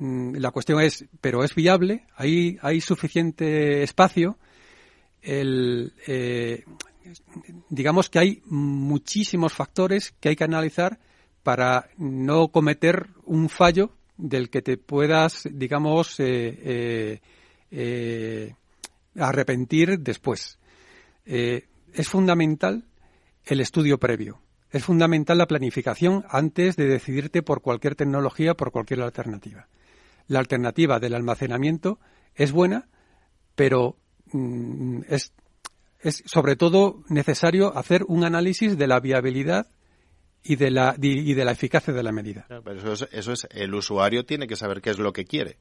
Mm, 0.01 0.37
la 0.37 0.49
cuestión 0.49 0.81
es, 0.81 1.05
pero 1.21 1.43
es 1.43 1.53
viable, 1.53 2.07
hay, 2.15 2.81
suficiente 2.81 3.83
espacio. 3.83 4.39
Eh, 5.21 6.65
digamos 7.69 8.09
que 8.09 8.17
hay 8.17 8.41
muchísimos 8.45 9.53
factores 9.53 10.15
que 10.19 10.29
hay 10.29 10.35
que 10.35 10.43
analizar 10.43 10.99
para 11.43 11.91
no 11.97 12.47
cometer 12.47 13.09
un 13.25 13.47
fallo 13.47 13.95
del 14.17 14.49
que 14.49 14.63
te 14.63 14.77
puedas, 14.77 15.47
digamos, 15.51 16.15
eh, 16.17 17.19
arrepentir 19.15 19.99
después. 19.99 20.57
es 21.25 22.07
fundamental 22.07 22.85
el 23.45 23.61
estudio 23.61 23.99
previo 23.99 24.41
es 24.71 24.85
fundamental 24.85 25.37
la 25.37 25.47
planificación 25.47 26.23
antes 26.29 26.77
de 26.77 26.87
decidirte 26.87 27.43
por 27.43 27.61
cualquier 27.61 27.95
tecnología, 27.95 28.55
por 28.55 28.71
cualquier 28.71 29.01
alternativa. 29.01 29.67
La 30.31 30.39
alternativa 30.39 30.97
del 30.99 31.13
almacenamiento 31.13 31.99
es 32.35 32.53
buena, 32.53 32.87
pero 33.53 33.97
mm, 34.31 35.01
es, 35.09 35.33
es 35.99 36.23
sobre 36.25 36.55
todo 36.55 37.03
necesario 37.09 37.77
hacer 37.77 38.03
un 38.07 38.23
análisis 38.23 38.77
de 38.77 38.87
la 38.87 39.01
viabilidad 39.01 39.67
y 40.41 40.55
de 40.55 40.71
la, 40.71 40.95
y 41.01 41.33
de 41.33 41.43
la 41.43 41.51
eficacia 41.51 41.93
de 41.93 42.01
la 42.01 42.13
medida. 42.13 42.45
Pero 42.47 42.93
eso 42.93 43.09
eso 43.11 43.33
es, 43.33 43.45
el 43.51 43.75
usuario 43.75 44.23
tiene 44.23 44.47
que 44.47 44.55
saber 44.55 44.81
qué 44.81 44.91
es 44.91 44.99
lo 44.99 45.11
que 45.11 45.25
quiere. 45.25 45.57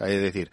Es 0.00 0.20
decir. 0.20 0.50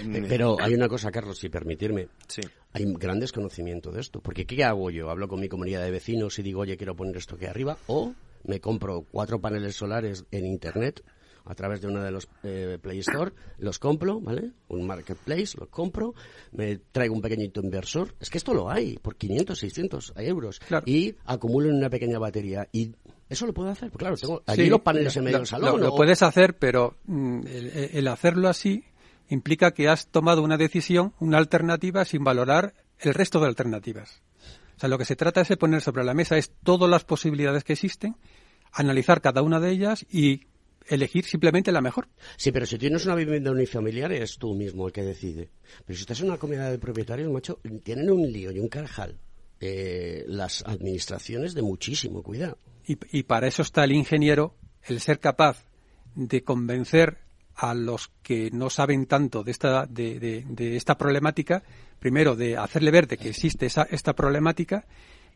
Eh, 0.00 0.24
pero 0.28 0.56
hay 0.60 0.74
una 0.74 0.86
cosa, 0.86 1.10
Carlos, 1.10 1.38
si 1.38 1.48
permitirme. 1.48 2.06
Sí. 2.28 2.42
Hay 2.72 2.84
gran 2.86 3.18
desconocimiento 3.18 3.90
de 3.90 4.00
esto. 4.00 4.20
Porque 4.20 4.46
¿qué 4.46 4.62
hago 4.62 4.90
yo? 4.90 5.10
Hablo 5.10 5.26
con 5.26 5.40
mi 5.40 5.48
comunidad 5.48 5.82
de 5.82 5.90
vecinos 5.90 6.38
y 6.38 6.42
digo, 6.42 6.60
oye, 6.60 6.76
quiero 6.76 6.94
poner 6.94 7.16
esto 7.16 7.34
aquí 7.34 7.46
arriba. 7.46 7.78
O 7.88 8.14
me 8.44 8.60
compro 8.60 9.04
cuatro 9.10 9.40
paneles 9.40 9.74
solares 9.74 10.24
en 10.30 10.46
Internet 10.46 11.02
a 11.44 11.54
través 11.54 11.80
de 11.80 11.88
uno 11.88 12.02
de 12.02 12.10
los 12.10 12.28
eh, 12.42 12.78
Play 12.80 13.00
Store, 13.00 13.32
los 13.58 13.78
compro, 13.78 14.20
¿vale? 14.20 14.50
Un 14.68 14.86
marketplace, 14.86 15.56
los 15.58 15.68
compro, 15.68 16.14
me 16.52 16.78
traigo 16.92 17.14
un 17.14 17.20
pequeñito 17.20 17.60
inversor. 17.60 18.14
Es 18.20 18.30
que 18.30 18.38
esto 18.38 18.54
lo 18.54 18.70
hay, 18.70 18.98
por 18.98 19.16
500, 19.16 19.58
600 19.58 20.12
euros. 20.16 20.60
Y 20.86 21.14
acumulo 21.24 21.68
en 21.68 21.76
una 21.76 21.90
pequeña 21.90 22.18
batería. 22.18 22.68
Y 22.72 22.92
Eso 23.28 23.46
lo 23.46 23.52
puedo 23.54 23.70
hacer. 23.70 23.90
Pues 23.90 23.98
claro, 23.98 24.16
tengo 24.16 24.42
allí 24.46 24.68
los 24.68 24.80
paneles 24.80 25.16
en 25.16 25.24
medio 25.24 25.38
del 25.38 25.46
salón. 25.46 25.80
Lo, 25.80 25.94
puedes 25.94 26.22
hacer, 26.22 26.56
pero 26.58 26.96
mm, 27.06 27.40
el, 27.92 28.08
hacerlo 28.08 28.48
así 28.48 28.84
implica 29.28 29.72
que 29.72 29.88
has 29.88 30.08
tomado 30.08 30.42
una 30.42 30.56
decisión, 30.56 31.14
una 31.18 31.38
alternativa, 31.38 32.04
sin 32.04 32.22
valorar 32.22 32.74
el 32.98 33.14
resto 33.14 33.40
de 33.40 33.46
alternativas. 33.46 34.22
O 34.76 34.80
sea, 34.80 34.88
lo 34.88 34.98
que 34.98 35.04
se 35.04 35.16
trata 35.16 35.40
es 35.40 35.48
de 35.48 35.56
poner 35.56 35.80
sobre 35.80 36.04
la 36.04 36.14
mesa 36.14 36.36
es 36.36 36.52
todas 36.62 36.90
las 36.90 37.04
posibilidades 37.04 37.64
que 37.64 37.72
existen, 37.72 38.16
analizar 38.72 39.20
cada 39.20 39.42
una 39.42 39.60
de 39.60 39.70
ellas 39.70 40.04
y 40.10 40.46
elegir 40.88 41.24
simplemente 41.24 41.72
la 41.72 41.80
mejor. 41.80 42.08
Sí, 42.36 42.52
pero 42.52 42.66
si 42.66 42.78
tienes 42.78 43.04
una 43.06 43.14
vivienda 43.14 43.50
unifamiliar, 43.50 44.12
eres 44.12 44.38
tú 44.38 44.54
mismo 44.54 44.86
el 44.86 44.92
que 44.92 45.02
decide. 45.02 45.50
Pero 45.86 45.96
si 45.96 46.02
estás 46.02 46.20
en 46.20 46.26
una 46.26 46.38
comunidad 46.38 46.70
de 46.70 46.78
propietarios, 46.78 47.30
macho, 47.30 47.60
tienen 47.82 48.10
un 48.10 48.30
lío 48.30 48.50
y 48.50 48.58
un 48.58 48.68
carjal. 48.68 49.18
Eh, 49.60 50.24
las 50.26 50.64
administraciones 50.66 51.54
de 51.54 51.62
muchísimo 51.62 52.22
cuidado. 52.22 52.58
Y, 52.84 52.98
y 53.16 53.22
para 53.22 53.46
eso 53.46 53.62
está 53.62 53.84
el 53.84 53.92
ingeniero, 53.92 54.56
el 54.82 54.98
ser 54.98 55.20
capaz 55.20 55.64
de 56.16 56.42
convencer 56.42 57.18
a 57.54 57.74
los 57.74 58.10
que 58.22 58.50
no 58.50 58.70
saben 58.70 59.06
tanto 59.06 59.44
de 59.44 59.50
esta, 59.50 59.86
de, 59.86 60.18
de, 60.18 60.76
esta 60.76 60.96
problemática, 60.96 61.62
primero 61.98 62.34
de 62.34 62.56
hacerle 62.56 62.90
ver 62.90 63.06
de 63.06 63.18
que 63.18 63.28
existe 63.28 63.66
esa, 63.66 63.82
esta 63.84 64.14
problemática 64.14 64.86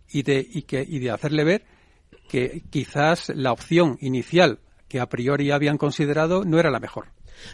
y 0.08 0.22
de, 0.22 0.44
y, 0.48 0.62
que, 0.62 0.84
y 0.86 0.98
de 0.98 1.10
hacerle 1.10 1.44
ver 1.44 1.64
que 2.28 2.62
quizás 2.70 3.28
la 3.28 3.52
opción 3.52 3.98
inicial 4.00 4.60
que 4.88 5.00
a 5.00 5.08
priori 5.08 5.50
habían 5.50 5.78
considerado 5.78 6.44
no 6.44 6.58
era 6.58 6.70
la 6.70 6.80
mejor. 6.80 7.08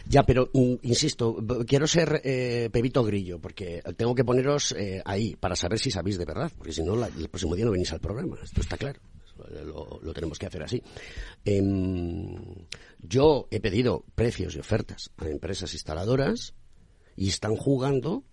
Ya, 0.07 0.23
pero 0.23 0.49
insisto, 0.53 1.37
quiero 1.67 1.87
ser 1.87 2.21
eh, 2.23 2.69
Pepito 2.71 3.03
Grillo, 3.03 3.39
porque 3.39 3.81
tengo 3.97 4.15
que 4.15 4.23
poneros 4.23 4.73
eh, 4.73 5.01
ahí 5.05 5.35
para 5.35 5.55
saber 5.55 5.79
si 5.79 5.91
sabéis 5.91 6.17
de 6.17 6.25
verdad, 6.25 6.51
porque 6.57 6.73
si 6.73 6.83
no, 6.83 6.93
el 7.05 7.29
próximo 7.29 7.55
día 7.55 7.65
no 7.65 7.71
venís 7.71 7.91
al 7.91 7.99
programa, 7.99 8.37
esto 8.41 8.61
está 8.61 8.77
claro. 8.77 8.99
Lo, 9.65 10.13
tenemos 10.13 10.37
que 10.37 10.45
hacer 10.45 10.63
así. 10.63 10.81
Em, 11.43 12.35
yo 12.99 13.47
he 13.51 13.59
pedido 13.59 14.05
precios 14.15 14.55
y 14.55 14.59
ofertas 14.59 15.11
a 15.17 15.27
empresas 15.27 15.73
instaladoras 15.73 16.53
y 17.15 17.29
están 17.29 17.55
jugando 17.55 18.23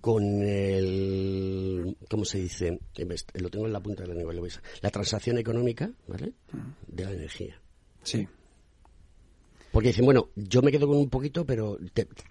con 0.00 0.42
el 0.42 1.96
¿cómo 2.08 2.24
se 2.24 2.38
dice? 2.38 2.78
lo 3.34 3.50
tengo 3.50 3.66
en 3.66 3.72
la 3.72 3.80
punta 3.80 4.02
de 4.02 4.08
la 4.08 4.14
lengua 4.14 4.34
la 4.80 4.90
transacción 4.90 5.36
económica 5.36 5.90
¿vale? 6.06 6.32
Mm. 6.52 6.94
de 6.94 7.04
la 7.04 7.12
energía 7.12 7.59
Sí. 8.02 8.28
Porque 9.72 9.88
dicen, 9.88 10.04
bueno, 10.04 10.30
yo 10.34 10.62
me 10.62 10.72
quedo 10.72 10.88
con 10.88 10.96
un 10.96 11.08
poquito, 11.10 11.44
pero 11.44 11.78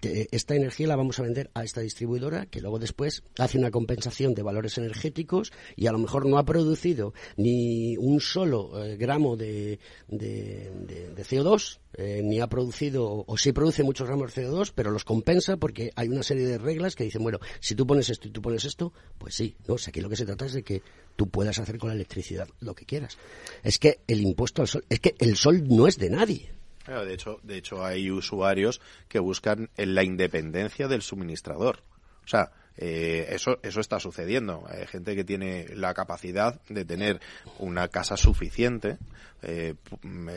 esta 0.02 0.54
energía 0.54 0.86
la 0.86 0.96
vamos 0.96 1.18
a 1.18 1.22
vender 1.22 1.50
a 1.54 1.64
esta 1.64 1.80
distribuidora 1.80 2.46
que 2.46 2.60
luego 2.60 2.78
después 2.78 3.22
hace 3.38 3.58
una 3.58 3.70
compensación 3.70 4.34
de 4.34 4.42
valores 4.42 4.76
energéticos 4.76 5.52
y 5.74 5.86
a 5.86 5.92
lo 5.92 5.98
mejor 5.98 6.26
no 6.26 6.38
ha 6.38 6.44
producido 6.44 7.14
ni 7.36 7.96
un 7.96 8.20
solo 8.20 8.84
eh, 8.84 8.96
gramo 8.96 9.36
de, 9.36 9.78
de, 10.08 10.70
CO2, 11.16 11.78
eh, 11.94 12.20
ni 12.22 12.40
ha 12.40 12.46
producido, 12.46 13.24
o 13.26 13.36
sí 13.38 13.52
produce 13.52 13.82
muchos 13.84 14.06
gramos 14.06 14.34
de 14.34 14.46
CO2, 14.46 14.72
pero 14.74 14.90
los 14.90 15.04
compensa 15.04 15.56
porque 15.56 15.92
hay 15.96 16.08
una 16.08 16.22
serie 16.22 16.46
de 16.46 16.58
reglas 16.58 16.94
que 16.94 17.04
dicen, 17.04 17.22
bueno, 17.22 17.38
si 17.60 17.74
tú 17.74 17.86
pones 17.86 18.10
esto 18.10 18.28
y 18.28 18.32
tú 18.32 18.42
pones 18.42 18.64
esto, 18.66 18.92
pues 19.16 19.34
sí, 19.34 19.56
¿no? 19.66 19.74
O 19.74 19.78
sea, 19.78 19.90
aquí 19.90 20.00
lo 20.00 20.10
que 20.10 20.16
se 20.16 20.26
trata 20.26 20.44
es 20.44 20.52
de 20.52 20.62
que 20.62 20.82
tú 21.16 21.28
puedas 21.28 21.58
hacer 21.58 21.78
con 21.78 21.88
la 21.88 21.94
electricidad 21.94 22.48
lo 22.60 22.74
que 22.74 22.84
quieras. 22.84 23.16
Es 23.62 23.78
que 23.78 24.00
el 24.06 24.20
impuesto 24.20 24.60
al 24.60 24.68
sol, 24.68 24.84
es 24.90 25.00
que 25.00 25.14
el 25.18 25.36
sol 25.36 25.64
no 25.68 25.86
es 25.86 25.96
de 25.96 26.10
nadie 26.10 26.59
de 26.98 27.14
hecho, 27.14 27.40
de 27.42 27.56
hecho 27.56 27.84
hay 27.84 28.10
usuarios 28.10 28.80
que 29.08 29.18
buscan 29.18 29.70
la 29.76 30.02
independencia 30.02 30.88
del 30.88 31.02
suministrador. 31.02 31.80
O 32.24 32.28
sea, 32.28 32.52
eh, 32.76 33.26
eso, 33.30 33.58
eso 33.62 33.80
está 33.80 34.00
sucediendo. 34.00 34.64
Hay 34.68 34.86
gente 34.86 35.14
que 35.14 35.24
tiene 35.24 35.66
la 35.74 35.94
capacidad 35.94 36.60
de 36.68 36.84
tener 36.84 37.20
una 37.58 37.88
casa 37.88 38.16
suficiente, 38.16 38.98
eh, 39.42 39.74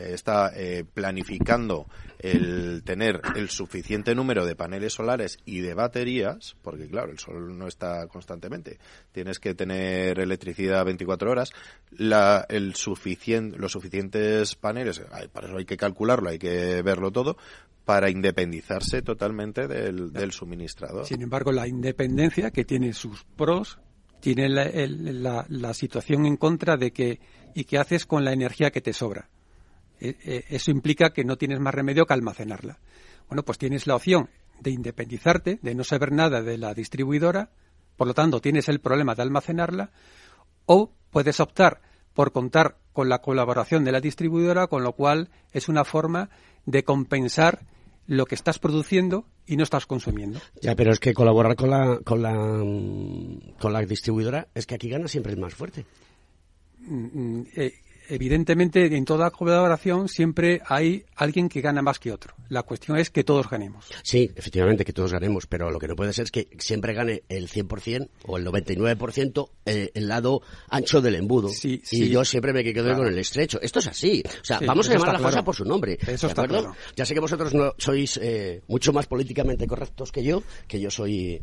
está 0.08 0.50
eh, 0.54 0.84
planificando 0.84 1.86
el 2.18 2.82
tener 2.84 3.20
el 3.36 3.50
suficiente 3.50 4.14
número 4.14 4.46
de 4.46 4.56
paneles 4.56 4.94
solares 4.94 5.38
y 5.44 5.60
de 5.60 5.74
baterías, 5.74 6.56
porque 6.62 6.88
claro, 6.88 7.12
el 7.12 7.18
sol 7.18 7.56
no 7.58 7.66
está 7.66 8.06
constantemente. 8.08 8.78
Tienes 9.12 9.38
que 9.38 9.54
tener 9.54 10.18
electricidad 10.18 10.84
24 10.84 11.30
horas. 11.30 11.50
La, 11.90 12.46
el 12.48 12.74
suficiente, 12.74 13.58
los 13.58 13.72
suficientes 13.72 14.54
paneles, 14.54 15.02
para 15.32 15.48
eso 15.48 15.56
hay 15.56 15.66
que 15.66 15.76
calcularlo, 15.76 16.30
hay 16.30 16.38
que 16.38 16.82
verlo 16.82 17.10
todo, 17.10 17.36
para 17.84 18.10
independizarse 18.10 19.02
totalmente 19.02 19.68
del, 19.68 20.12
del 20.12 20.32
suministrador. 20.32 21.06
Sin 21.06 21.22
embargo, 21.22 21.52
la 21.52 21.68
independencia, 21.68 22.50
que 22.50 22.64
tiene 22.64 22.92
sus 22.92 23.24
pros, 23.36 23.78
tiene 24.20 24.48
la, 24.48 25.44
la, 25.48 25.74
situación 25.74 26.24
en 26.24 26.38
contra 26.38 26.78
de 26.78 26.92
que, 26.92 27.20
¿y 27.54 27.64
qué 27.64 27.78
haces 27.78 28.06
con 28.06 28.24
la 28.24 28.32
energía 28.32 28.70
que 28.70 28.80
te 28.80 28.94
sobra? 28.94 29.28
E, 30.00 30.16
e, 30.24 30.44
eso 30.48 30.70
implica 30.70 31.10
que 31.10 31.24
no 31.24 31.36
tienes 31.36 31.60
más 31.60 31.74
remedio 31.74 32.06
que 32.06 32.14
almacenarla. 32.14 32.78
Bueno, 33.28 33.42
pues 33.42 33.58
tienes 33.58 33.86
la 33.86 33.96
opción 33.96 34.30
de 34.60 34.70
independizarte, 34.70 35.58
de 35.60 35.74
no 35.74 35.84
saber 35.84 36.10
nada 36.12 36.40
de 36.40 36.56
la 36.56 36.72
distribuidora, 36.72 37.50
por 37.98 38.06
lo 38.06 38.14
tanto 38.14 38.40
tienes 38.40 38.68
el 38.70 38.80
problema 38.80 39.14
de 39.14 39.22
almacenarla, 39.22 39.90
o 40.64 40.90
puedes 41.10 41.38
optar 41.40 41.82
por 42.14 42.32
contar 42.32 42.78
con 42.94 43.10
la 43.10 43.20
colaboración 43.20 43.84
de 43.84 43.92
la 43.92 44.00
distribuidora, 44.00 44.68
con 44.68 44.84
lo 44.84 44.92
cual 44.92 45.28
es 45.52 45.68
una 45.68 45.84
forma 45.84 46.30
de 46.64 46.82
compensar 46.82 47.66
lo 48.06 48.26
que 48.26 48.34
estás 48.34 48.58
produciendo 48.58 49.26
y 49.46 49.56
no 49.56 49.62
estás 49.62 49.86
consumiendo. 49.86 50.40
Ya, 50.60 50.74
pero 50.74 50.92
es 50.92 51.00
que 51.00 51.14
colaborar 51.14 51.56
con 51.56 51.70
la, 51.70 51.98
con 52.04 52.22
la, 52.22 52.32
mm, 52.32 53.56
con 53.60 53.72
la 53.72 53.80
distribuidora 53.82 54.48
es 54.54 54.66
que 54.66 54.74
aquí 54.74 54.88
gana 54.88 55.08
siempre 55.08 55.32
el 55.32 55.38
más 55.38 55.54
fuerte. 55.54 55.86
Mm, 56.80 57.38
mm, 57.38 57.46
eh, 57.56 57.72
evidentemente 58.08 58.84
en 58.96 59.04
toda 59.04 59.30
colaboración 59.30 60.08
siempre 60.08 60.60
hay 60.66 61.04
alguien 61.16 61.48
que 61.48 61.60
gana 61.60 61.82
más 61.82 61.98
que 61.98 62.12
otro. 62.12 62.34
La 62.48 62.62
cuestión 62.62 62.98
es 62.98 63.10
que 63.10 63.24
todos 63.24 63.48
ganemos. 63.48 63.86
Sí, 64.02 64.30
efectivamente 64.34 64.84
que 64.84 64.92
todos 64.92 65.12
ganemos, 65.12 65.46
pero 65.46 65.70
lo 65.70 65.78
que 65.78 65.88
no 65.88 65.96
puede 65.96 66.12
ser 66.12 66.24
es 66.24 66.30
que 66.30 66.48
siempre 66.58 66.94
gane 66.94 67.22
el 67.28 67.48
100% 67.48 68.08
o 68.26 68.38
el 68.38 68.46
99% 68.46 69.50
el, 69.64 69.90
el 69.94 70.08
lado 70.08 70.42
ancho 70.68 71.00
del 71.00 71.14
embudo. 71.16 71.48
Sí, 71.48 71.82
y 71.90 72.08
yo 72.08 72.24
siempre 72.24 72.52
me 72.52 72.62
quedo 72.62 72.94
con 72.94 73.06
el 73.06 73.18
estrecho. 73.18 73.60
Esto 73.60 73.78
es 73.78 73.86
así. 73.86 74.22
O 74.26 74.44
sea, 74.44 74.60
vamos 74.60 74.88
a 74.88 74.94
llamar 74.94 75.14
la 75.14 75.20
cosa 75.20 75.42
por 75.42 75.54
su 75.54 75.64
nombre. 75.64 75.98
Eso 76.06 76.26
está 76.26 76.46
claro. 76.46 76.74
Ya 76.96 77.04
sé 77.04 77.14
que 77.14 77.20
vosotros 77.20 77.54
no 77.54 77.74
sois 77.78 78.18
eh, 78.22 78.62
mucho 78.68 78.92
más 78.92 79.06
políticamente 79.06 79.66
correctos 79.66 80.12
que 80.12 80.22
yo, 80.22 80.42
que 80.68 80.80
yo 80.80 80.90
soy 80.90 81.40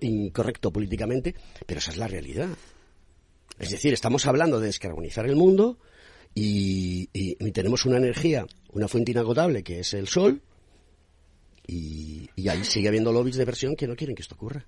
incorrecto 0.00 0.70
políticamente, 0.70 1.34
pero 1.66 1.78
esa 1.78 1.92
es 1.92 1.96
la 1.96 2.08
realidad. 2.08 2.48
Es 3.60 3.70
decir, 3.70 3.92
estamos 3.92 4.26
hablando 4.26 4.58
de 4.58 4.66
descarbonizar 4.66 5.26
el 5.26 5.36
mundo 5.36 5.78
y, 6.34 7.06
tenemos 7.52 7.84
una 7.84 7.98
energía, 7.98 8.46
una 8.72 8.88
fuente 8.88 9.12
inagotable 9.12 9.62
que 9.62 9.80
es 9.80 9.92
el 9.92 10.08
sol 10.08 10.40
y, 11.66 12.30
ahí 12.48 12.64
sigue 12.64 12.88
habiendo 12.88 13.12
lobbies 13.12 13.36
de 13.36 13.44
versión 13.44 13.76
que 13.76 13.86
no 13.86 13.94
quieren 13.96 14.16
que 14.16 14.22
esto 14.22 14.34
ocurra. 14.34 14.66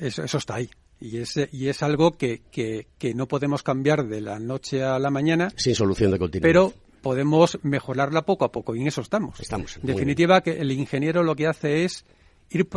eso 0.00 0.38
está 0.38 0.56
ahí. 0.56 0.68
Y 1.00 1.18
es, 1.18 1.34
y 1.52 1.68
es 1.68 1.82
algo 1.82 2.12
que, 2.12 2.42
que, 2.50 3.14
no 3.14 3.28
podemos 3.28 3.62
cambiar 3.62 4.08
de 4.08 4.20
la 4.20 4.40
noche 4.40 4.82
a 4.82 4.98
la 4.98 5.10
mañana. 5.10 5.52
Sin 5.56 5.76
solución 5.76 6.10
de 6.10 6.18
continuidad. 6.18 6.48
Pero 6.48 6.74
podemos 7.02 7.58
mejorarla 7.62 8.22
poco 8.22 8.44
a 8.44 8.52
poco 8.52 8.74
y 8.74 8.80
en 8.80 8.88
eso 8.88 9.00
estamos. 9.00 9.38
Estamos. 9.38 9.76
En 9.76 9.86
definitiva, 9.86 10.40
que 10.42 10.60
el 10.60 10.72
ingeniero 10.72 11.22
lo 11.22 11.36
que 11.36 11.46
hace 11.46 11.84
es 11.84 12.04
ir 12.50 12.68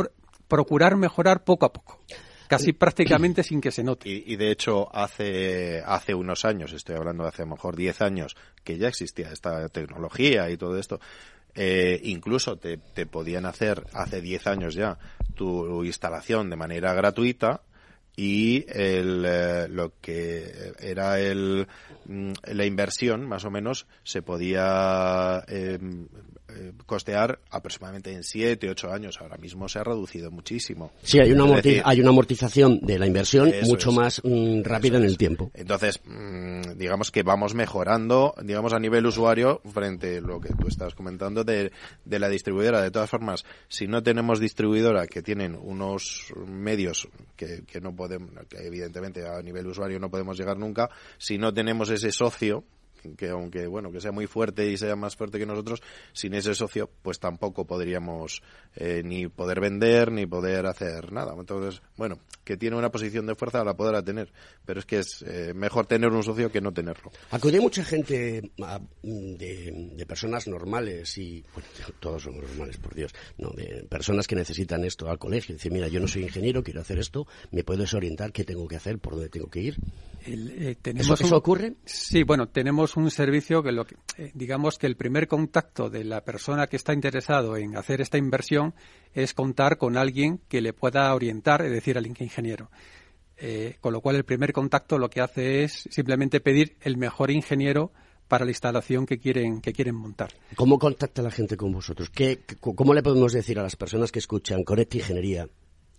procurar 0.46 0.96
mejorar 0.96 1.44
poco 1.44 1.66
a 1.66 1.72
poco 1.72 2.00
casi 2.48 2.72
prácticamente 2.74 3.42
sin 3.42 3.60
que 3.60 3.70
se 3.70 3.84
note. 3.84 4.08
Y, 4.08 4.36
de 4.36 4.50
hecho, 4.50 4.94
hace, 4.94 5.82
hace 5.84 6.14
unos 6.14 6.44
años, 6.44 6.72
estoy 6.72 6.96
hablando 6.96 7.24
de 7.24 7.30
hace 7.30 7.42
a 7.42 7.46
lo 7.46 7.52
mejor 7.52 7.76
10 7.76 8.00
años, 8.02 8.36
que 8.64 8.78
ya 8.78 8.88
existía 8.88 9.30
esta 9.32 9.68
tecnología 9.68 10.50
y 10.50 10.56
todo 10.56 10.78
esto, 10.78 11.00
eh, 11.54 12.00
incluso 12.04 12.56
te, 12.56 12.76
te 12.76 13.06
podían 13.06 13.46
hacer 13.46 13.84
hace 13.94 14.20
10 14.20 14.46
años 14.46 14.74
ya 14.74 14.98
tu 15.34 15.84
instalación 15.84 16.50
de 16.50 16.56
manera 16.56 16.92
gratuita 16.92 17.62
y 18.16 18.64
el, 18.68 19.24
eh, 19.26 19.68
lo 19.68 19.92
que 20.00 20.72
era 20.80 21.20
el, 21.20 21.68
mm, 22.06 22.32
la 22.52 22.64
inversión 22.64 23.28
más 23.28 23.44
o 23.44 23.50
menos 23.50 23.86
se 24.02 24.22
podía 24.22 25.44
eh, 25.46 25.78
eh, 26.56 26.72
costear 26.86 27.38
aproximadamente 27.50 28.12
en 28.12 28.22
7, 28.22 28.70
8 28.70 28.92
años. 28.92 29.18
Ahora 29.20 29.36
mismo 29.36 29.68
se 29.68 29.78
ha 29.78 29.84
reducido 29.84 30.30
muchísimo. 30.30 30.92
Sí, 31.02 31.18
hay 31.18 31.32
una, 31.32 31.60
hay 31.84 32.00
una 32.00 32.10
amortización 32.10 32.80
de 32.80 32.98
la 32.98 33.06
inversión 33.06 33.52
mucho 33.64 33.92
más 33.92 34.22
mm, 34.24 34.62
rápida 34.62 34.98
en 34.98 35.04
el 35.04 35.18
tiempo. 35.18 35.50
Entonces, 35.54 36.00
mm, 36.04 36.76
digamos 36.76 37.10
que 37.10 37.22
vamos 37.22 37.54
mejorando, 37.54 38.34
digamos, 38.42 38.72
a 38.72 38.78
nivel 38.78 39.06
usuario 39.06 39.60
frente 39.72 40.18
a 40.18 40.20
lo 40.20 40.40
que 40.40 40.54
tú 40.54 40.68
estás 40.68 40.94
comentando 40.94 41.44
de, 41.44 41.72
de 42.04 42.18
la 42.18 42.28
distribuidora. 42.28 42.80
De 42.80 42.90
todas 42.90 43.10
formas, 43.10 43.44
si 43.68 43.86
no 43.86 44.02
tenemos 44.02 44.40
distribuidora 44.40 45.06
que 45.06 45.22
tienen 45.22 45.56
unos 45.60 46.32
medios 46.46 47.08
que, 47.36 47.64
que 47.66 47.80
no 47.80 47.94
podemos, 47.94 48.30
que 48.48 48.66
evidentemente 48.66 49.26
a 49.26 49.42
nivel 49.42 49.66
usuario 49.66 49.98
no 49.98 50.10
podemos 50.10 50.38
llegar 50.38 50.56
nunca, 50.58 50.90
si 51.18 51.38
no 51.38 51.52
tenemos 51.52 51.90
ese 51.90 52.12
socio, 52.12 52.64
que 53.16 53.28
aunque 53.28 53.66
bueno 53.66 53.90
que 53.90 54.00
sea 54.00 54.12
muy 54.12 54.26
fuerte 54.26 54.70
y 54.70 54.76
sea 54.76 54.96
más 54.96 55.16
fuerte 55.16 55.38
que 55.38 55.46
nosotros, 55.46 55.82
sin 56.12 56.34
ese 56.34 56.54
socio, 56.54 56.90
pues 57.02 57.18
tampoco 57.18 57.66
podríamos 57.66 58.42
eh, 58.74 59.02
ni 59.04 59.28
poder 59.28 59.60
vender 59.60 60.12
ni 60.12 60.26
poder 60.26 60.66
hacer 60.66 61.12
nada. 61.12 61.34
Entonces, 61.38 61.82
bueno, 61.96 62.18
que 62.44 62.56
tiene 62.56 62.76
una 62.76 62.90
posición 62.90 63.26
de 63.26 63.34
fuerza 63.34 63.64
la 63.64 63.76
podrá 63.76 64.02
tener, 64.02 64.32
pero 64.64 64.80
es 64.80 64.86
que 64.86 64.98
es 64.98 65.22
eh, 65.22 65.52
mejor 65.54 65.86
tener 65.86 66.10
un 66.10 66.22
socio 66.22 66.50
que 66.50 66.60
no 66.60 66.72
tenerlo. 66.72 67.10
Acude 67.30 67.60
mucha 67.60 67.84
gente 67.84 68.50
de, 69.02 69.90
de, 69.96 70.06
personas 70.06 70.46
normales 70.46 71.18
y 71.18 71.44
bueno, 71.52 71.68
todos 72.00 72.22
somos 72.22 72.44
normales, 72.44 72.76
por 72.78 72.94
Dios, 72.94 73.12
no, 73.38 73.50
de 73.50 73.86
personas 73.88 74.26
que 74.26 74.36
necesitan 74.36 74.84
esto 74.84 75.08
al 75.08 75.18
colegio. 75.18 75.54
Dice, 75.54 75.70
mira, 75.70 75.88
yo 75.88 76.00
no 76.00 76.08
soy 76.08 76.22
ingeniero, 76.22 76.62
quiero 76.62 76.80
hacer 76.80 76.98
esto, 76.98 77.26
¿me 77.50 77.64
puedes 77.64 77.92
orientar 77.94 78.32
qué 78.32 78.44
tengo 78.44 78.68
que 78.68 78.76
hacer, 78.76 78.98
por 78.98 79.14
dónde 79.14 79.28
tengo 79.28 79.48
que 79.48 79.60
ir? 79.60 79.76
Eh, 80.26 80.76
¿Eso, 80.82 81.36
ocurre? 81.36 81.74
Sí, 81.84 82.22
bueno, 82.22 82.48
tenemos 82.48 82.95
un 82.96 83.10
servicio 83.10 83.62
que, 83.62 83.72
lo 83.72 83.86
eh, 84.16 84.30
digamos 84.34 84.78
que 84.78 84.86
el 84.86 84.96
primer 84.96 85.28
contacto 85.28 85.90
de 85.90 86.04
la 86.04 86.22
persona 86.22 86.66
que 86.66 86.76
está 86.76 86.92
interesado 86.92 87.56
en 87.56 87.76
hacer 87.76 88.00
esta 88.00 88.18
inversión 88.18 88.74
es 89.14 89.34
contar 89.34 89.78
con 89.78 89.96
alguien 89.96 90.40
que 90.48 90.60
le 90.60 90.72
pueda 90.72 91.14
orientar, 91.14 91.62
es 91.62 91.72
decir, 91.72 91.96
al 91.98 92.06
ingeniero. 92.06 92.70
Eh, 93.38 93.76
con 93.80 93.92
lo 93.92 94.00
cual, 94.00 94.16
el 94.16 94.24
primer 94.24 94.52
contacto 94.52 94.98
lo 94.98 95.10
que 95.10 95.20
hace 95.20 95.64
es 95.64 95.88
simplemente 95.90 96.40
pedir 96.40 96.76
el 96.80 96.96
mejor 96.96 97.30
ingeniero 97.30 97.92
para 98.28 98.44
la 98.44 98.50
instalación 98.50 99.06
que 99.06 99.18
quieren, 99.18 99.60
que 99.60 99.72
quieren 99.72 99.94
montar. 99.94 100.30
¿Cómo 100.56 100.78
contacta 100.78 101.22
la 101.22 101.30
gente 101.30 101.56
con 101.56 101.72
vosotros? 101.72 102.10
¿Qué, 102.10 102.40
¿Cómo 102.60 102.94
le 102.94 103.02
podemos 103.02 103.32
decir 103.32 103.58
a 103.58 103.62
las 103.62 103.76
personas 103.76 104.10
que 104.10 104.18
escuchan 104.18 104.64
Conecta 104.64 104.96
Ingeniería 104.96 105.48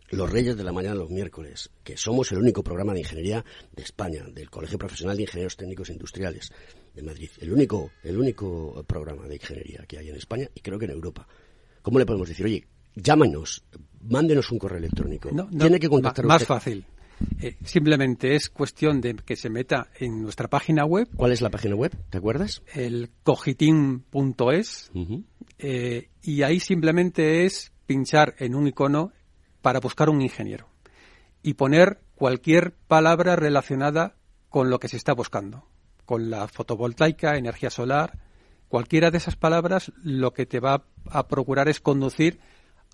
los 0.10 0.32
Reyes 0.32 0.55
de 0.55 0.64
la 0.64 0.72
Mañana 0.72 0.95
los 0.95 1.10
miércoles, 1.10 1.70
que 1.84 1.97
somos 1.97 2.32
el 2.32 2.39
único 2.39 2.64
programa 2.64 2.93
de 2.93 2.99
ingeniería 2.99 3.43
de 3.76 3.84
España, 3.84 4.24
del 4.32 4.49
Colegio 4.49 4.78
Profesional 4.78 5.18
de 5.18 5.24
Ingenieros 5.24 5.58
Técnicos 5.58 5.89
Industriales 5.89 6.51
de 6.93 7.01
Madrid, 7.03 7.30
el 7.39 7.51
único, 7.51 7.91
el 8.03 8.18
único 8.18 8.84
programa 8.88 9.28
de 9.28 9.36
ingeniería 9.36 9.86
que 9.88 9.97
hay 9.97 10.10
en 10.10 10.16
España 10.16 10.47
y 10.55 10.62
creo 10.62 10.80
que 10.80 10.86
en 10.86 10.91
Europa. 10.91 11.28
¿Cómo 11.82 11.99
le 11.99 12.05
podemos 12.05 12.28
decir, 12.28 12.45
oye, 12.45 12.66
llámanos, 12.95 13.64
mándenos 14.01 14.51
un 14.51 14.60
correo 14.60 14.78
electrónico? 14.78 15.30
No, 15.32 15.47
Tiene 15.49 15.80
que 15.80 15.89
contactar 15.89 16.26
Más 16.26 16.45
fácil. 16.45 16.86
Eh, 17.41 17.55
simplemente 17.64 18.36
es 18.36 18.49
cuestión 18.49 19.01
de 19.01 19.16
que 19.16 19.36
se 19.36 19.49
meta 19.49 19.89
en 19.99 20.22
nuestra 20.22 20.47
página 20.47 20.86
web. 20.86 21.08
¿Cuál 21.16 21.32
es 21.32 21.41
la 21.41 21.49
página 21.49 21.76
web? 21.76 21.95
¿Te 22.10 22.18
acuerdas? 22.20 22.62
El 22.74 23.10
cogitin.es. 23.24 24.91
Eh, 25.58 26.10
y 26.22 26.41
ahí 26.43 26.60
simplemente 26.60 27.45
es 27.45 27.72
pinchar 27.86 28.36
en 28.38 28.53
un 28.53 28.68
icono 28.68 29.14
para 29.62 29.80
buscar 29.80 30.10
un 30.10 30.22
ingeniero 30.22 30.68
y 31.41 31.53
poner 31.53 31.99
cualquier 32.16 32.74
palabra 32.88 33.36
relacionada 33.36 34.16
con 34.49 34.70
lo 34.70 34.80
que 34.80 34.88
se 34.88 34.97
está 34.97 35.14
buscando, 35.14 35.68
con 36.05 36.30
la 36.30 36.47
fotovoltaica, 36.47 37.38
energía 37.38 37.70
solar, 37.70 38.18
cualquiera 38.68 39.12
de 39.12 39.18
esas 39.18 39.36
palabras 39.36 39.91
lo 40.03 40.34
que 40.34 40.45
te 40.45 40.60
va 40.60 40.84
a 41.10 41.28
procurar 41.28 41.70
es 41.70 41.80
conducir 41.80 42.39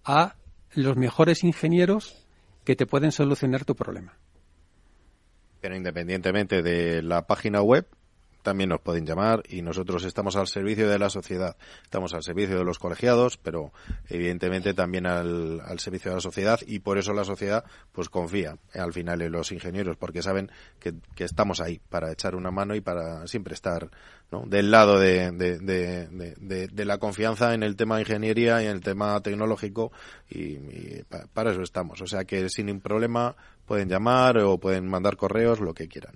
a 0.04 0.36
los 0.74 0.98
mejores 0.98 1.44
ingenieros 1.44 2.28
que 2.64 2.76
te 2.76 2.86
pueden 2.86 3.12
solucionar 3.12 3.66
tu 3.66 3.76
problema. 3.76 4.18
Pero 5.62 5.76
independientemente 5.76 6.62
de 6.62 7.02
la 7.02 7.26
página 7.26 7.62
web, 7.62 7.88
también 8.44 8.70
nos 8.70 8.82
pueden 8.82 9.06
llamar 9.06 9.42
y 9.50 9.62
nosotros 9.62 10.04
estamos 10.04 10.36
al 10.36 10.48
servicio 10.48 10.88
de 10.88 11.00
la 11.00 11.10
sociedad. 11.10 11.56
Estamos 11.82 12.14
al 12.14 12.22
servicio 12.22 12.58
de 12.58 12.66
los 12.66 12.78
colegiados, 12.78 13.38
pero 13.38 13.72
evidentemente 14.10 14.74
también 14.74 15.08
al, 15.08 15.62
servicio 15.80 16.12
de 16.12 16.18
la 16.18 16.22
sociedad 16.22 16.60
y 16.68 16.80
por 16.80 16.98
eso 16.98 17.14
la 17.14 17.24
sociedad 17.24 17.64
pues 17.92 18.10
confía 18.10 18.58
al 18.74 18.94
final 18.94 19.22
en 19.22 19.32
los 19.32 19.52
ingenieros 19.52 19.98
porque 19.98 20.22
saben 20.22 20.52
que, 20.80 20.94
estamos 21.18 21.62
ahí 21.62 21.80
para 21.90 22.12
echar 22.12 22.36
una 22.36 22.52
mano 22.52 22.76
y 22.76 22.82
para 22.82 23.26
siempre 23.28 23.54
estar 23.54 23.90
del 24.46 24.72
lado 24.72 25.00
de, 25.00 25.32
de, 25.32 26.86
la 26.86 26.98
confianza 26.98 27.54
en 27.54 27.64
el 27.64 27.76
tema 27.78 27.96
de 27.96 28.02
ingeniería 28.02 28.62
y 28.62 28.66
en 28.66 28.72
el 28.72 28.82
tema 28.82 29.20
tecnológico 29.22 29.92
y, 30.30 30.58
para 31.34 31.52
eso 31.52 31.62
estamos. 31.62 32.02
O 32.02 32.08
sea 32.08 32.26
que 32.26 32.50
sin 32.50 32.82
problema 32.82 33.36
pueden 33.66 33.88
llamar 33.88 34.38
o 34.40 34.58
pueden 34.58 34.88
mandar 34.88 35.16
correos, 35.16 35.60
lo 35.62 35.74
que 35.74 35.88
quieran. 35.88 36.16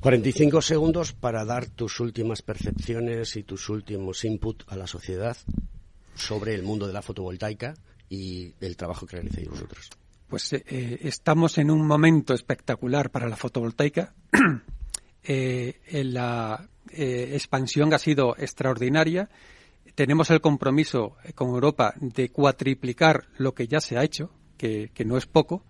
45 0.00 0.62
segundos 0.62 1.12
para 1.12 1.44
dar 1.44 1.66
tus 1.66 1.98
últimas 1.98 2.42
percepciones 2.42 3.34
y 3.36 3.42
tus 3.42 3.68
últimos 3.68 4.24
input 4.24 4.62
a 4.68 4.76
la 4.76 4.86
sociedad 4.86 5.36
sobre 6.14 6.54
el 6.54 6.62
mundo 6.62 6.86
de 6.86 6.92
la 6.92 7.02
fotovoltaica 7.02 7.74
y 8.08 8.54
el 8.60 8.76
trabajo 8.76 9.06
que 9.06 9.16
realicéis 9.16 9.48
vosotros. 9.48 9.90
Pues 10.28 10.52
eh, 10.52 10.64
eh, 10.68 10.98
estamos 11.02 11.58
en 11.58 11.70
un 11.70 11.84
momento 11.84 12.32
espectacular 12.32 13.10
para 13.10 13.28
la 13.28 13.36
fotovoltaica. 13.36 14.14
Eh, 15.30 15.80
la 16.04 16.66
expansión 16.90 17.92
ha 17.92 17.98
sido 17.98 18.34
extraordinaria. 18.38 19.28
Tenemos 19.94 20.30
el 20.30 20.40
compromiso 20.40 21.16
con 21.34 21.48
Europa 21.48 21.92
de 22.00 22.30
cuatriplicar 22.30 23.26
lo 23.36 23.52
que 23.52 23.68
ya 23.68 23.80
se 23.80 23.98
ha 23.98 24.04
hecho, 24.04 24.30
que 24.56 25.04
no 25.04 25.18
es 25.18 25.26
poco. 25.26 25.64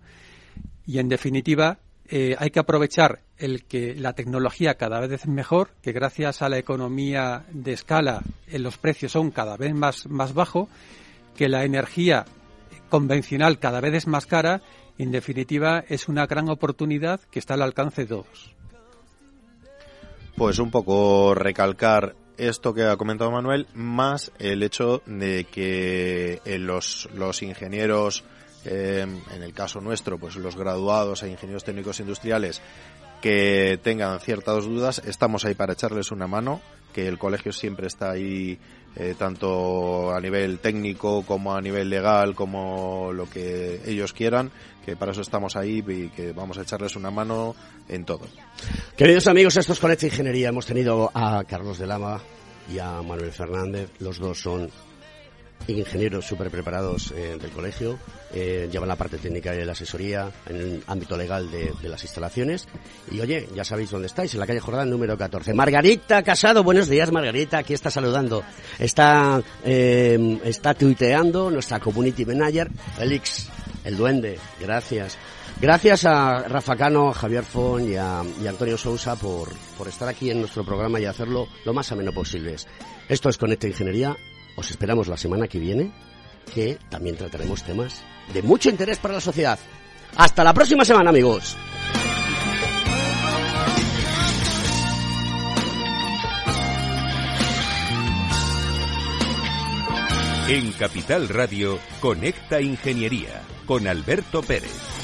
Y 0.85 0.99
en 0.99 1.09
definitiva, 1.09 1.79
eh, 2.11 2.35
hay 2.39 2.49
que 2.49 2.59
aprovechar 2.59 3.19
el 3.37 3.65
que 3.65 3.93
la 3.93 4.13
tecnología 4.13 4.75
cada 4.75 4.99
vez 4.99 5.11
es 5.11 5.27
mejor, 5.27 5.69
que 5.83 5.91
gracias 5.91 6.41
a 6.41 6.49
la 6.49 6.57
economía 6.57 7.45
de 7.51 7.73
escala 7.73 8.23
eh, 8.47 8.57
los 8.57 8.77
precios 8.77 9.11
son 9.11 9.29
cada 9.29 9.57
vez 9.57 9.75
más, 9.75 10.07
más 10.07 10.33
bajos, 10.33 10.69
que 11.37 11.47
la 11.49 11.63
energía 11.63 12.25
convencional 12.89 13.59
cada 13.59 13.79
vez 13.79 13.93
es 13.93 14.07
más 14.07 14.25
cara, 14.25 14.61
en 14.97 15.11
definitiva 15.11 15.83
es 15.87 16.07
una 16.07 16.25
gran 16.25 16.49
oportunidad 16.49 17.21
que 17.31 17.39
está 17.39 17.53
al 17.53 17.61
alcance 17.61 18.01
de 18.01 18.07
todos. 18.07 18.55
Pues 20.35 20.57
un 20.57 20.71
poco 20.71 21.35
recalcar 21.35 22.15
esto 22.37 22.73
que 22.73 22.83
ha 22.83 22.97
comentado 22.97 23.29
Manuel, 23.29 23.67
más 23.75 24.31
el 24.39 24.63
hecho 24.63 25.03
de 25.05 25.43
que 25.43 26.41
eh, 26.43 26.57
los, 26.57 27.07
los 27.13 27.43
ingenieros 27.43 28.23
Em, 28.65 29.21
en 29.33 29.43
el 29.43 29.53
caso 29.53 29.79
nuestro, 29.79 30.17
pues 30.17 30.35
los 30.35 30.55
graduados 30.55 31.23
e 31.23 31.29
ingenieros 31.29 31.63
técnicos 31.63 31.99
industriales 31.99 32.61
que 33.21 33.79
tengan 33.83 34.19
ciertas 34.19 34.65
dudas, 34.65 35.01
estamos 35.05 35.45
ahí 35.45 35.53
para 35.53 35.73
echarles 35.73 36.11
una 36.11 36.27
mano, 36.27 36.61
que 36.93 37.07
el 37.07 37.17
colegio 37.17 37.51
siempre 37.51 37.87
está 37.87 38.11
ahí 38.11 38.57
eh, 38.95 39.15
tanto 39.17 40.13
a 40.13 40.19
nivel 40.19 40.59
técnico 40.59 41.23
como 41.25 41.55
a 41.55 41.61
nivel 41.61 41.89
legal, 41.89 42.33
como 42.33 43.11
lo 43.13 43.29
que 43.29 43.81
ellos 43.85 44.13
quieran, 44.13 44.51
que 44.85 44.95
para 44.95 45.11
eso 45.11 45.21
estamos 45.21 45.55
ahí 45.55 45.83
y 45.87 46.09
que 46.09 46.31
vamos 46.31 46.57
a 46.57 46.63
echarles 46.63 46.95
una 46.95 47.11
mano 47.11 47.55
en 47.87 48.05
todo. 48.05 48.25
Queridos 48.97 49.27
amigos, 49.27 49.55
esto 49.57 49.73
es 49.73 49.79
Conecta 49.79 50.07
Ingeniería. 50.07 50.49
Hemos 50.49 50.65
tenido 50.65 51.11
a 51.13 51.43
Carlos 51.43 51.77
de 51.77 51.87
Lama 51.87 52.21
y 52.73 52.79
a 52.79 53.01
Manuel 53.01 53.31
Fernández. 53.31 53.91
Los 53.99 54.17
dos 54.17 54.41
son 54.41 54.69
ingenieros 55.77 56.25
súper 56.25 56.49
preparados 56.49 57.11
eh, 57.11 57.37
del 57.39 57.51
colegio, 57.51 57.99
eh, 58.33 58.69
llevan 58.71 58.89
la 58.89 58.95
parte 58.95 59.17
técnica 59.17 59.55
y 59.55 59.63
la 59.63 59.73
asesoría 59.73 60.31
en 60.47 60.55
el 60.55 60.83
ámbito 60.87 61.17
legal 61.17 61.49
de, 61.51 61.73
las 61.87 62.03
instalaciones. 62.03 62.67
Y 63.11 63.19
oye, 63.19 63.47
ya 63.55 63.63
sabéis 63.63 63.91
dónde 63.91 64.07
estáis, 64.07 64.33
en 64.33 64.39
la 64.39 64.47
calle 64.47 64.59
Jordán 64.59 64.89
número 64.89 65.17
14. 65.17 65.53
Margarita 65.53 66.23
Casado, 66.23 66.63
buenos 66.63 66.89
días 66.89 67.11
Margarita, 67.11 67.59
aquí 67.59 67.73
está 67.73 67.91
saludando. 67.91 68.43
Está, 68.77 69.41
eh, 69.63 70.39
está 70.43 70.73
tuiteando 70.73 71.49
nuestra 71.49 71.79
community 71.79 72.25
manager, 72.25 72.69
Félix, 72.97 73.49
el 73.83 73.97
duende, 73.97 74.39
gracias. 74.59 75.17
Gracias 75.61 76.05
a 76.05 76.43
Rafa 76.43 76.77
Cano, 76.77 77.09
a 77.09 77.13
Javier 77.13 77.43
Fon 77.43 77.91
y 77.91 77.95
a, 77.95 78.19
Antonio 78.19 78.77
Sousa 78.77 79.17
por, 79.17 79.49
por 79.77 79.89
estar 79.89 80.07
aquí 80.07 80.31
en 80.31 80.39
nuestro 80.39 80.63
programa 80.63 81.01
y 81.01 81.05
hacerlo 81.05 81.49
lo 81.65 81.73
más 81.73 81.91
ameno 81.91 82.13
posible. 82.13 82.55
Esto 83.09 83.27
es 83.27 83.37
Conecta 83.37 83.67
Ingeniería 83.67 84.15
os 84.59 84.69
esperamos 84.71 85.07
la 85.07 85.15
semana 85.15 85.47
que 85.47 85.57
viene, 85.57 85.91
que 86.53 86.77
también 86.89 87.15
trataremos 87.15 87.63
temas 87.63 88.03
de 88.33 88.41
mucho 88.41 88.69
interés 88.69 88.97
para 88.99 89.13
la 89.13 89.21
sociedad. 89.21 89.57
Hasta 90.17 90.43
la 90.43 90.53
próxima 90.53 90.83
semana, 90.83 91.09
amigos. 91.09 91.55
En 100.49 100.71
Capital 100.73 101.29
Radio, 101.29 101.79
Conecta 101.99 102.59
Ingeniería, 102.59 103.43
con 103.65 103.87
Alberto 103.87 104.41
Pérez. 104.41 104.98